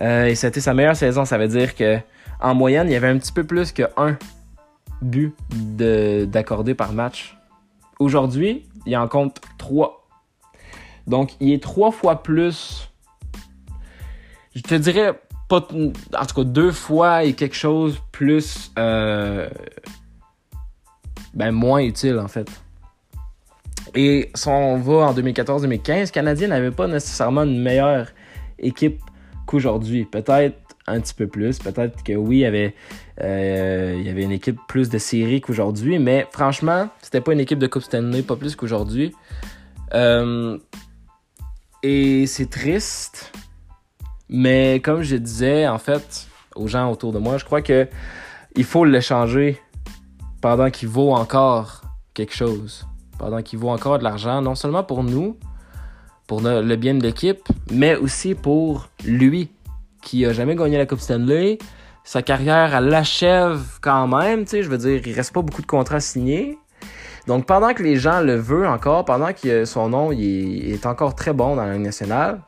Euh, 0.00 0.26
et 0.26 0.34
c'était 0.34 0.60
sa 0.60 0.72
meilleure 0.74 0.96
saison. 0.96 1.24
Ça 1.24 1.36
veut 1.38 1.48
dire 1.48 1.74
que 1.74 1.98
en 2.40 2.54
moyenne, 2.54 2.88
il 2.88 2.92
y 2.92 2.96
avait 2.96 3.08
un 3.08 3.18
petit 3.18 3.32
peu 3.32 3.44
plus 3.44 3.72
que 3.72 3.82
un 3.96 4.16
but 5.02 5.34
d'accordé 5.76 6.74
par 6.74 6.92
match. 6.92 7.36
Aujourd'hui, 7.98 8.66
il 8.84 8.96
en 8.96 9.08
compte 9.08 9.40
trois. 9.58 10.06
Donc, 11.06 11.32
il 11.40 11.52
est 11.52 11.62
trois 11.62 11.90
fois 11.90 12.22
plus. 12.22 12.90
Je 14.54 14.62
te 14.62 14.74
dirais 14.74 15.12
pas, 15.48 15.58
en 15.58 16.26
tout 16.26 16.34
cas 16.34 16.44
deux 16.44 16.72
fois 16.72 17.24
et 17.24 17.32
quelque 17.34 17.56
chose 17.56 18.00
plus, 18.12 18.72
euh, 18.78 19.48
ben 21.34 21.52
moins 21.52 21.80
utile 21.80 22.18
en 22.18 22.28
fait. 22.28 22.48
Et 23.94 24.30
si 24.34 24.48
on 24.48 24.78
va 24.78 25.06
en 25.06 25.14
2014-2015, 25.14 26.10
Canadien 26.10 26.48
n'avait 26.48 26.70
pas 26.70 26.86
nécessairement 26.86 27.44
une 27.44 27.62
meilleure 27.62 28.08
équipe 28.58 29.00
qu'aujourd'hui. 29.46 30.04
Peut-être 30.04 30.58
un 30.86 31.00
petit 31.00 31.14
peu 31.14 31.26
plus. 31.26 31.58
Peut-être 31.58 32.02
que 32.02 32.12
oui, 32.12 32.38
il 32.38 32.40
y 32.40 32.44
avait, 32.44 32.74
euh, 33.22 33.94
il 33.98 34.06
y 34.06 34.10
avait 34.10 34.22
une 34.22 34.32
équipe 34.32 34.58
plus 34.68 34.88
de 34.88 34.98
série 34.98 35.40
qu'aujourd'hui, 35.40 35.98
mais 35.98 36.26
franchement, 36.32 36.88
c'était 37.02 37.20
pas 37.20 37.32
une 37.32 37.40
équipe 37.40 37.58
de 37.58 37.66
Coupe 37.66 37.82
Stanley, 37.82 38.22
pas 38.22 38.36
plus 38.36 38.56
qu'aujourd'hui. 38.56 39.12
Euh, 39.94 40.58
et 41.82 42.26
c'est 42.26 42.50
triste, 42.50 43.32
mais 44.28 44.80
comme 44.80 45.02
je 45.02 45.16
disais, 45.16 45.68
en 45.68 45.78
fait, 45.78 46.26
aux 46.54 46.66
gens 46.66 46.90
autour 46.90 47.12
de 47.12 47.18
moi, 47.18 47.38
je 47.38 47.44
crois 47.44 47.62
que 47.62 47.88
il 48.54 48.64
faut 48.64 48.84
l'échanger 48.84 49.60
pendant 50.40 50.70
qu'il 50.70 50.88
vaut 50.88 51.12
encore 51.12 51.82
quelque 52.14 52.34
chose, 52.34 52.86
pendant 53.18 53.42
qu'il 53.42 53.58
vaut 53.58 53.68
encore 53.68 53.98
de 53.98 54.04
l'argent, 54.04 54.40
non 54.40 54.54
seulement 54.54 54.82
pour 54.82 55.04
nous, 55.04 55.36
pour 56.26 56.40
le 56.40 56.76
bien 56.76 56.94
de 56.94 57.02
l'équipe, 57.02 57.42
mais 57.70 57.96
aussi 57.96 58.34
pour 58.34 58.88
lui, 59.04 59.50
qui 60.02 60.24
a 60.24 60.32
jamais 60.32 60.56
gagné 60.56 60.78
la 60.78 60.86
Coupe 60.86 61.00
Stanley. 61.00 61.58
Sa 62.04 62.22
carrière, 62.22 62.74
elle 62.74 62.86
l'achève 62.86 63.60
quand 63.80 64.06
même, 64.06 64.44
tu 64.44 64.50
sais, 64.50 64.62
je 64.62 64.68
veux 64.68 64.78
dire, 64.78 65.00
il 65.04 65.12
reste 65.12 65.32
pas 65.32 65.42
beaucoup 65.42 65.62
de 65.62 65.66
contrats 65.66 66.00
signés. 66.00 66.58
Donc 67.26 67.46
pendant 67.46 67.74
que 67.74 67.82
les 67.82 67.96
gens 67.96 68.20
le 68.20 68.36
veulent 68.36 68.66
encore, 68.66 69.04
pendant 69.04 69.32
que 69.32 69.64
son 69.64 69.88
nom 69.88 70.12
il 70.12 70.72
est, 70.72 70.86
encore 70.86 71.16
très 71.16 71.32
bon 71.32 71.56
dans 71.56 71.64
la 71.64 71.76
nationale, 71.78 72.40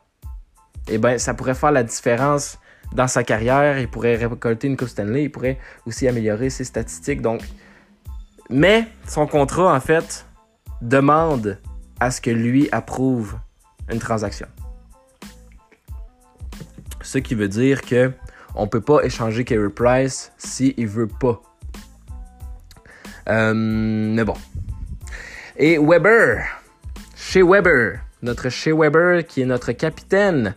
eh 0.91 0.97
ben 0.97 1.17
ça 1.17 1.33
pourrait 1.33 1.55
faire 1.55 1.71
la 1.71 1.83
différence 1.83 2.57
dans 2.93 3.07
sa 3.07 3.23
carrière, 3.23 3.77
il 3.77 3.87
pourrait 3.87 4.15
récolter 4.15 4.67
une 4.67 4.77
Coupe 4.77 4.89
il 4.97 5.31
pourrait 5.31 5.59
aussi 5.85 6.07
améliorer 6.07 6.49
ses 6.49 6.63
statistiques. 6.63 7.21
Donc 7.21 7.41
mais 8.49 8.87
son 9.07 9.27
contrat 9.27 9.73
en 9.75 9.79
fait 9.79 10.25
demande 10.81 11.59
à 11.99 12.09
ce 12.09 12.19
que 12.19 12.31
lui 12.31 12.67
approuve 12.71 13.37
une 13.91 13.99
transaction. 13.99 14.47
Ce 17.01 17.17
qui 17.17 17.35
veut 17.35 17.47
dire 17.47 17.81
que 17.81 18.11
on 18.55 18.67
peut 18.67 18.81
pas 18.81 19.03
échanger 19.03 19.45
Carey 19.45 19.69
Price 19.69 20.31
s'il 20.37 20.73
il 20.77 20.87
veut 20.87 21.07
pas. 21.07 21.41
Euh, 23.29 23.53
mais 23.53 24.23
bon. 24.23 24.33
Et 25.55 25.77
Weber, 25.77 26.45
chez 27.15 27.43
Weber, 27.43 27.99
notre 28.21 28.49
chez 28.49 28.71
Weber 28.71 29.25
qui 29.25 29.41
est 29.41 29.45
notre 29.45 29.71
capitaine, 29.71 30.55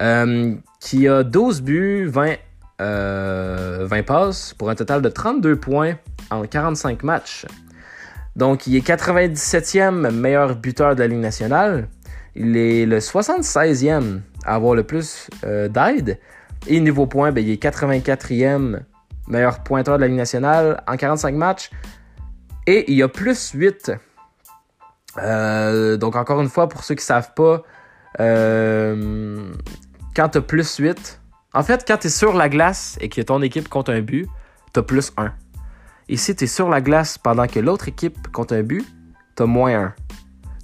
euh, 0.00 0.54
qui 0.80 1.08
a 1.08 1.22
12 1.22 1.62
buts, 1.62 2.06
20, 2.06 2.26
20 2.28 2.36
euh, 2.80 4.02
passes 4.02 4.54
pour 4.54 4.70
un 4.70 4.74
total 4.74 5.02
de 5.02 5.08
32 5.08 5.56
points 5.56 5.94
en 6.30 6.44
45 6.44 7.02
matchs. 7.02 7.46
Donc, 8.36 8.68
il 8.68 8.76
est 8.76 8.86
97e 8.86 10.12
meilleur 10.12 10.54
buteur 10.54 10.94
de 10.94 11.00
la 11.00 11.08
Ligue 11.08 11.18
nationale. 11.18 11.88
Il 12.36 12.56
est 12.56 12.86
le 12.86 12.98
76e 12.98 14.20
à 14.44 14.54
avoir 14.54 14.74
le 14.74 14.84
plus 14.84 15.28
euh, 15.44 15.68
d'aide. 15.68 16.18
Et 16.68 16.78
niveau 16.78 17.06
points, 17.06 17.32
ben, 17.32 17.44
il 17.44 17.50
est 17.50 17.60
84e 17.60 18.80
meilleur 19.26 19.62
pointeur 19.64 19.96
de 19.96 20.02
la 20.02 20.08
Ligue 20.08 20.18
nationale 20.18 20.82
en 20.86 20.96
45 20.96 21.34
matchs. 21.34 21.70
Et 22.66 22.92
il 22.92 23.02
a 23.02 23.08
plus 23.08 23.50
8. 23.54 23.92
Euh, 25.22 25.96
donc 25.96 26.16
encore 26.16 26.40
une 26.40 26.48
fois, 26.48 26.68
pour 26.68 26.84
ceux 26.84 26.94
qui 26.94 27.04
savent 27.04 27.32
pas, 27.34 27.62
euh, 28.20 29.50
quand 30.14 30.30
tu 30.30 30.38
as 30.38 30.42
plus 30.42 30.76
8, 30.76 31.20
en 31.54 31.62
fait, 31.62 31.84
quand 31.86 31.98
tu 31.98 32.06
es 32.08 32.10
sur 32.10 32.34
la 32.34 32.48
glace 32.48 32.96
et 33.00 33.08
que 33.08 33.20
ton 33.20 33.42
équipe 33.42 33.68
compte 33.68 33.88
un 33.88 34.00
but, 34.00 34.28
tu 34.72 34.80
as 34.80 34.82
plus 34.82 35.12
1. 35.16 35.32
Et 36.08 36.16
si 36.16 36.34
tu 36.34 36.44
es 36.44 36.46
sur 36.46 36.68
la 36.68 36.80
glace 36.80 37.18
pendant 37.18 37.46
que 37.46 37.60
l'autre 37.60 37.88
équipe 37.88 38.30
compte 38.32 38.52
un 38.52 38.62
but, 38.62 38.84
tu 39.36 39.42
as 39.42 39.46
moins 39.46 39.74
1. 39.74 39.94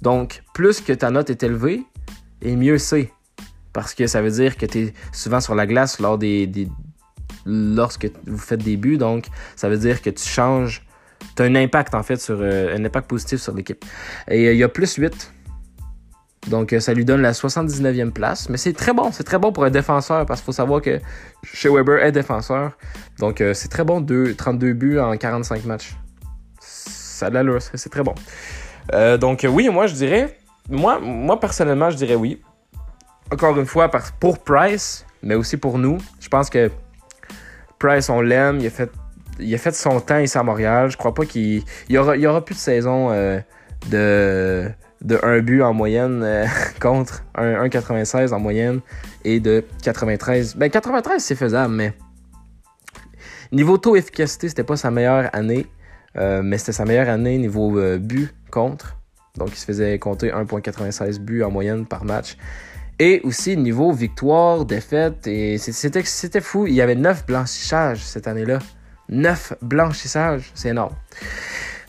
Donc, 0.01 0.43
plus 0.53 0.81
que 0.81 0.93
ta 0.93 1.09
note 1.11 1.29
est 1.29 1.43
élevée, 1.43 1.83
et 2.41 2.55
mieux 2.55 2.77
c'est. 2.77 3.11
Parce 3.73 3.93
que 3.93 4.07
ça 4.07 4.21
veut 4.21 4.31
dire 4.31 4.57
que 4.57 4.65
tu 4.65 4.79
es 4.79 4.93
souvent 5.11 5.41
sur 5.41 5.55
la 5.55 5.65
glace 5.65 5.99
lors 5.99 6.17
des, 6.17 6.69
lorsque 7.45 8.09
vous 8.25 8.37
faites 8.37 8.63
des 8.63 8.77
buts. 8.77 8.97
Donc, 8.97 9.27
ça 9.55 9.69
veut 9.69 9.77
dire 9.77 10.01
que 10.01 10.09
tu 10.09 10.27
changes. 10.27 10.85
Tu 11.35 11.43
as 11.43 11.45
un 11.45 11.55
impact, 11.55 11.95
en 11.95 12.03
fait, 12.03 12.17
sur 12.17 12.37
euh, 12.39 12.75
un 12.75 12.83
impact 12.85 13.07
positif 13.07 13.41
sur 13.41 13.53
l'équipe. 13.53 13.83
Et 14.27 14.47
euh, 14.47 14.53
il 14.53 14.57
y 14.57 14.63
a 14.63 14.69
plus 14.69 14.95
8. 14.95 15.31
Donc, 16.47 16.73
euh, 16.73 16.79
ça 16.79 16.93
lui 16.93 17.05
donne 17.05 17.21
la 17.21 17.31
79e 17.31 18.11
place. 18.11 18.49
Mais 18.49 18.57
c'est 18.57 18.73
très 18.73 18.93
bon. 18.93 19.11
C'est 19.11 19.23
très 19.23 19.39
bon 19.39 19.51
pour 19.51 19.65
un 19.65 19.69
défenseur 19.69 20.25
parce 20.25 20.41
qu'il 20.41 20.45
faut 20.45 20.51
savoir 20.51 20.81
que 20.81 20.99
chez 21.43 21.69
Weber 21.69 22.03
est 22.03 22.11
défenseur. 22.11 22.77
Donc, 23.19 23.43
c'est 23.53 23.69
très 23.69 23.83
bon. 23.83 24.05
32 24.05 24.73
buts 24.73 24.99
en 24.99 25.15
45 25.17 25.65
matchs. 25.65 25.95
Ça 26.59 27.27
a 27.27 27.29
l'allure. 27.29 27.61
C'est 27.61 27.89
très 27.89 28.03
bon. 28.03 28.15
donc, 29.17 29.45
oui, 29.49 29.69
moi, 29.69 29.87
je 29.87 29.95
dirais. 29.95 30.37
Moi, 30.69 30.99
moi, 30.99 31.39
personnellement, 31.39 31.89
je 31.89 31.97
dirais 31.97 32.15
oui 32.15 32.41
encore 33.31 33.57
une 33.57 33.65
fois, 33.65 33.89
pour 34.19 34.39
Price, 34.39 35.05
mais 35.23 35.35
aussi 35.35 35.57
pour 35.57 35.77
nous. 35.77 35.97
Je 36.19 36.29
pense 36.29 36.49
que 36.49 36.71
Price, 37.79 38.09
on 38.09 38.21
l'aime. 38.21 38.59
Il, 38.59 38.67
a 38.67 38.69
fait, 38.69 38.91
il 39.39 39.53
a 39.53 39.57
fait 39.57 39.73
son 39.73 39.99
temps 39.99 40.19
ici 40.19 40.37
à 40.37 40.43
Montréal. 40.43 40.89
Je 40.89 40.97
crois 40.97 41.13
pas 41.13 41.25
qu'il 41.25 41.63
y 41.89 41.97
aura, 41.97 42.17
y 42.17 42.27
aura 42.27 42.43
plus 42.43 42.55
de 42.55 42.59
saison 42.59 43.11
euh, 43.11 43.39
de, 43.89 44.69
de 45.01 45.19
1 45.21 45.39
but 45.39 45.61
en 45.61 45.73
moyenne 45.73 46.21
euh, 46.23 46.45
contre 46.81 47.23
1,96 47.35 48.33
en 48.33 48.39
moyenne 48.39 48.81
et 49.23 49.39
de 49.39 49.63
93. 49.83 50.55
Ben 50.55 50.69
93 50.69 51.23
c'est 51.23 51.35
faisable, 51.35 51.73
mais 51.73 51.93
niveau 53.51 53.77
taux 53.77 53.95
efficacité, 53.95 54.49
c'était 54.49 54.63
pas 54.63 54.77
sa 54.77 54.91
meilleure 54.91 55.29
année, 55.33 55.67
euh, 56.17 56.41
mais 56.43 56.57
c'était 56.57 56.73
sa 56.73 56.85
meilleure 56.85 57.09
année 57.09 57.37
niveau 57.37 57.79
but 57.99 58.33
contre. 58.51 58.97
Donc 59.37 59.49
il 59.51 59.57
se 59.57 59.65
faisait 59.65 59.99
compter 59.99 60.31
1,96 60.31 61.19
buts 61.19 61.43
en 61.43 61.51
moyenne 61.51 61.85
par 61.85 62.05
match. 62.05 62.37
Et 62.97 63.19
aussi, 63.25 63.57
niveau 63.57 63.91
victoire, 63.91 64.63
défaite, 64.63 65.27
et 65.27 65.57
c'était 65.57 66.39
fou. 66.39 66.65
Il 66.65 66.73
y 66.73 66.81
avait 66.81 66.95
9 66.95 67.25
blanchissages 67.25 67.99
cette 67.99 68.25
année-là. 68.25 68.59
9 69.09 69.53
blanchissages, 69.61 70.51
c'est 70.53 70.69
énorme. 70.69 70.95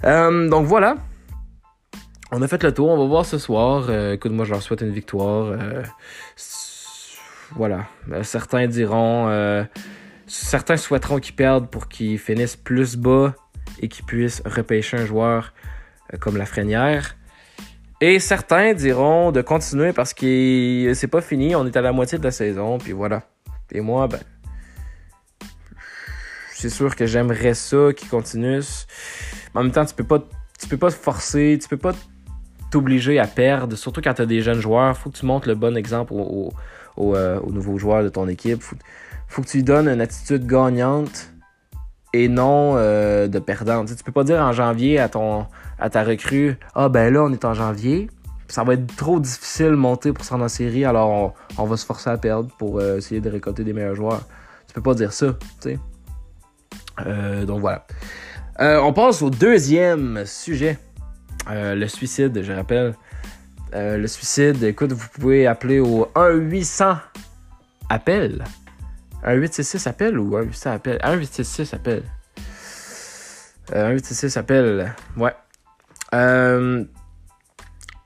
Euh, 0.04 0.48
donc 0.48 0.66
voilà. 0.66 0.96
On 2.32 2.42
a 2.42 2.48
fait 2.48 2.62
le 2.62 2.72
tour, 2.72 2.88
on 2.88 2.98
va 2.98 3.04
voir 3.04 3.24
ce 3.24 3.38
soir. 3.38 3.86
Euh, 3.88 4.14
écoute, 4.14 4.32
moi 4.32 4.44
je 4.44 4.50
leur 4.50 4.62
souhaite 4.62 4.80
une 4.80 4.90
victoire. 4.90 5.46
Euh, 5.46 5.82
voilà. 7.54 7.86
certains 8.22 8.66
diront. 8.66 9.66
certains 10.26 10.76
souhaiteront 10.76 11.20
qu'ils 11.20 11.36
perdent 11.36 11.70
pour 11.70 11.88
qu'ils 11.88 12.18
finissent 12.18 12.56
plus 12.56 12.96
bas 12.96 13.34
et 13.80 13.88
qu'ils 13.88 14.04
puissent 14.04 14.42
repêcher 14.44 14.96
un 14.96 15.06
joueur 15.06 15.52
comme 16.20 16.36
la 16.36 16.46
Frénière. 16.46 17.16
Et 18.00 18.18
certains 18.18 18.74
diront 18.74 19.32
de 19.32 19.40
continuer 19.40 19.92
parce 19.92 20.12
que 20.12 20.92
c'est 20.94 21.06
pas 21.06 21.22
fini, 21.22 21.54
on 21.56 21.64
est 21.66 21.76
à 21.76 21.80
la 21.80 21.92
moitié 21.92 22.18
de 22.18 22.24
la 22.24 22.30
saison, 22.30 22.76
puis 22.78 22.92
voilà. 22.92 23.22
Et 23.72 23.80
moi, 23.80 24.06
ben, 24.06 24.20
c'est 26.58 26.70
sûr 26.70 26.96
que 26.96 27.06
j'aimerais 27.06 27.54
ça 27.54 27.92
qu'ils 27.94 28.08
continuent. 28.08 28.62
Mais 29.54 29.60
en 29.60 29.62
même 29.64 29.72
temps, 29.72 29.84
tu 29.84 29.94
peux 29.94 30.04
pas, 30.04 30.22
tu 30.58 30.68
peux 30.68 30.76
pas 30.76 30.90
te 30.90 30.96
forcer, 30.96 31.58
tu 31.60 31.68
peux 31.68 31.76
pas 31.76 31.92
t'obliger 32.70 33.18
à 33.18 33.26
perdre, 33.26 33.76
surtout 33.76 34.00
quand 34.02 34.14
tu 34.14 34.22
as 34.22 34.26
des 34.26 34.40
jeunes 34.40 34.60
joueurs. 34.60 34.96
Faut 34.96 35.10
que 35.10 35.18
tu 35.18 35.26
montres 35.26 35.48
le 35.48 35.54
bon 35.54 35.76
exemple 35.76 36.12
aux, 36.14 36.52
euh, 36.98 37.40
nouveaux 37.50 37.78
joueurs 37.78 38.02
de 38.02 38.08
ton 38.08 38.26
équipe. 38.28 38.62
Faut, 38.62 38.76
faut 39.28 39.42
que 39.42 39.48
tu 39.48 39.58
lui 39.58 39.64
donnes 39.64 39.88
une 39.88 40.00
attitude 40.00 40.46
gagnante 40.46 41.30
et 42.12 42.28
non 42.28 42.74
euh, 42.76 43.28
de 43.28 43.38
perdante. 43.38 43.94
Tu, 43.94 44.02
peux 44.02 44.12
pas 44.12 44.24
dire 44.24 44.40
en 44.40 44.52
janvier 44.52 44.98
à 44.98 45.08
ton 45.08 45.46
à 45.78 45.90
ta 45.90 46.04
recrue 46.04 46.56
Ah 46.74 46.88
ben 46.88 47.12
là, 47.12 47.24
on 47.24 47.32
est 47.32 47.44
en 47.44 47.52
janvier. 47.52 48.08
Ça 48.48 48.64
va 48.64 48.74
être 48.74 48.96
trop 48.96 49.20
difficile 49.20 49.70
de 49.70 49.76
monter 49.76 50.12
pour 50.12 50.24
se 50.24 50.30
rendre 50.30 50.44
en 50.44 50.48
série, 50.48 50.84
alors 50.84 51.34
on, 51.58 51.64
va 51.64 51.76
se 51.76 51.84
forcer 51.84 52.10
à 52.10 52.16
perdre 52.16 52.48
pour 52.58 52.78
euh, 52.78 52.98
essayer 52.98 53.20
de 53.20 53.28
récolter 53.28 53.64
des 53.64 53.72
meilleurs 53.72 53.96
joueurs. 53.96 54.22
Tu 54.68 54.74
peux 54.74 54.80
pas 54.80 54.94
dire 54.94 55.12
ça, 55.12 55.34
tu 55.60 55.70
sais. 55.70 55.78
Euh, 57.04 57.44
donc 57.44 57.60
voilà. 57.60 57.86
Euh, 58.60 58.80
on 58.80 58.92
passe 58.92 59.22
au 59.22 59.30
deuxième 59.30 60.24
sujet. 60.24 60.78
le 61.48 61.86
suicide, 61.86 62.42
je 62.42 62.52
rappelle. 62.52 62.94
le 63.72 64.06
suicide, 64.06 64.62
écoute, 64.62 64.92
vous 64.92 65.08
pouvez 65.08 65.46
appeler 65.46 65.80
au 65.80 66.08
1-800 66.14 66.98
appel. 67.88 68.44
1-866 69.24 69.88
appel 69.88 70.18
ou 70.18 70.38
1-800 70.38 70.70
appel? 70.70 70.98
1-866 71.02 71.74
appel. 71.74 72.02
1-866 73.72 74.38
appel. 74.38 74.94
Ouais. 75.16 75.34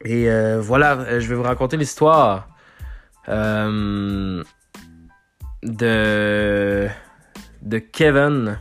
et 0.05 0.57
voilà, 0.59 1.20
je 1.20 1.28
vais 1.28 1.34
vous 1.34 1.43
raconter 1.43 1.76
l'histoire 1.76 2.49
de 5.62 7.78
Kevin, 7.78 8.59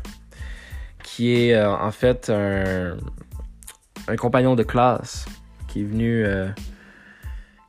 qui 1.20 1.36
est 1.36 1.54
euh, 1.54 1.70
en 1.70 1.92
fait 1.92 2.30
un, 2.30 2.96
un, 4.08 4.16
compagnon 4.16 4.56
de 4.56 4.64
classe 4.64 5.26
qui 5.68 5.82
est 5.82 5.84
venu. 5.84 6.24
Euh, 6.24 6.48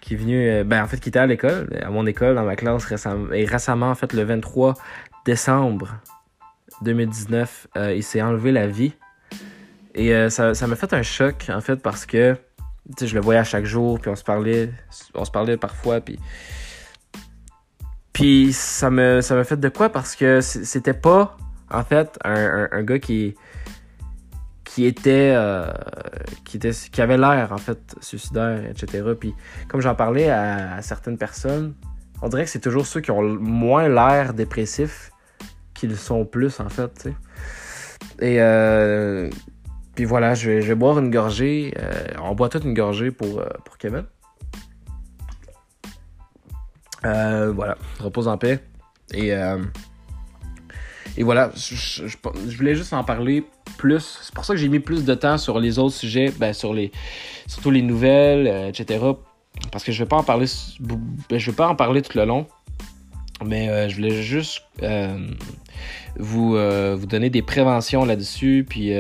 qui 0.01 0.15
est 0.15 0.17
venu. 0.17 0.49
Euh, 0.49 0.63
ben, 0.63 0.85
en 0.85 0.87
fait, 0.87 1.01
qui 1.01 1.09
était 1.09 1.19
à 1.19 1.27
l'école, 1.27 1.69
à 1.83 1.91
mon 1.91 2.07
école, 2.07 2.37
dans 2.37 2.45
ma 2.45 2.55
classe 2.55 2.85
récemment. 2.85 3.33
Et 3.33 3.45
récemment, 3.45 3.91
en 3.91 3.97
fait, 3.97 4.13
le 4.13 4.23
23 4.23 4.75
décembre 5.25 5.97
2019, 6.83 7.67
il 7.97 8.05
s'est 8.05 8.23
enlevé 8.23 8.53
la 8.53 8.69
vie. 8.69 8.93
Et 9.97 10.31
ça, 10.31 10.53
m'a 10.69 10.77
fait 10.77 10.95
un 10.95 11.03
choc, 11.03 11.51
en 11.53 11.61
fait, 11.61 11.83
parce 11.83 12.07
que 12.07 12.37
je 13.03 13.15
le 13.17 13.21
voyais 13.21 13.41
à 13.41 13.45
chaque 13.45 13.65
jour, 13.65 13.99
puis 13.99 14.13
on 14.13 14.17
se 14.17 14.23
parlait, 14.23 14.71
on 15.15 15.25
se 15.25 15.31
parlait 15.33 15.57
parfois, 15.57 16.01
puis 16.01 16.21
puis 18.13 18.53
ça 18.53 18.91
me, 18.91 19.21
ça 19.23 19.35
m'a 19.35 19.43
fait 19.43 19.59
de 19.59 19.69
quoi? 19.69 19.89
Parce 19.89 20.15
que 20.15 20.41
c'était 20.41 20.95
pas, 20.95 21.37
en 21.71 21.85
fait, 21.85 22.19
un, 22.25 22.83
gars 22.83 22.99
qui, 22.99 23.35
qui 24.65 24.87
était, 24.87 25.33
euh, 25.35 25.71
qui 26.45 26.57
était, 26.57 26.71
qui 26.71 27.01
avait 27.01 27.19
l'air, 27.19 27.53
en 27.53 27.59
fait, 27.59 27.97
suicidaire, 28.01 28.65
etc. 28.67 29.05
Puis 29.19 29.35
comme 29.69 29.81
j'en 29.81 29.95
parlais 29.95 30.31
à, 30.31 30.83
certaines 30.83 31.19
personnes, 31.19 31.75
on 32.23 32.29
dirait 32.29 32.45
que 32.45 32.51
c'est 32.51 32.61
toujours 32.61 32.87
ceux 32.87 33.01
qui 33.01 33.11
ont 33.11 33.23
moins 33.23 33.89
l'air 33.89 34.35
dépressifs 34.35 35.11
qui 35.75 35.87
le 35.87 35.95
sont 35.95 36.25
plus, 36.25 36.61
en 36.61 36.69
fait. 36.69 37.09
Et 38.21 38.37
euh, 38.41 39.31
puis 39.95 40.05
voilà, 40.05 40.35
je 40.35 40.51
vais, 40.51 40.75
boire 40.75 40.99
une 40.99 41.11
gorgée. 41.11 41.73
Euh, 41.79 41.93
on 42.23 42.35
boit 42.35 42.49
toute 42.49 42.65
une 42.65 42.75
gorgée 42.75 43.11
pour, 43.11 43.43
pour 43.65 43.79
Kevin. 43.79 44.05
Voilà, 47.03 47.77
repose 48.01 48.29
en 48.29 48.37
paix. 48.37 48.61
Et, 49.15 49.33
et 51.21 51.23
voilà, 51.23 51.51
je, 51.55 52.57
voulais 52.57 52.75
juste 52.75 52.95
en 52.95 53.05
parler 53.05 53.45
plus. 53.77 54.21
C'est 54.23 54.33
pour 54.33 54.47
ça 54.47 54.55
que 54.55 54.59
j'ai 54.59 54.71
mis 54.71 54.79
plus 54.79 55.05
de 55.05 55.13
temps 55.13 55.37
sur 55.37 55.61
les 55.61 55.79
autres 55.79 55.95
sujets, 55.95 56.33
ben, 56.39 56.55
sur 56.55 56.73
les, 56.73 56.93
surtout 57.47 57.71
les 57.71 57.83
nouvelles, 57.83 58.47
euh, 58.47 58.69
etc. 58.69 59.05
Parce 59.71 59.85
que 59.85 59.93
je 59.93 60.03
vais 60.03 60.09
pas 60.09 60.17
en 60.17 60.23
parler, 60.23 60.47
ben, 60.81 61.39
je 61.39 61.51
vais 61.51 61.55
pas 61.55 61.69
en 61.69 61.77
parler 61.77 62.01
tout 62.01 62.17
le 62.17 62.25
long. 62.25 62.47
Mais 63.45 63.91
je 63.91 63.97
voulais 63.97 64.23
juste 64.23 64.63
vous, 66.19 66.53
vous 66.53 67.07
donner 67.07 67.29
des 67.29 67.43
préventions 67.43 68.07
là-dessus. 68.07 68.65
Puis, 68.67 68.95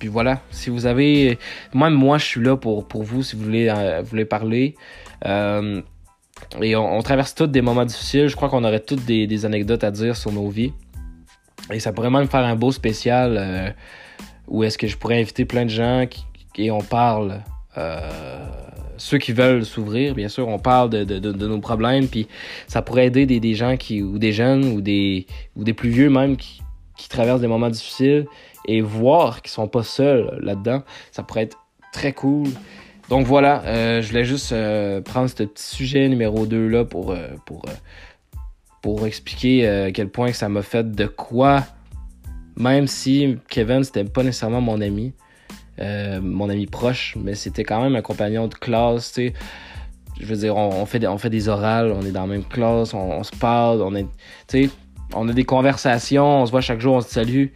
puis 0.00 0.08
voilà, 0.08 0.40
si 0.50 0.70
vous 0.70 0.86
avez. 0.86 1.38
Même 1.72 1.94
moi, 1.94 2.18
je 2.18 2.24
suis 2.24 2.42
là 2.42 2.56
pour, 2.56 2.88
pour 2.88 3.04
vous 3.04 3.22
si 3.22 3.36
vous 3.36 3.44
voulez, 3.44 3.72
voulez 4.04 4.24
parler. 4.24 4.74
Et 6.60 6.76
on, 6.76 7.00
traverse 7.02 7.34
tous 7.34 7.46
des 7.46 7.62
moments 7.62 7.84
difficiles. 7.84 8.28
Je 8.28 8.36
crois 8.36 8.48
qu'on 8.48 8.64
aurait 8.64 8.80
toutes 8.80 9.04
des, 9.04 9.44
anecdotes 9.44 9.84
à 9.84 9.90
dire 9.90 10.16
sur 10.16 10.32
nos 10.32 10.48
vies. 10.48 10.72
Et 11.72 11.80
ça 11.80 11.92
pourrait 11.92 12.10
même 12.10 12.28
faire 12.28 12.44
un 12.44 12.56
beau 12.56 12.72
spécial 12.72 13.36
euh, 13.38 13.70
où 14.48 14.64
est-ce 14.64 14.76
que 14.76 14.86
je 14.86 14.96
pourrais 14.96 15.20
inviter 15.20 15.44
plein 15.44 15.64
de 15.64 15.70
gens 15.70 16.06
et 16.56 16.70
on 16.70 16.80
parle. 16.80 17.40
Euh, 17.78 18.46
ceux 18.98 19.18
qui 19.18 19.32
veulent 19.32 19.64
s'ouvrir, 19.64 20.14
bien 20.14 20.28
sûr, 20.28 20.46
on 20.46 20.58
parle 20.58 20.90
de, 20.90 21.46
nos 21.46 21.58
problèmes, 21.60 22.06
puis 22.06 22.28
ça 22.68 22.82
pourrait 22.82 23.06
aider 23.06 23.26
des, 23.26 23.54
gens 23.54 23.76
qui, 23.76 24.02
ou 24.02 24.18
des 24.18 24.32
jeunes, 24.32 24.64
ou 24.66 24.80
des, 24.80 25.26
plus 25.76 25.88
vieux 25.88 26.10
même, 26.10 26.36
qui, 26.36 26.62
qui 26.96 27.08
traversent 27.08 27.40
des 27.40 27.48
moments 27.48 27.70
difficiles, 27.70 28.26
et 28.68 28.80
voir 28.80 29.42
qu'ils 29.42 29.50
sont 29.50 29.66
pas 29.66 29.82
seuls 29.82 30.38
là-dedans. 30.40 30.82
Ça 31.10 31.22
pourrait 31.22 31.44
être 31.44 31.58
très 31.92 32.12
cool. 32.12 32.48
Donc 33.12 33.26
voilà, 33.26 33.62
euh, 33.66 34.00
je 34.00 34.08
voulais 34.08 34.24
juste 34.24 34.52
euh, 34.52 35.02
prendre 35.02 35.28
ce 35.28 35.42
petit 35.42 35.62
sujet 35.62 36.08
numéro 36.08 36.46
2 36.46 36.66
là 36.66 36.86
pour, 36.86 37.10
euh, 37.10 37.28
pour, 37.44 37.66
pour 38.80 39.06
expliquer 39.06 39.68
à 39.68 39.92
quel 39.92 40.08
point 40.08 40.32
ça 40.32 40.48
m'a 40.48 40.62
fait 40.62 40.90
de 40.90 41.04
quoi, 41.04 41.62
même 42.56 42.86
si 42.86 43.36
Kevin 43.50 43.84
c'était 43.84 44.04
pas 44.04 44.22
nécessairement 44.22 44.62
mon 44.62 44.80
ami, 44.80 45.12
mon 45.78 46.48
ami 46.48 46.64
proche, 46.64 47.14
mais 47.22 47.34
c'était 47.34 47.64
quand 47.64 47.82
même 47.82 47.96
un 47.96 48.00
compagnon 48.00 48.48
de 48.48 48.54
classe, 48.54 49.12
tu 49.12 49.26
sais. 49.26 49.34
Je 50.18 50.24
veux 50.24 50.36
dire, 50.36 50.56
on, 50.56 50.86
fait, 50.86 51.06
on 51.06 51.18
fait 51.18 51.28
des 51.28 51.50
orales, 51.50 51.92
on 51.92 52.00
est 52.06 52.12
dans 52.12 52.22
la 52.22 52.28
même 52.28 52.44
classe, 52.44 52.94
on, 52.94 53.22
se 53.24 53.36
parle, 53.36 53.82
on 53.82 53.94
est, 53.94 54.06
tu 54.48 54.64
sais, 54.64 54.70
on 55.12 55.28
a 55.28 55.34
des 55.34 55.44
conversations, 55.44 56.40
on 56.40 56.46
se 56.46 56.50
voit 56.50 56.62
chaque 56.62 56.80
jour, 56.80 56.94
on 56.94 57.02
se 57.02 57.10
salue, 57.10 57.48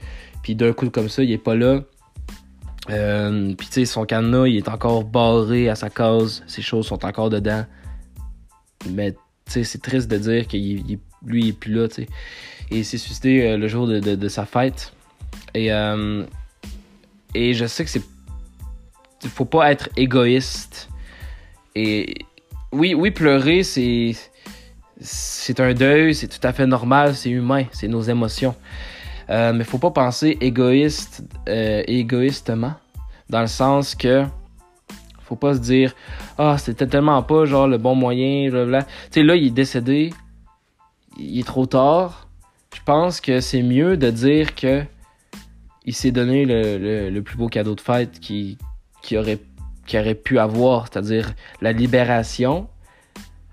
puis 0.43 0.55
d'un 0.55 0.75
coup 0.75 0.91
comme 0.91 1.09
ça, 1.09 1.23
il 1.23 1.33
est 1.33 1.39
pas 1.39 1.55
là 1.55 1.81
euh, 2.91 3.55
puis 3.55 3.67
tu 3.67 3.73
sais, 3.73 3.85
son 3.85 4.05
cadenas, 4.05 4.47
il 4.47 4.57
est 4.57 4.69
encore 4.69 5.05
barré 5.05 5.69
à 5.69 5.75
sa 5.75 5.91
cause. 5.91 6.43
Ses 6.47 6.63
choses 6.63 6.87
sont 6.87 7.05
encore 7.05 7.31
dedans. 7.31 7.65
Mais 8.91 9.13
tu 9.13 9.19
sais, 9.47 9.65
c'est 9.65 9.83
triste 9.83 10.09
de 10.11 10.19
dire 10.19 10.47
que 10.47 10.57
lui, 10.57 11.01
il 11.25 11.49
est 11.49 11.53
plus 11.53 11.73
là, 11.73 11.89
tu 11.89 11.95
sais. 11.95 12.09
Et 12.71 12.79
il 12.79 12.85
s'est 12.85 12.99
suicidé 12.99 13.43
euh, 13.43 13.57
le 13.57 13.69
jour 13.69 13.87
de, 13.87 14.29
sa 14.29 14.45
fête. 14.45 14.93
Et, 15.55 15.73
euh, 15.73 16.25
et 17.35 17.55
je 17.55 17.67
sais 17.67 17.85
que 17.85 17.91
c'est... 17.91 18.03
Il 19.23 19.31
faut 19.31 19.45
pas 19.45 19.71
être 19.73 19.89
égoïste. 19.97 20.89
Et 21.75 22.15
oui, 22.73 22.95
oui, 22.95 23.11
pleurer, 23.11 23.63
c'est... 23.63 24.13
C'est 24.99 25.61
un 25.61 25.75
deuil, 25.75 26.15
c'est 26.15 26.27
tout 26.27 26.41
à 26.43 26.55
fait 26.55 26.67
normal, 26.67 27.15
c'est 27.15 27.29
humain, 27.29 27.65
c'est 27.71 27.87
nos 27.87 28.01
émotions. 28.01 28.55
Euh, 29.29 29.53
mais 29.53 29.65
faut 29.65 29.79
pas 29.79 29.91
penser 29.91 30.37
égoïste, 30.41 31.25
euh, 31.49 31.83
égoïstement, 31.87 32.75
dans 33.29 33.41
le 33.41 33.47
sens 33.49 33.95
que 33.95 34.25
faut 35.21 35.35
pas 35.35 35.55
se 35.55 35.59
dire 35.59 35.93
ah 36.39 36.57
c'était 36.57 36.87
tellement 36.87 37.21
pas 37.25 37.47
genre 37.47 37.67
le 37.67 37.79
bon 37.79 37.97
moyen, 37.97 38.49
Tu 38.49 38.85
sais 39.11 39.23
là 39.25 39.35
il 39.35 39.49
est 39.49 39.51
décédé, 39.51 40.13
il 41.19 41.41
est 41.41 41.47
trop 41.47 41.67
tard. 41.67 42.29
Je 42.75 42.81
pense 42.85 43.21
que 43.21 43.41
c'est 43.41 43.63
mieux 43.63 43.97
de 43.97 44.11
dire 44.11 44.55
que 44.55 44.85
il 45.85 45.95
s'est 45.95 46.13
donné 46.13 46.45
le, 46.45 47.11
le, 47.11 47.23
plus 47.23 47.37
beau 47.37 47.49
cadeau 47.49 47.75
de 47.75 47.81
fête 47.81 48.21
qui, 48.21 48.59
qui 49.03 49.17
aurait 49.17 49.39
qui 49.87 49.99
aurait 49.99 50.17
pu 50.17 50.39
avoir, 50.39 50.89
c'est-à-dire 50.89 51.33
la 51.61 51.73
libération 51.73 52.69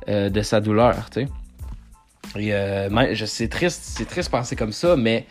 euh, 0.09 0.29
de 0.29 0.41
sa 0.41 0.59
douleur, 0.59 1.09
tu 1.09 1.21
sais. 1.21 1.27
Et 2.37 2.53
euh, 2.53 3.13
je 3.13 3.25
c'est 3.25 3.47
triste, 3.47 3.81
c'est 3.83 4.05
triste 4.05 4.29
de 4.29 4.37
penser 4.37 4.55
comme 4.55 4.71
ça, 4.71 4.95
mais 4.95 5.25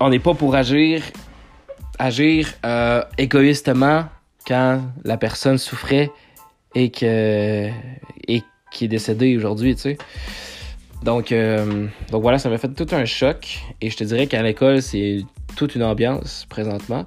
on 0.00 0.10
n'est 0.10 0.18
pas 0.18 0.34
pour 0.34 0.54
agir, 0.54 1.02
agir 1.98 2.52
euh, 2.64 3.02
égoïstement 3.18 4.06
quand 4.46 4.82
la 5.04 5.16
personne 5.16 5.58
souffrait 5.58 6.10
et 6.74 6.90
que 6.90 7.68
et 8.26 8.42
qui 8.72 8.86
est 8.86 8.88
décédée 8.88 9.36
aujourd'hui, 9.36 9.76
tu 9.76 9.82
sais. 9.82 9.98
Donc, 11.04 11.32
euh, 11.32 11.88
donc 12.10 12.22
voilà, 12.22 12.38
ça 12.38 12.48
m'a 12.48 12.58
fait 12.58 12.68
tout 12.68 12.86
un 12.92 13.04
choc. 13.04 13.60
Et 13.80 13.90
je 13.90 13.96
te 13.96 14.04
dirais 14.04 14.26
qu'à 14.26 14.42
l'école, 14.42 14.82
c'est 14.82 15.24
toute 15.56 15.74
une 15.74 15.82
ambiance 15.82 16.46
présentement. 16.48 17.06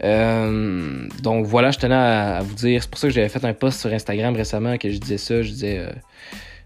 donc 0.00 1.46
voilà, 1.46 1.70
je 1.70 1.78
tenais 1.78 1.94
à, 1.94 2.40
vous 2.42 2.54
dire. 2.54 2.82
C'est 2.82 2.90
pour 2.90 2.98
ça 2.98 3.08
que 3.08 3.14
j'avais 3.14 3.28
fait 3.28 3.44
un 3.44 3.52
post 3.54 3.80
sur 3.80 3.92
Instagram 3.92 4.34
récemment 4.34 4.76
que 4.78 4.90
je 4.90 4.98
disais 4.98 5.18
ça. 5.18 5.42
Je 5.42 5.50
disais 5.50 5.78
euh, 5.78 5.92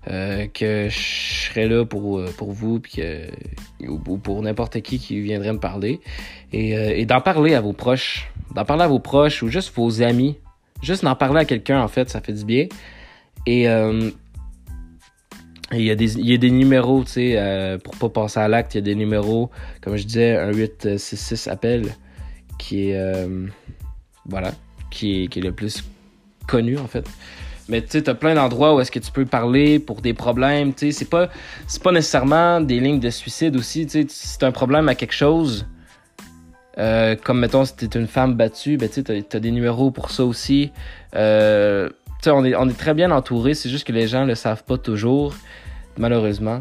que 0.07 0.89
je 0.89 0.99
serais 0.99 1.67
là 1.67 1.85
pour, 1.85 2.19
euh, 2.19 2.33
pour 2.37 2.53
vous 2.53 2.79
puis 2.79 3.03
ou, 3.81 4.19
pour 4.19 4.43
n'importe 4.43 4.81
qui 4.81 4.99
qui 4.99 5.21
viendrait 5.21 5.53
me 5.53 5.59
parler. 5.59 6.01
Et, 6.53 6.77
euh, 6.77 6.93
et 6.95 7.07
d'en 7.07 7.21
parler 7.21 7.55
à 7.55 7.61
vos 7.61 7.73
proches. 7.73 8.31
D'en 8.55 8.65
parler 8.65 8.85
à 8.85 8.89
vos 8.89 9.01
proches 9.01 9.43
ou 9.43 9.49
juste 9.49 9.75
vos 9.75 10.03
amis. 10.03 10.37
Juste 10.83 11.05
d'en 11.05 11.17
parler 11.17 11.41
à 11.41 11.45
quelqu'un, 11.45 11.81
en 11.81 11.89
fait, 11.89 12.09
ça 12.11 12.21
fait 12.21 12.33
du 12.33 12.45
bien. 12.45 12.67
Et 13.47 13.67
il 15.73 15.83
y, 15.83 15.91
a 15.91 15.95
des, 15.95 16.19
y 16.21 16.35
a 16.35 16.37
des 16.37 16.51
numéros, 16.51 17.03
tu 17.05 17.13
sais, 17.13 17.79
pour 17.83 17.97
pas 17.97 18.23
passer 18.23 18.41
à 18.41 18.49
l'acte, 18.49 18.75
il 18.75 18.79
y 18.79 18.81
a 18.81 18.83
des 18.83 18.95
numéros, 18.95 19.51
comme 19.81 19.97
je 19.97 20.05
disais, 20.05 20.37
un 20.37 20.53
866 20.53 21.49
appel, 21.49 21.95
qui 22.59 22.91
est, 22.91 23.27
voilà, 24.27 24.53
qui 24.91 25.23
est, 25.23 25.29
qui 25.29 25.39
est 25.39 25.43
le 25.43 25.53
plus 25.53 25.83
connu, 26.47 26.79
en 26.79 26.87
fait. 26.87 27.09
Mais 27.69 27.83
tu 27.83 28.03
t'as 28.03 28.15
plein 28.15 28.35
d'endroits 28.35 28.75
où 28.75 28.81
est-ce 28.81 28.93
que 28.93 29.01
tu 29.01 29.11
peux 29.11 29.27
parler 29.27 29.79
pour 29.81 30.01
des 30.01 30.15
problèmes. 30.15 30.73
Tu 30.73 30.87
sais, 30.87 30.99
c'est 31.01 31.11
pas, 31.11 31.29
c'est 31.67 31.83
pas 31.83 31.93
nécessairement 31.93 32.61
des 32.61 32.79
lignes 32.79 33.01
de 33.01 33.11
suicide 33.11 33.57
aussi. 33.57 33.87
Tu 33.87 34.03
sais, 34.03 34.07
si 34.09 34.39
t'as 34.39 34.47
un 34.47 34.53
problème 34.53 34.89
à 34.89 34.95
quelque 34.95 35.15
chose, 35.15 35.67
euh, 36.79 37.17
comme 37.17 37.41
mettons 37.41 37.65
si 37.65 37.75
t'es 37.75 37.99
une 37.99 38.07
femme 38.07 38.35
battue, 38.35 38.77
ben 38.77 38.89
tu 38.89 39.03
sais, 39.03 39.23
t'as, 39.23 39.41
des 39.41 39.51
numéros 39.51 39.91
pour 39.91 40.11
ça 40.11 40.25
aussi. 40.25 40.71
Euh, 41.17 41.89
tu 41.89 42.25
sais, 42.25 42.31
on 42.31 42.45
est, 42.45 42.55
on 42.55 42.69
est 42.69 42.79
très 42.79 42.95
bien 42.95 43.11
entouré. 43.11 43.55
C'est 43.55 43.69
juste 43.69 43.87
que 43.87 43.93
les 43.93 44.07
gens 44.07 44.25
le 44.25 44.37
savent 44.37 44.63
pas 44.65 44.79
toujours, 44.79 45.35
malheureusement. 45.99 46.61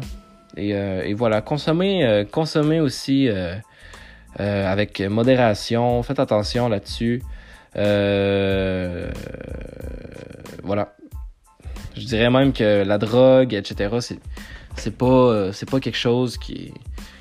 Et, 0.56 0.74
euh, 0.74 1.02
et 1.04 1.14
voilà, 1.14 1.40
consommer, 1.40 2.24
consommer 2.32 2.80
aussi 2.80 3.28
avec 4.38 5.00
modération. 5.00 6.02
Faites 6.02 6.18
attention 6.18 6.68
là-dessus. 6.68 7.22
voilà. 10.64 10.95
Je 11.96 12.04
dirais 12.04 12.30
même 12.30 12.52
que 12.52 12.84
la 12.84 12.98
drogue, 12.98 13.54
etc., 13.54 13.96
c'est, 14.00 14.18
c'est 14.76 14.96
pas, 14.96 15.52
c'est 15.52 15.68
pas 15.68 15.80
quelque 15.80 15.96
chose 15.96 16.36
qui, 16.36 16.72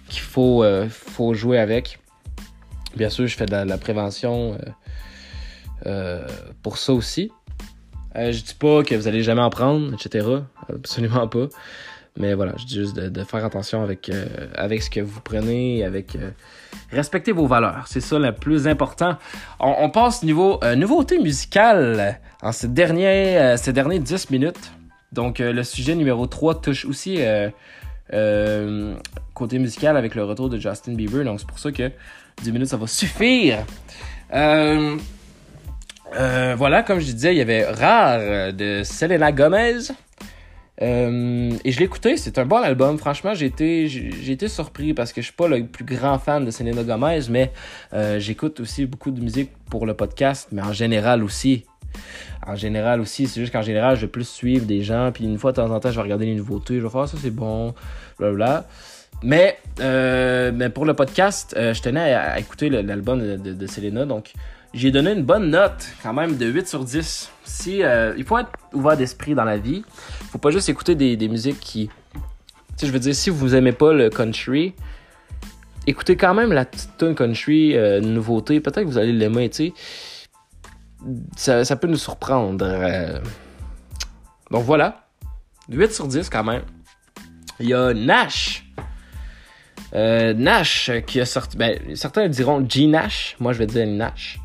qu'il 0.10 0.22
faut, 0.22 0.66
faut 0.90 1.34
jouer 1.34 1.60
avec. 1.60 2.00
Bien 2.96 3.10
sûr, 3.10 3.28
je 3.28 3.36
fais 3.36 3.46
de 3.46 3.56
la, 3.56 3.78
prévention 3.78 4.58
pour 6.62 6.78
ça 6.78 6.94
aussi. 6.94 7.32
je 8.16 8.32
dis 8.32 8.56
pas 8.60 8.84
que 8.84 8.96
vous 8.96 9.08
allez 9.08 9.24
jamais 9.24 9.42
en 9.42 9.50
prendre, 9.50 9.94
etc. 9.94 10.28
Absolument 10.70 11.28
pas. 11.28 11.48
Mais 12.18 12.34
voilà, 12.34 12.54
je 12.58 12.66
dis 12.66 12.76
juste 12.76 12.96
de, 12.96 13.24
faire 13.24 13.44
attention 13.44 13.84
avec, 13.84 14.10
euh, 14.10 14.26
avec 14.56 14.82
ce 14.82 14.90
que 14.90 15.02
vous 15.02 15.20
prenez, 15.20 15.84
avec 15.84 16.16
euh, 16.94 16.96
respecter 16.96 17.32
vos 17.32 17.48
valeurs. 17.48 17.86
C'est 17.88 18.02
ça 18.02 18.20
le 18.20 18.32
plus 18.32 18.68
important. 18.68 19.18
On, 19.60 19.90
passe 19.90 20.24
niveau 20.24 20.60
euh, 20.64 20.76
nouveauté 20.76 21.20
musicale 21.20 22.20
en 22.42 22.52
ces 22.52 22.68
derniers, 22.68 23.56
ces 23.58 23.74
derniers 23.74 24.00
10 24.00 24.30
minutes. 24.32 24.72
Donc 25.12 25.40
le 25.40 25.64
sujet 25.64 25.96
numéro 25.96 26.28
3 26.28 26.62
touche 26.62 26.86
aussi 26.86 27.20
côté 29.34 29.60
musical 29.60 29.98
avec 29.98 30.16
le 30.16 30.24
retour 30.26 30.50
de 30.50 30.58
Justin 30.58 30.94
Bieber. 30.94 31.24
Donc 31.24 31.40
c'est 31.40 31.48
pour 31.48 31.60
ça 31.60 31.72
que 31.72 31.92
10 32.44 32.52
minutes 32.52 32.68
ça 32.68 32.78
va 32.78 32.88
suffire. 32.88 33.60
voilà, 34.32 35.00
comme 36.84 37.00
je 37.00 37.06
disais, 37.06 37.34
il 37.34 37.38
y 37.38 37.42
avait 37.42 37.66
Rare 37.66 38.54
de 38.54 38.84
Selena 38.84 39.32
Gomez. 39.32 39.92
Euh, 40.82 41.52
et 41.64 41.72
je 41.72 41.80
l'ai 41.80 41.86
écouté, 41.86 42.18
c'est 42.18 42.38
un 42.38 42.46
bon 42.46 42.58
album. 42.58 42.98
Franchement, 42.98 43.34
j'ai 43.34 43.46
été, 43.46 44.48
surpris 44.48 44.94
parce 44.94 45.14
que 45.14 45.22
je 45.22 45.28
suis 45.28 45.36
pas 45.36 45.48
le 45.48 45.66
plus 45.66 45.86
grand 45.86 46.20
fan 46.20 46.46
de 46.46 46.52
Selena 46.52 46.84
Gomez, 46.84 47.22
mais 47.30 47.52
euh, 47.94 48.20
j'écoute 48.20 48.60
aussi 48.60 48.86
beaucoup 48.86 49.12
de 49.12 49.22
musique 49.22 49.52
pour 49.70 49.86
le 49.86 49.94
podcast, 49.94 50.50
mais 50.52 50.62
en 50.62 50.74
général 50.74 51.24
aussi. 51.24 51.66
En 52.46 52.56
général 52.56 53.00
aussi, 53.00 53.26
c'est 53.26 53.40
juste 53.40 53.54
qu'en 53.54 53.62
général, 53.62 53.96
je 53.96 54.02
vais 54.02 54.08
plus 54.08 54.28
suivre 54.28 54.66
des 54.66 54.84
gens, 54.84 55.12
puis 55.14 55.24
une 55.24 55.38
fois 55.38 55.52
de 55.52 55.56
temps 55.56 55.72
en 55.72 55.80
temps, 55.80 55.92
je 55.92 55.96
vais 55.96 56.02
regarder 56.02 56.26
les 56.26 56.36
nouveautés, 56.36 56.76
je 56.78 56.82
vais 56.82 56.90
faire 56.90 57.02
ah, 57.02 57.08
ça 57.08 57.18
c'est 57.20 57.32
bon, 57.32 57.74
blablabla. 58.20 58.68
Mais, 59.24 59.58
euh, 59.80 60.52
mais 60.54 60.70
pour 60.70 60.86
le 60.86 60.94
podcast, 60.94 61.56
je 61.58 61.82
tenais 61.82 62.14
à, 62.14 62.38
écouter 62.38 62.70
l'album 62.70 63.20
de, 63.20 63.54
de 63.54 63.68
Selena, 63.68 64.06
donc 64.06 64.34
j'ai 64.76 64.92
donné 64.92 65.14
une 65.14 65.24
bonne 65.24 65.50
note, 65.50 65.88
quand 66.04 66.14
même, 66.14 66.36
de 66.36 66.48
8 66.48 66.68
sur 66.68 66.84
10. 66.84 67.32
Si, 67.46 67.82
euh, 67.82 68.14
il 68.18 68.26
faut 68.26 68.38
être 68.38 68.52
ouvert 68.74 68.98
d'esprit 68.98 69.34
dans 69.34 69.46
la 69.46 69.58
vie. 69.58 69.84
Il 70.22 70.28
faut 70.28 70.38
pas 70.38 70.52
juste 70.52 70.68
écouter 70.68 70.96
des, 70.96 71.16
des 71.16 71.30
musiques 71.30 71.62
qui. 71.62 71.88
Tu 71.88 72.22
sais, 72.76 72.88
je 72.88 72.92
veux 72.92 73.00
dire, 73.00 73.16
si 73.16 73.30
vous 73.30 73.56
aimez 73.56 73.72
pas 73.72 73.94
le 73.94 74.10
country, 74.10 74.76
écoutez 75.88 76.18
quand 76.18 76.34
même 76.34 76.52
la 76.52 76.66
petite 76.66 77.16
country 77.16 77.78
euh, 77.78 78.02
nouveauté. 78.02 78.60
Peut-être 78.60 78.82
que 78.82 78.90
vous 78.90 78.98
allez 78.98 79.14
l'aimer, 79.14 79.50
tu 79.50 79.68
sais. 79.68 79.74
Ça, 81.38 81.64
ça, 81.64 81.78
peut 81.78 81.88
nous 81.88 81.96
surprendre. 81.96 82.66
Euh. 82.68 83.22
Donc 84.52 84.66
voilà. 84.66 85.08
8 85.70 85.94
sur 85.94 86.08
10 86.08 86.30
quand 86.30 86.44
même. 86.44 86.64
Il 87.62 87.70
y 87.70 87.74
a 87.74 87.94
Nash. 87.94 88.66
Nash 89.94 90.92
qui 91.08 91.22
a 91.22 91.26
sorti. 91.26 91.56
Ben, 91.56 91.80
certains 91.96 92.28
diront 92.28 92.68
G 92.68 92.88
Nash. 92.88 93.38
Moi, 93.40 93.54
je 93.54 93.60
vais 93.60 93.68
dire 93.68 93.88
Nash. 93.88 94.40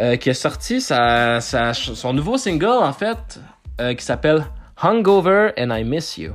Euh, 0.00 0.16
qui 0.16 0.30
a 0.30 0.34
sorti 0.34 0.80
son 0.80 2.12
nouveau 2.14 2.38
single, 2.38 2.66
en 2.66 2.94
fait, 2.94 3.40
euh, 3.80 3.92
qui 3.92 4.02
s'appelle 4.02 4.46
Hungover 4.82 5.50
and 5.58 5.70
I 5.70 5.84
Miss 5.84 6.16
You. 6.16 6.32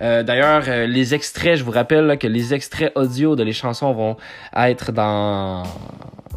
Euh, 0.00 0.24
d'ailleurs, 0.24 0.64
les 0.86 1.14
extraits, 1.14 1.56
je 1.56 1.64
vous 1.64 1.70
rappelle 1.70 2.18
que 2.18 2.26
les 2.26 2.54
extraits 2.54 2.92
audio 2.96 3.36
de 3.36 3.44
les 3.44 3.52
chansons 3.52 3.92
vont 3.92 4.16
être 4.54 4.90
dans. 4.90 5.62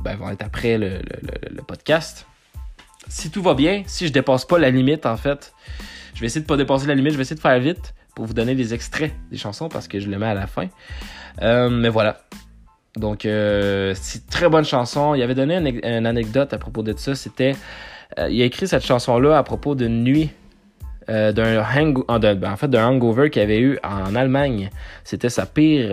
Ben, 0.04 0.16
vont 0.18 0.30
être 0.30 0.44
après 0.44 0.78
le, 0.78 1.02
podcast. 1.68 2.28
Si 3.08 3.32
tout 3.32 3.42
va 3.42 3.56
bien, 3.56 3.84
si 3.88 4.08
je 4.08 4.14
dépasse 4.14 4.46
pas 4.46 4.60
la 4.60 4.70
limite, 4.70 5.08
en 5.08 5.18
fait, 5.18 5.52
je 6.14 6.22
vais 6.22 6.28
essayer 6.28 6.42
de 6.42 6.48
pas 6.48 6.58
dépasser 6.58 6.86
la 6.86 6.94
limite, 6.94 7.14
je 7.14 7.18
vais 7.18 7.24
essayer 7.24 7.36
de 7.36 7.42
faire 7.42 7.60
vite 7.60 7.96
pour 8.16 8.26
vous 8.26 8.34
donner 8.34 8.54
les 8.54 8.74
extraits 8.74 9.12
des 9.32 9.38
chansons 9.38 9.68
parce 9.68 9.88
que 9.88 10.00
je 10.00 10.08
les 10.08 10.18
mets 10.18 10.28
à 10.28 10.36
la 10.36 10.46
fin. 10.46 10.68
mais 11.42 11.90
voilà. 11.90 12.22
Donc, 12.98 13.26
euh, 13.26 13.94
c'est 13.96 14.20
une 14.20 14.26
très 14.26 14.50
bonne 14.50 14.66
chanson. 14.66 15.16
Il 15.16 15.22
avait 15.22 15.36
donné 15.36 15.58
une, 15.58 16.06
anecdote 16.06 16.54
à 16.54 16.58
propos 16.58 16.84
de 16.84 16.94
ça. 16.98 17.16
C'était, 17.16 17.56
euh, 18.18 18.30
il 18.30 18.42
a 18.42 18.46
écrit 18.46 18.68
cette 18.68 18.86
chanson-là 18.86 19.38
à 19.38 19.44
propos 19.44 19.76
d'une 19.76 20.04
nuit, 20.04 20.32
euh, 21.10 21.32
d'un 21.32 21.64
hang, 21.64 22.04
ben, 22.08 22.52
en 22.52 22.58
fait, 22.58 22.68
d'un 22.68 22.88
hangover 22.88 23.30
qu'il 23.30 23.42
avait 23.42 23.60
eu 23.60 23.80
en 23.84 24.16
Allemagne. 24.16 24.70
C'était 25.04 25.30
sa 25.30 25.46
pire, 25.46 25.90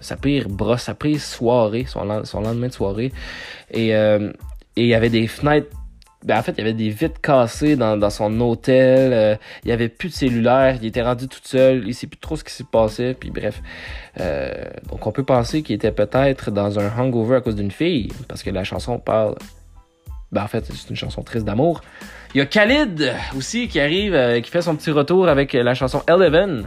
sa 0.00 0.16
pire 0.16 0.48
brosse, 0.48 0.82
sa 0.82 0.94
pire 0.94 1.20
soirée, 1.20 1.86
son, 1.86 2.04
lendemain 2.04 2.68
de 2.68 2.72
soirée. 2.72 3.12
Et, 3.72 3.90
et 3.90 4.32
il 4.76 4.86
y 4.86 4.94
avait 4.94 5.10
des 5.10 5.26
fenêtres 5.26 5.75
ben, 6.26 6.36
en 6.36 6.42
fait, 6.42 6.52
il 6.52 6.58
y 6.58 6.60
avait 6.62 6.72
des 6.72 6.88
vitres 6.88 7.20
cassées 7.20 7.76
dans, 7.76 8.10
son 8.10 8.40
hôtel. 8.40 9.12
Euh, 9.12 9.36
il 9.62 9.70
y 9.70 9.72
avait 9.72 9.88
plus 9.88 10.08
de 10.08 10.14
cellulaire. 10.14 10.76
Il 10.82 10.86
était 10.86 11.02
rendu 11.02 11.28
tout 11.28 11.38
seul. 11.44 11.84
Il 11.86 11.94
sait 11.94 12.08
plus 12.08 12.18
trop 12.18 12.34
ce 12.34 12.42
qui 12.42 12.52
s'est 12.52 12.64
passé. 12.64 13.14
Puis 13.14 13.30
bref. 13.30 13.62
Euh, 14.18 14.52
donc 14.90 15.06
on 15.06 15.12
peut 15.12 15.22
penser 15.22 15.62
qu'il 15.62 15.76
était 15.76 15.92
peut-être 15.92 16.50
dans 16.50 16.80
un 16.80 16.90
hangover 16.98 17.36
à 17.36 17.40
cause 17.40 17.54
d'une 17.54 17.70
fille. 17.70 18.08
Parce 18.26 18.42
que 18.42 18.50
la 18.50 18.64
chanson 18.64 18.98
parle. 18.98 19.36
Ben, 20.32 20.42
en 20.42 20.48
fait, 20.48 20.64
c'est 20.64 20.90
une 20.90 20.96
chanson 20.96 21.22
triste 21.22 21.46
d'amour. 21.46 21.80
Il 22.34 22.38
y 22.38 22.40
a 22.40 22.46
Khalid 22.46 23.12
aussi 23.36 23.68
qui 23.68 23.78
arrive, 23.78 24.14
euh, 24.14 24.40
qui 24.40 24.50
fait 24.50 24.62
son 24.62 24.74
petit 24.74 24.90
retour 24.90 25.28
avec 25.28 25.52
la 25.52 25.74
chanson 25.74 26.02
Eleven. 26.08 26.66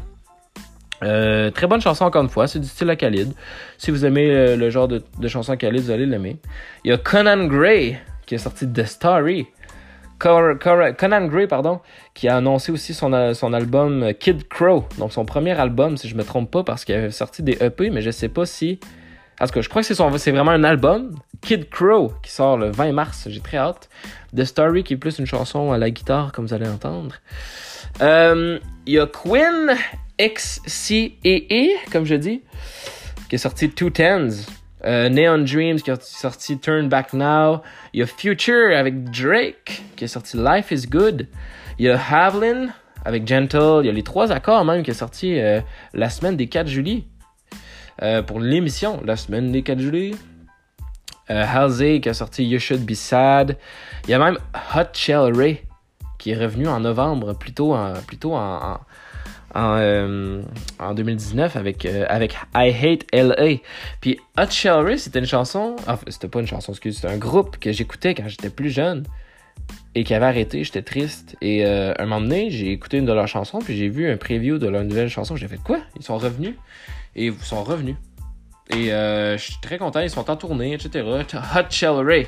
très 1.02 1.68
bonne 1.68 1.82
chanson 1.82 2.06
encore 2.06 2.24
une 2.24 2.30
fois, 2.30 2.48
c'est 2.48 2.60
du 2.60 2.68
style 2.68 2.90
à 2.90 2.96
Khalid. 2.96 3.34
Si 3.78 3.92
vous 3.92 4.06
aimez 4.06 4.56
le 4.56 4.70
genre 4.70 4.88
de, 4.88 5.04
de 5.20 5.28
chanson 5.28 5.52
à 5.52 5.58
Khalid, 5.58 5.82
vous 5.82 5.92
allez 5.92 6.06
l'aimer. 6.06 6.38
Il 6.86 6.92
y 6.92 6.94
a 6.94 6.98
Conan 6.98 7.46
Gray 7.46 8.00
qui 8.30 8.36
est 8.36 8.38
sorti 8.38 8.72
The 8.72 8.86
Story. 8.86 9.48
Conan 10.20 11.26
Gray, 11.26 11.48
pardon, 11.48 11.80
qui 12.14 12.28
a 12.28 12.38
annoncé 12.38 12.72
aussi 12.72 12.94
son, 12.94 13.34
son 13.34 13.54
album 13.54 14.14
Kid 14.20 14.48
Crow, 14.48 14.86
donc 15.00 15.14
son 15.14 15.26
premier 15.26 15.60
album, 15.60 15.98
si 15.98 16.08
je 16.08 16.16
me 16.16 16.24
trompe 16.24 16.52
pas, 16.52 16.64
parce 16.64 16.86
qu'il 16.86 16.94
avait 16.94 17.10
sorti 17.10 17.42
des 17.42 17.58
EP, 17.60 17.90
mais 17.90 18.02
je 18.02 18.12
sais 18.12 18.30
pas 18.30 18.46
si. 18.46 18.80
Tout 19.40 19.48
cas, 19.48 19.62
je 19.62 19.70
crois 19.70 19.82
que 19.82 20.18
c'est 20.20 20.32
vraiment 20.32 20.52
un 20.52 20.64
album. 20.64 21.16
Kid 21.42 21.70
Crow, 21.72 22.12
qui 22.22 22.32
sort 22.32 22.58
le 22.58 22.70
20 22.70 22.92
mars, 22.92 23.28
j'ai 23.30 23.40
très 23.40 23.58
hâte. 23.58 23.90
The 24.36 24.44
Story, 24.44 24.84
qui 24.84 24.94
est 24.94 24.98
plus 24.98 25.18
une 25.18 25.26
chanson 25.26 25.72
à 25.72 25.80
la 25.80 25.90
guitare, 25.90 26.32
comme 26.32 26.46
vous 26.46 26.54
allez 26.54 26.68
entendre. 26.68 27.16
Euh, 28.02 28.60
il 28.86 28.94
y 28.94 29.00
a 29.00 29.08
Quinn 29.08 29.76
XCEE, 30.22 31.70
comme 31.92 32.06
je 32.06 32.16
dis, 32.16 32.44
qui 33.28 33.36
est 33.36 33.40
sorti 33.40 33.72
Two 33.72 33.90
Tens. 33.90 34.59
Euh, 34.86 35.10
Neon 35.10 35.40
Dreams 35.40 35.82
qui 35.82 35.92
a 35.92 35.98
sorti 36.00 36.58
Turn 36.58 36.88
Back 36.88 37.14
Now. 37.14 37.62
Il 37.94 38.00
y 38.00 38.04
a 38.04 38.06
Future 38.06 38.76
avec 38.76 39.12
Drake 39.12 39.84
qui 39.96 40.06
a 40.06 40.08
sorti 40.08 40.38
Life 40.38 40.72
is 40.72 40.88
Good. 40.88 41.28
Il 41.78 41.86
y 41.86 41.90
a 41.90 42.00
Havlin 42.00 42.68
avec 43.04 43.28
Gentle. 43.28 43.82
Il 43.84 43.88
y 43.88 43.90
a 43.90 43.94
les 43.94 44.04
trois 44.04 44.32
accords 44.32 44.64
même 44.64 44.84
qui 44.84 44.92
est 44.92 44.96
sorti 44.96 45.40
euh, 45.40 45.62
la 45.94 46.10
semaine 46.10 46.38
des 46.38 46.48
4 46.48 46.68
juillet. 46.68 47.04
Euh, 48.02 48.22
pour 48.22 48.40
l'émission, 48.40 49.02
la 49.04 49.18
semaine 49.18 49.52
des 49.52 49.64
4 49.64 49.80
juillet. 49.80 50.16
Halsey 51.28 52.02
qui 52.02 52.10
a 52.10 52.16
sorti 52.16 52.44
You 52.44 52.58
Should 52.58 52.84
Be 52.86 52.94
Sad. 52.94 53.56
Il 54.06 54.10
y 54.10 54.14
a 54.16 54.20
même 54.20 54.40
Hot 54.76 54.94
Shell 54.94 55.36
Ray 55.36 55.62
qui 56.18 56.32
est 56.32 56.38
revenu 56.38 56.68
en 56.68 56.80
novembre, 56.80 57.34
plutôt 57.34 57.76
plutôt 58.08 58.34
en, 58.34 58.80
2019 59.54 61.56
euh, 61.56 61.60
avec, 61.60 61.86
euh, 61.86 62.06
avec 62.08 62.36
I 62.56 62.70
Hate 62.70 63.06
LA. 63.14 63.58
Puis 64.02 64.20
Hot 64.38 64.50
Shell 64.50 65.00
c'était 65.00 65.20
une 65.20 65.26
chanson, 65.26 65.76
enfin, 65.82 66.00
c'était 66.08 66.28
pas 66.28 66.40
une 66.40 66.48
chanson, 66.48 66.72
excuse, 66.72 66.96
c'était 66.96 67.14
un 67.14 67.18
groupe 67.18 67.58
que 67.58 67.72
j'écoutais 67.72 68.16
quand 68.16 68.28
j'étais 68.28 68.50
plus 68.50 68.70
jeune 68.70 69.04
et 69.96 70.04
qui 70.04 70.14
avait 70.14 70.26
arrêté, 70.26 70.64
j'étais 70.64 70.82
triste. 70.82 71.36
Et 71.42 71.66
euh, 71.66 71.94
un 71.98 72.06
moment 72.06 72.22
donné, 72.22 72.50
j'ai 72.50 72.72
écouté 72.72 72.98
une 72.98 73.06
de 73.06 73.14
leurs 73.14 73.28
chansons, 73.28 73.60
puis 73.60 73.78
j'ai 73.78 73.90
vu 73.90 74.10
un 74.10 74.18
preview 74.18 74.58
de 74.58 74.68
leur 74.68 74.84
nouvelle 74.84 75.10
chanson. 75.10 75.36
J'ai 75.36 75.48
fait 75.48 75.62
quoi? 75.62 75.80
Ils 75.96 76.04
sont 76.04 76.18
revenus? 76.18 76.56
Et 77.16 77.28
ils 77.28 77.40
sont 77.40 77.64
revenus. 77.64 77.96
Et 78.72 78.90
je 78.90 79.38
suis 79.38 79.58
très 79.62 79.80
content, 79.80 80.00
ils 80.00 80.12
sont 80.12 80.30
en 80.30 80.36
tournée, 80.36 80.74
etc. 80.74 81.04
Hot 81.56 81.70
Shell 81.70 82.06
Ray. 82.06 82.28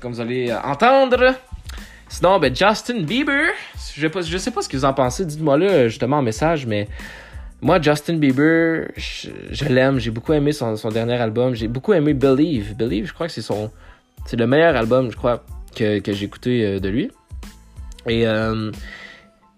comme 0.00 0.12
vous 0.12 0.20
allez 0.20 0.52
entendre, 0.52 1.34
Sinon, 2.12 2.38
ben, 2.38 2.54
Justin 2.54 3.00
Bieber, 3.00 3.52
je, 3.94 4.06
je 4.06 4.38
sais 4.38 4.50
pas 4.50 4.60
ce 4.60 4.68
que 4.68 4.76
vous 4.76 4.84
en 4.84 4.92
pensez, 4.92 5.24
dites-moi 5.24 5.56
là 5.56 5.88
justement 5.88 6.18
en 6.18 6.22
message, 6.22 6.66
mais 6.66 6.86
moi, 7.62 7.80
Justin 7.80 8.18
Bieber, 8.18 8.90
je, 8.96 9.64
l'aime, 9.64 9.98
j'ai 9.98 10.10
beaucoup 10.10 10.34
aimé 10.34 10.52
son, 10.52 10.74
dernier 10.90 11.14
album, 11.14 11.54
j'ai 11.54 11.68
beaucoup 11.68 11.94
aimé 11.94 12.12
Believe. 12.12 12.76
Believe, 12.76 13.06
je 13.06 13.14
crois 13.14 13.28
que 13.28 13.32
c'est 13.32 13.40
son. 13.40 13.70
C'est 14.26 14.36
le 14.36 14.46
meilleur 14.46 14.76
album, 14.76 15.10
je 15.10 15.16
crois, 15.16 15.42
que, 15.74 16.00
que 16.00 16.12
j'ai 16.12 16.26
écouté 16.26 16.66
euh, 16.66 16.80
de 16.80 16.88
lui. 16.90 17.10
Et, 18.06 18.26
euh, 18.26 18.70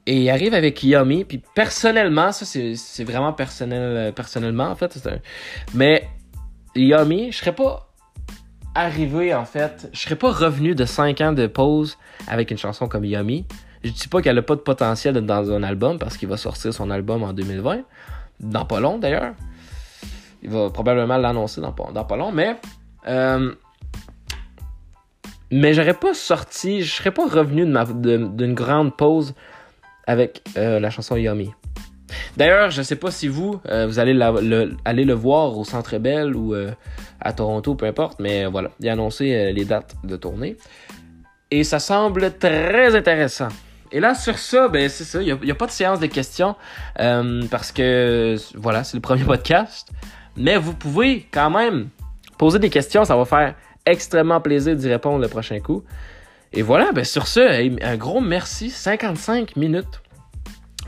et 0.06 0.22
il 0.22 0.30
arrive 0.30 0.54
avec 0.54 0.80
Yummy, 0.84 1.24
puis 1.24 1.42
personnellement, 1.54 2.30
ça 2.30 2.44
c'est 2.44 3.04
vraiment 3.04 3.32
personnel, 3.32 3.80
euh, 3.80 4.12
personnellement 4.12 4.68
en 4.68 4.76
fait. 4.76 4.96
Un... 5.06 5.18
Mais 5.74 6.06
Yummy, 6.76 7.32
je 7.32 7.38
serais 7.38 7.54
pas 7.54 7.93
arrivé, 8.74 9.34
en 9.34 9.44
fait, 9.44 9.88
je 9.92 10.00
serais 10.00 10.16
pas 10.16 10.32
revenu 10.32 10.74
de 10.74 10.84
5 10.84 11.20
ans 11.20 11.32
de 11.32 11.46
pause 11.46 11.96
avec 12.26 12.50
une 12.50 12.58
chanson 12.58 12.88
comme 12.88 13.04
Yummy. 13.04 13.46
Je 13.82 13.90
dis 13.90 14.08
pas 14.08 14.22
qu'elle 14.22 14.38
a 14.38 14.42
pas 14.42 14.54
de 14.56 14.60
potentiel 14.60 15.14
dans 15.20 15.50
un 15.52 15.62
album 15.62 15.98
parce 15.98 16.16
qu'il 16.16 16.28
va 16.28 16.36
sortir 16.36 16.72
son 16.72 16.90
album 16.90 17.22
en 17.22 17.32
2020. 17.32 17.82
Dans 18.40 18.64
pas 18.64 18.80
long 18.80 18.98
d'ailleurs. 18.98 19.34
il 20.42 20.50
va 20.50 20.70
probablement 20.70 21.16
l'annoncer 21.18 21.60
dans, 21.60 21.72
pas- 21.72 21.92
dans 21.92 22.04
pas 22.04 22.16
long, 22.16 22.32
mais. 22.32 22.56
euh, 23.06 23.54
mais 25.50 25.72
j'aurais 25.74 25.94
pas 25.94 26.14
sorti, 26.14 26.82
je 26.82 26.90
serais 26.96 27.10
pas 27.12 27.28
revenu 27.28 27.64
d'une 27.64 28.54
grande 28.54 28.96
pause 28.96 29.34
avec 30.06 30.42
euh, 30.56 30.80
la 30.80 30.90
chanson 30.90 31.16
Yummy. 31.16 31.50
D'ailleurs, 32.36 32.70
je 32.70 32.82
sais 32.82 32.96
pas 32.96 33.10
si 33.10 33.28
vous, 33.28 33.60
euh, 33.68 33.90
allez 33.96 34.14
le, 35.04 35.14
voir 35.14 35.56
au 35.56 35.64
Centre 35.64 35.98
Bell 35.98 36.34
ou 36.34 36.54
euh, 36.54 36.70
à 37.20 37.32
Toronto, 37.32 37.74
peu 37.74 37.86
importe, 37.86 38.18
mais 38.20 38.46
voilà, 38.46 38.70
il 38.80 38.88
a 38.88 38.92
annoncé 38.92 39.34
euh, 39.34 39.52
les 39.52 39.64
dates 39.64 39.94
de 40.04 40.16
tournée. 40.16 40.56
Et 41.50 41.64
ça 41.64 41.78
semble 41.78 42.36
très 42.38 42.94
intéressant. 42.94 43.48
Et 43.92 44.00
là, 44.00 44.14
sur 44.14 44.38
ça, 44.38 44.66
ben 44.68 44.88
c'est 44.88 45.04
ça, 45.04 45.22
il 45.22 45.34
n'y 45.42 45.50
a, 45.50 45.54
pas 45.54 45.66
de 45.66 45.70
séance 45.70 46.00
de 46.00 46.06
questions 46.06 46.56
parce 46.96 47.70
que, 47.70 48.36
voilà, 48.56 48.82
c'est 48.82 48.96
le 48.96 49.00
premier 49.00 49.24
podcast. 49.34 49.90
Mais 50.36 50.56
vous 50.56 50.74
pouvez 50.74 51.28
quand 51.30 51.50
même 51.50 51.90
poser 52.38 52.58
des 52.58 52.70
questions, 52.70 53.04
ça 53.04 53.16
va 53.16 53.24
faire 53.24 53.54
extrêmement 53.86 54.40
plaisir 54.40 54.74
d'y 54.74 54.88
répondre 54.88 55.20
le 55.20 55.28
prochain 55.28 55.60
coup. 55.60 55.84
Et 56.52 56.62
voilà, 56.62 56.90
ben 56.92 57.04
sur 57.04 57.28
ce, 57.28 57.40
un 57.84 57.96
gros 57.96 58.20
merci, 58.20 58.70
55 58.70 59.54
minutes. 59.56 60.00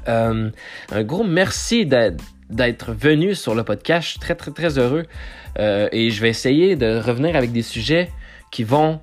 Euh, 0.09 0.51
un 0.91 1.05
gros 1.05 1.25
merci 1.25 1.87
d'être 1.87 2.93
venu 2.93 3.35
sur 3.35 3.55
le 3.55 3.65
podcast. 3.65 4.07
Je 4.07 4.11
suis 4.13 4.21
très, 4.21 4.35
très, 4.35 4.51
très 4.51 4.79
heureux. 4.79 5.05
Euh, 5.59 5.89
et 5.93 6.11
je 6.11 6.21
vais 6.21 6.29
essayer 6.29 6.77
de 6.77 6.99
revenir 6.99 7.37
avec 7.37 7.53
des 7.53 7.63
sujets 7.63 8.11
qui 8.51 8.65
vont 8.65 9.01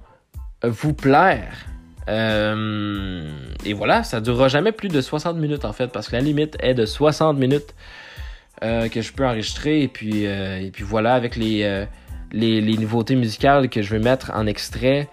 vous 0.64 0.94
plaire. 0.94 1.66
Euh, 2.10 3.24
et 3.66 3.74
voilà, 3.74 4.04
ça 4.04 4.22
durera 4.22 4.48
jamais 4.50 4.72
plus 4.72 4.90
de 4.90 5.02
60 5.02 5.38
minutes 5.38 5.66
en 5.66 5.74
fait, 5.74 5.88
parce 5.88 6.10
que 6.10 6.16
la 6.16 6.22
limite 6.22 6.58
est 6.60 6.74
de 6.74 6.86
60 6.86 7.38
minutes 7.38 7.74
que 8.62 9.02
je 9.02 9.12
peux 9.12 9.26
enregistrer. 9.26 9.82
Et 9.82 9.88
puis, 9.90 10.26
voilà, 10.84 11.16
avec 11.16 11.36
les, 11.36 11.86
les 12.32 12.78
nouveautés 12.78 13.16
musicales 13.16 13.70
que 13.70 13.82
je 13.82 13.90
vais 13.90 14.00
mettre 14.00 14.32
en 14.34 14.48
extrait. 14.48 15.10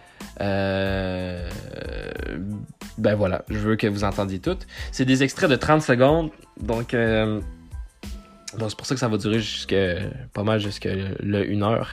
Ben 2.99 3.15
voilà, 3.15 3.45
je 3.49 3.59
veux 3.59 3.77
que 3.77 3.87
vous 3.87 4.05
entendiez 4.05 4.39
toutes. 4.39 4.67
C'est 4.93 5.05
des 5.05 5.23
extraits 5.23 5.51
de 5.51 5.57
30 5.57 5.83
secondes, 5.83 6.31
donc 6.61 6.95
euh, 6.95 7.41
c'est 8.59 8.77
pour 8.77 8.87
ça 8.87 8.95
que 8.95 9.01
ça 9.01 9.09
va 9.09 9.17
durer 9.17 9.41
jusque 9.41 9.77
pas 10.33 10.43
mal 10.43 10.61
jusqu'à 10.61 10.91
le 11.21 11.51
1 11.51 11.63
heure. 11.63 11.93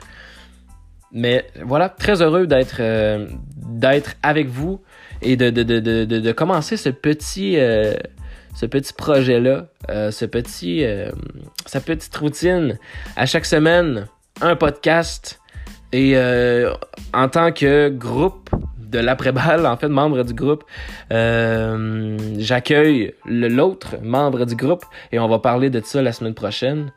Mais 1.12 1.48
voilà, 1.64 1.88
très 1.88 2.22
heureux 2.22 2.48
d'être 2.48 2.78
euh, 2.80 3.28
d'être 3.56 4.16
avec 4.24 4.48
vous 4.48 4.82
et 5.22 5.38
de, 5.38 5.50
de, 5.50 5.64
de, 5.64 6.04
de, 6.04 6.32
commencer 6.34 6.76
ce 6.76 6.90
petit 6.90 7.58
euh, 7.58 7.96
ce 8.54 8.66
petit 8.66 8.94
projet 8.94 9.40
là, 9.40 9.68
ce 10.12 10.26
petit 10.26 10.84
sa 11.66 11.80
petite 11.80 12.16
routine 12.18 12.78
à 13.16 13.26
chaque 13.26 13.46
semaine 13.46 14.08
un 14.42 14.56
podcast 14.56 15.40
et 15.94 16.18
en 17.14 17.30
tant 17.30 17.52
que 17.52 17.90
groupe 17.90 18.50
de 18.90 19.00
l'après-balle, 19.00 19.66
en 19.66 19.78
fait, 19.78 19.88
membre 19.88 20.24
du 20.24 20.34
groupe, 20.34 20.64
euh, 21.12 22.18
j'accueille 22.38 23.14
le- 23.26 23.48
l'autre 23.48 23.96
membre 24.02 24.46
du 24.46 24.56
groupe 24.56 24.86
et 25.12 25.20
on 25.20 25.28
va 25.28 25.40
parler 25.40 25.70
de 25.70 25.82
ça 25.84 26.02
la 26.02 26.12
semaine 26.12 26.34
prochaine. 26.34 26.92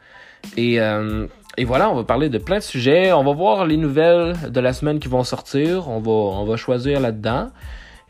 Et, 0.57 0.81
euh, 0.81 1.27
et 1.59 1.65
voilà, 1.65 1.91
on 1.91 1.95
va 1.95 2.05
parler 2.05 2.29
de 2.29 2.39
plein 2.39 2.59
de 2.59 2.63
sujets. 2.63 3.13
On 3.13 3.25
va 3.25 3.33
voir 3.33 3.67
les 3.67 3.77
nouvelles 3.77 4.35
de 4.49 4.61
la 4.61 4.73
semaine 4.73 4.99
qui 4.99 5.09
vont 5.09 5.25
sortir. 5.25 5.89
On 5.89 6.01
va, 6.01 6.11
on 6.11 6.45
va 6.45 6.57
choisir 6.57 7.01
là-dedans. 7.01 7.51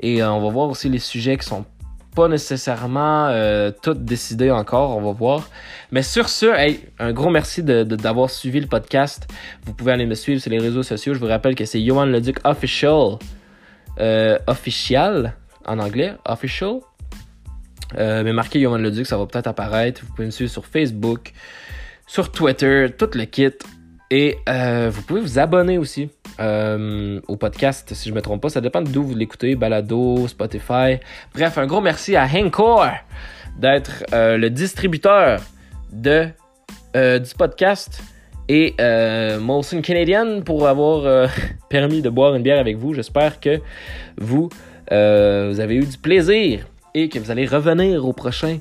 Et 0.00 0.22
euh, 0.22 0.30
on 0.30 0.40
va 0.40 0.48
voir 0.50 0.68
aussi 0.68 0.88
les 0.88 0.98
sujets 0.98 1.36
qui 1.36 1.46
sont 1.46 1.64
pas 2.14 2.26
nécessairement 2.28 3.28
euh, 3.28 3.70
tous 3.82 3.94
décidés 3.94 4.50
encore. 4.50 4.96
On 4.96 5.00
va 5.00 5.12
voir. 5.12 5.48
Mais 5.92 6.02
sur 6.02 6.28
ce, 6.28 6.46
hey, 6.46 6.80
un 6.98 7.12
gros 7.12 7.30
merci 7.30 7.62
de- 7.62 7.82
de- 7.84 7.96
d'avoir 7.96 8.30
suivi 8.30 8.60
le 8.60 8.66
podcast. 8.66 9.28
Vous 9.64 9.74
pouvez 9.74 9.92
aller 9.92 10.06
me 10.06 10.14
suivre 10.14 10.40
sur 10.40 10.50
les 10.50 10.58
réseaux 10.58 10.82
sociaux. 10.82 11.14
Je 11.14 11.18
vous 11.20 11.26
rappelle 11.26 11.54
que 11.54 11.64
c'est 11.64 11.80
Johan 11.84 12.06
Leduc 12.06 12.38
Official. 12.44 13.16
Euh, 14.00 14.38
official 14.46 15.34
en 15.66 15.78
anglais. 15.78 16.14
Official. 16.24 16.80
Euh, 17.98 18.22
mais 18.24 18.32
marquez 18.32 18.60
Johan 18.60 18.78
Leduc, 18.78 19.06
ça 19.06 19.18
va 19.18 19.26
peut-être 19.26 19.46
apparaître. 19.46 20.02
Vous 20.04 20.14
pouvez 20.14 20.26
me 20.26 20.30
suivre 20.30 20.50
sur 20.50 20.64
Facebook, 20.64 21.32
sur 22.06 22.32
Twitter, 22.32 22.86
tout 22.96 23.10
le 23.14 23.24
kit. 23.24 23.50
Et 24.10 24.38
euh, 24.48 24.90
vous 24.92 25.02
pouvez 25.02 25.20
vous 25.20 25.38
abonner 25.38 25.78
aussi 25.78 26.10
euh, 26.40 27.20
au 27.28 27.36
podcast, 27.36 27.92
si 27.94 28.08
je 28.08 28.14
me 28.14 28.22
trompe 28.22 28.42
pas. 28.42 28.48
Ça 28.48 28.60
dépend 28.60 28.80
d'où 28.80 29.04
vous 29.04 29.14
l'écoutez, 29.14 29.54
Balado, 29.54 30.26
Spotify. 30.26 30.98
Bref, 31.34 31.58
un 31.58 31.66
gros 31.66 31.80
merci 31.80 32.16
à 32.16 32.26
Hancore 32.26 32.88
d'être 33.58 34.04
euh, 34.12 34.36
le 34.36 34.50
distributeur 34.50 35.40
de, 35.92 36.28
du 36.94 37.34
podcast 37.36 38.02
et 38.52 38.74
euh, 38.80 39.38
Molson 39.38 39.80
Canadian 39.80 40.40
pour 40.42 40.66
avoir 40.66 41.04
euh, 41.06 41.28
permis 41.68 42.02
de 42.02 42.10
boire 42.10 42.34
une 42.34 42.42
bière 42.42 42.58
avec 42.58 42.76
vous. 42.76 42.94
J'espère 42.94 43.38
que 43.38 43.60
vous, 44.18 44.48
euh, 44.90 45.50
vous 45.52 45.60
avez 45.60 45.76
eu 45.76 45.84
du 45.86 45.96
plaisir 45.98 46.66
et 46.92 47.08
que 47.08 47.20
vous 47.20 47.30
allez 47.30 47.46
revenir 47.46 48.04
au 48.04 48.12
prochain 48.12 48.58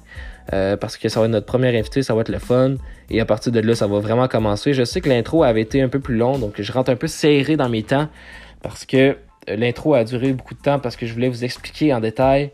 euh, 0.53 0.77
parce 0.77 0.95
que 0.95 1.09
ça 1.09 1.19
va 1.19 1.25
être 1.25 1.31
notre 1.31 1.47
premier 1.47 1.75
invité, 1.75 2.03
ça 2.03 2.13
va 2.13 2.21
être 2.21 2.29
le 2.29 2.37
fun. 2.37 2.75
Et 3.09 3.19
à 3.19 3.25
partir 3.25 3.51
de 3.51 3.59
là, 3.61 3.73
ça 3.73 3.87
va 3.87 3.97
vraiment 3.97 4.27
commencer. 4.27 4.73
Je 4.73 4.83
sais 4.83 5.01
que 5.01 5.09
l'intro 5.09 5.41
avait 5.43 5.61
été 5.61 5.81
un 5.81 5.89
peu 5.89 5.99
plus 5.99 6.17
long, 6.17 6.37
donc 6.37 6.61
je 6.61 6.71
rentre 6.71 6.91
un 6.91 6.95
peu 6.95 7.07
serré 7.07 7.57
dans 7.57 7.67
mes 7.69 7.81
temps 7.81 8.09
parce 8.61 8.85
que 8.85 9.17
l'intro 9.47 9.95
a 9.95 10.03
duré 10.03 10.33
beaucoup 10.33 10.53
de 10.53 10.61
temps 10.61 10.77
parce 10.77 10.97
que 10.97 11.07
je 11.07 11.13
voulais 11.15 11.29
vous 11.29 11.43
expliquer 11.43 11.95
en 11.95 11.99
détail. 11.99 12.51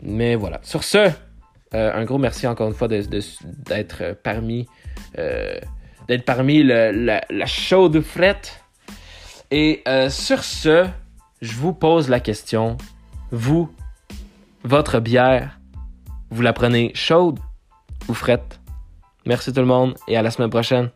Mais 0.00 0.36
voilà. 0.36 0.60
Sur 0.62 0.84
ce, 0.84 1.10
un 1.72 2.04
gros 2.04 2.18
merci 2.18 2.46
encore 2.46 2.68
une 2.68 2.74
fois 2.74 2.86
de- 2.86 3.02
de- 3.02 3.20
d'être 3.68 3.98
euh, 4.02 4.14
parmi 4.22 4.68
d'être 6.08 6.24
parmi 6.24 6.62
le, 6.62 6.90
la, 6.90 7.22
la 7.30 7.46
chaude 7.46 8.00
frette. 8.00 8.64
Et 9.50 9.82
euh, 9.86 10.10
sur 10.10 10.42
ce, 10.42 10.86
je 11.40 11.52
vous 11.54 11.72
pose 11.72 12.08
la 12.08 12.20
question. 12.20 12.76
Vous, 13.30 13.70
votre 14.64 15.00
bière, 15.00 15.58
vous 16.30 16.42
la 16.42 16.52
prenez 16.52 16.92
chaude 16.94 17.38
ou 18.08 18.14
frette? 18.14 18.60
Merci 19.26 19.52
tout 19.52 19.60
le 19.60 19.66
monde 19.66 19.94
et 20.08 20.16
à 20.16 20.22
la 20.22 20.30
semaine 20.30 20.50
prochaine. 20.50 20.90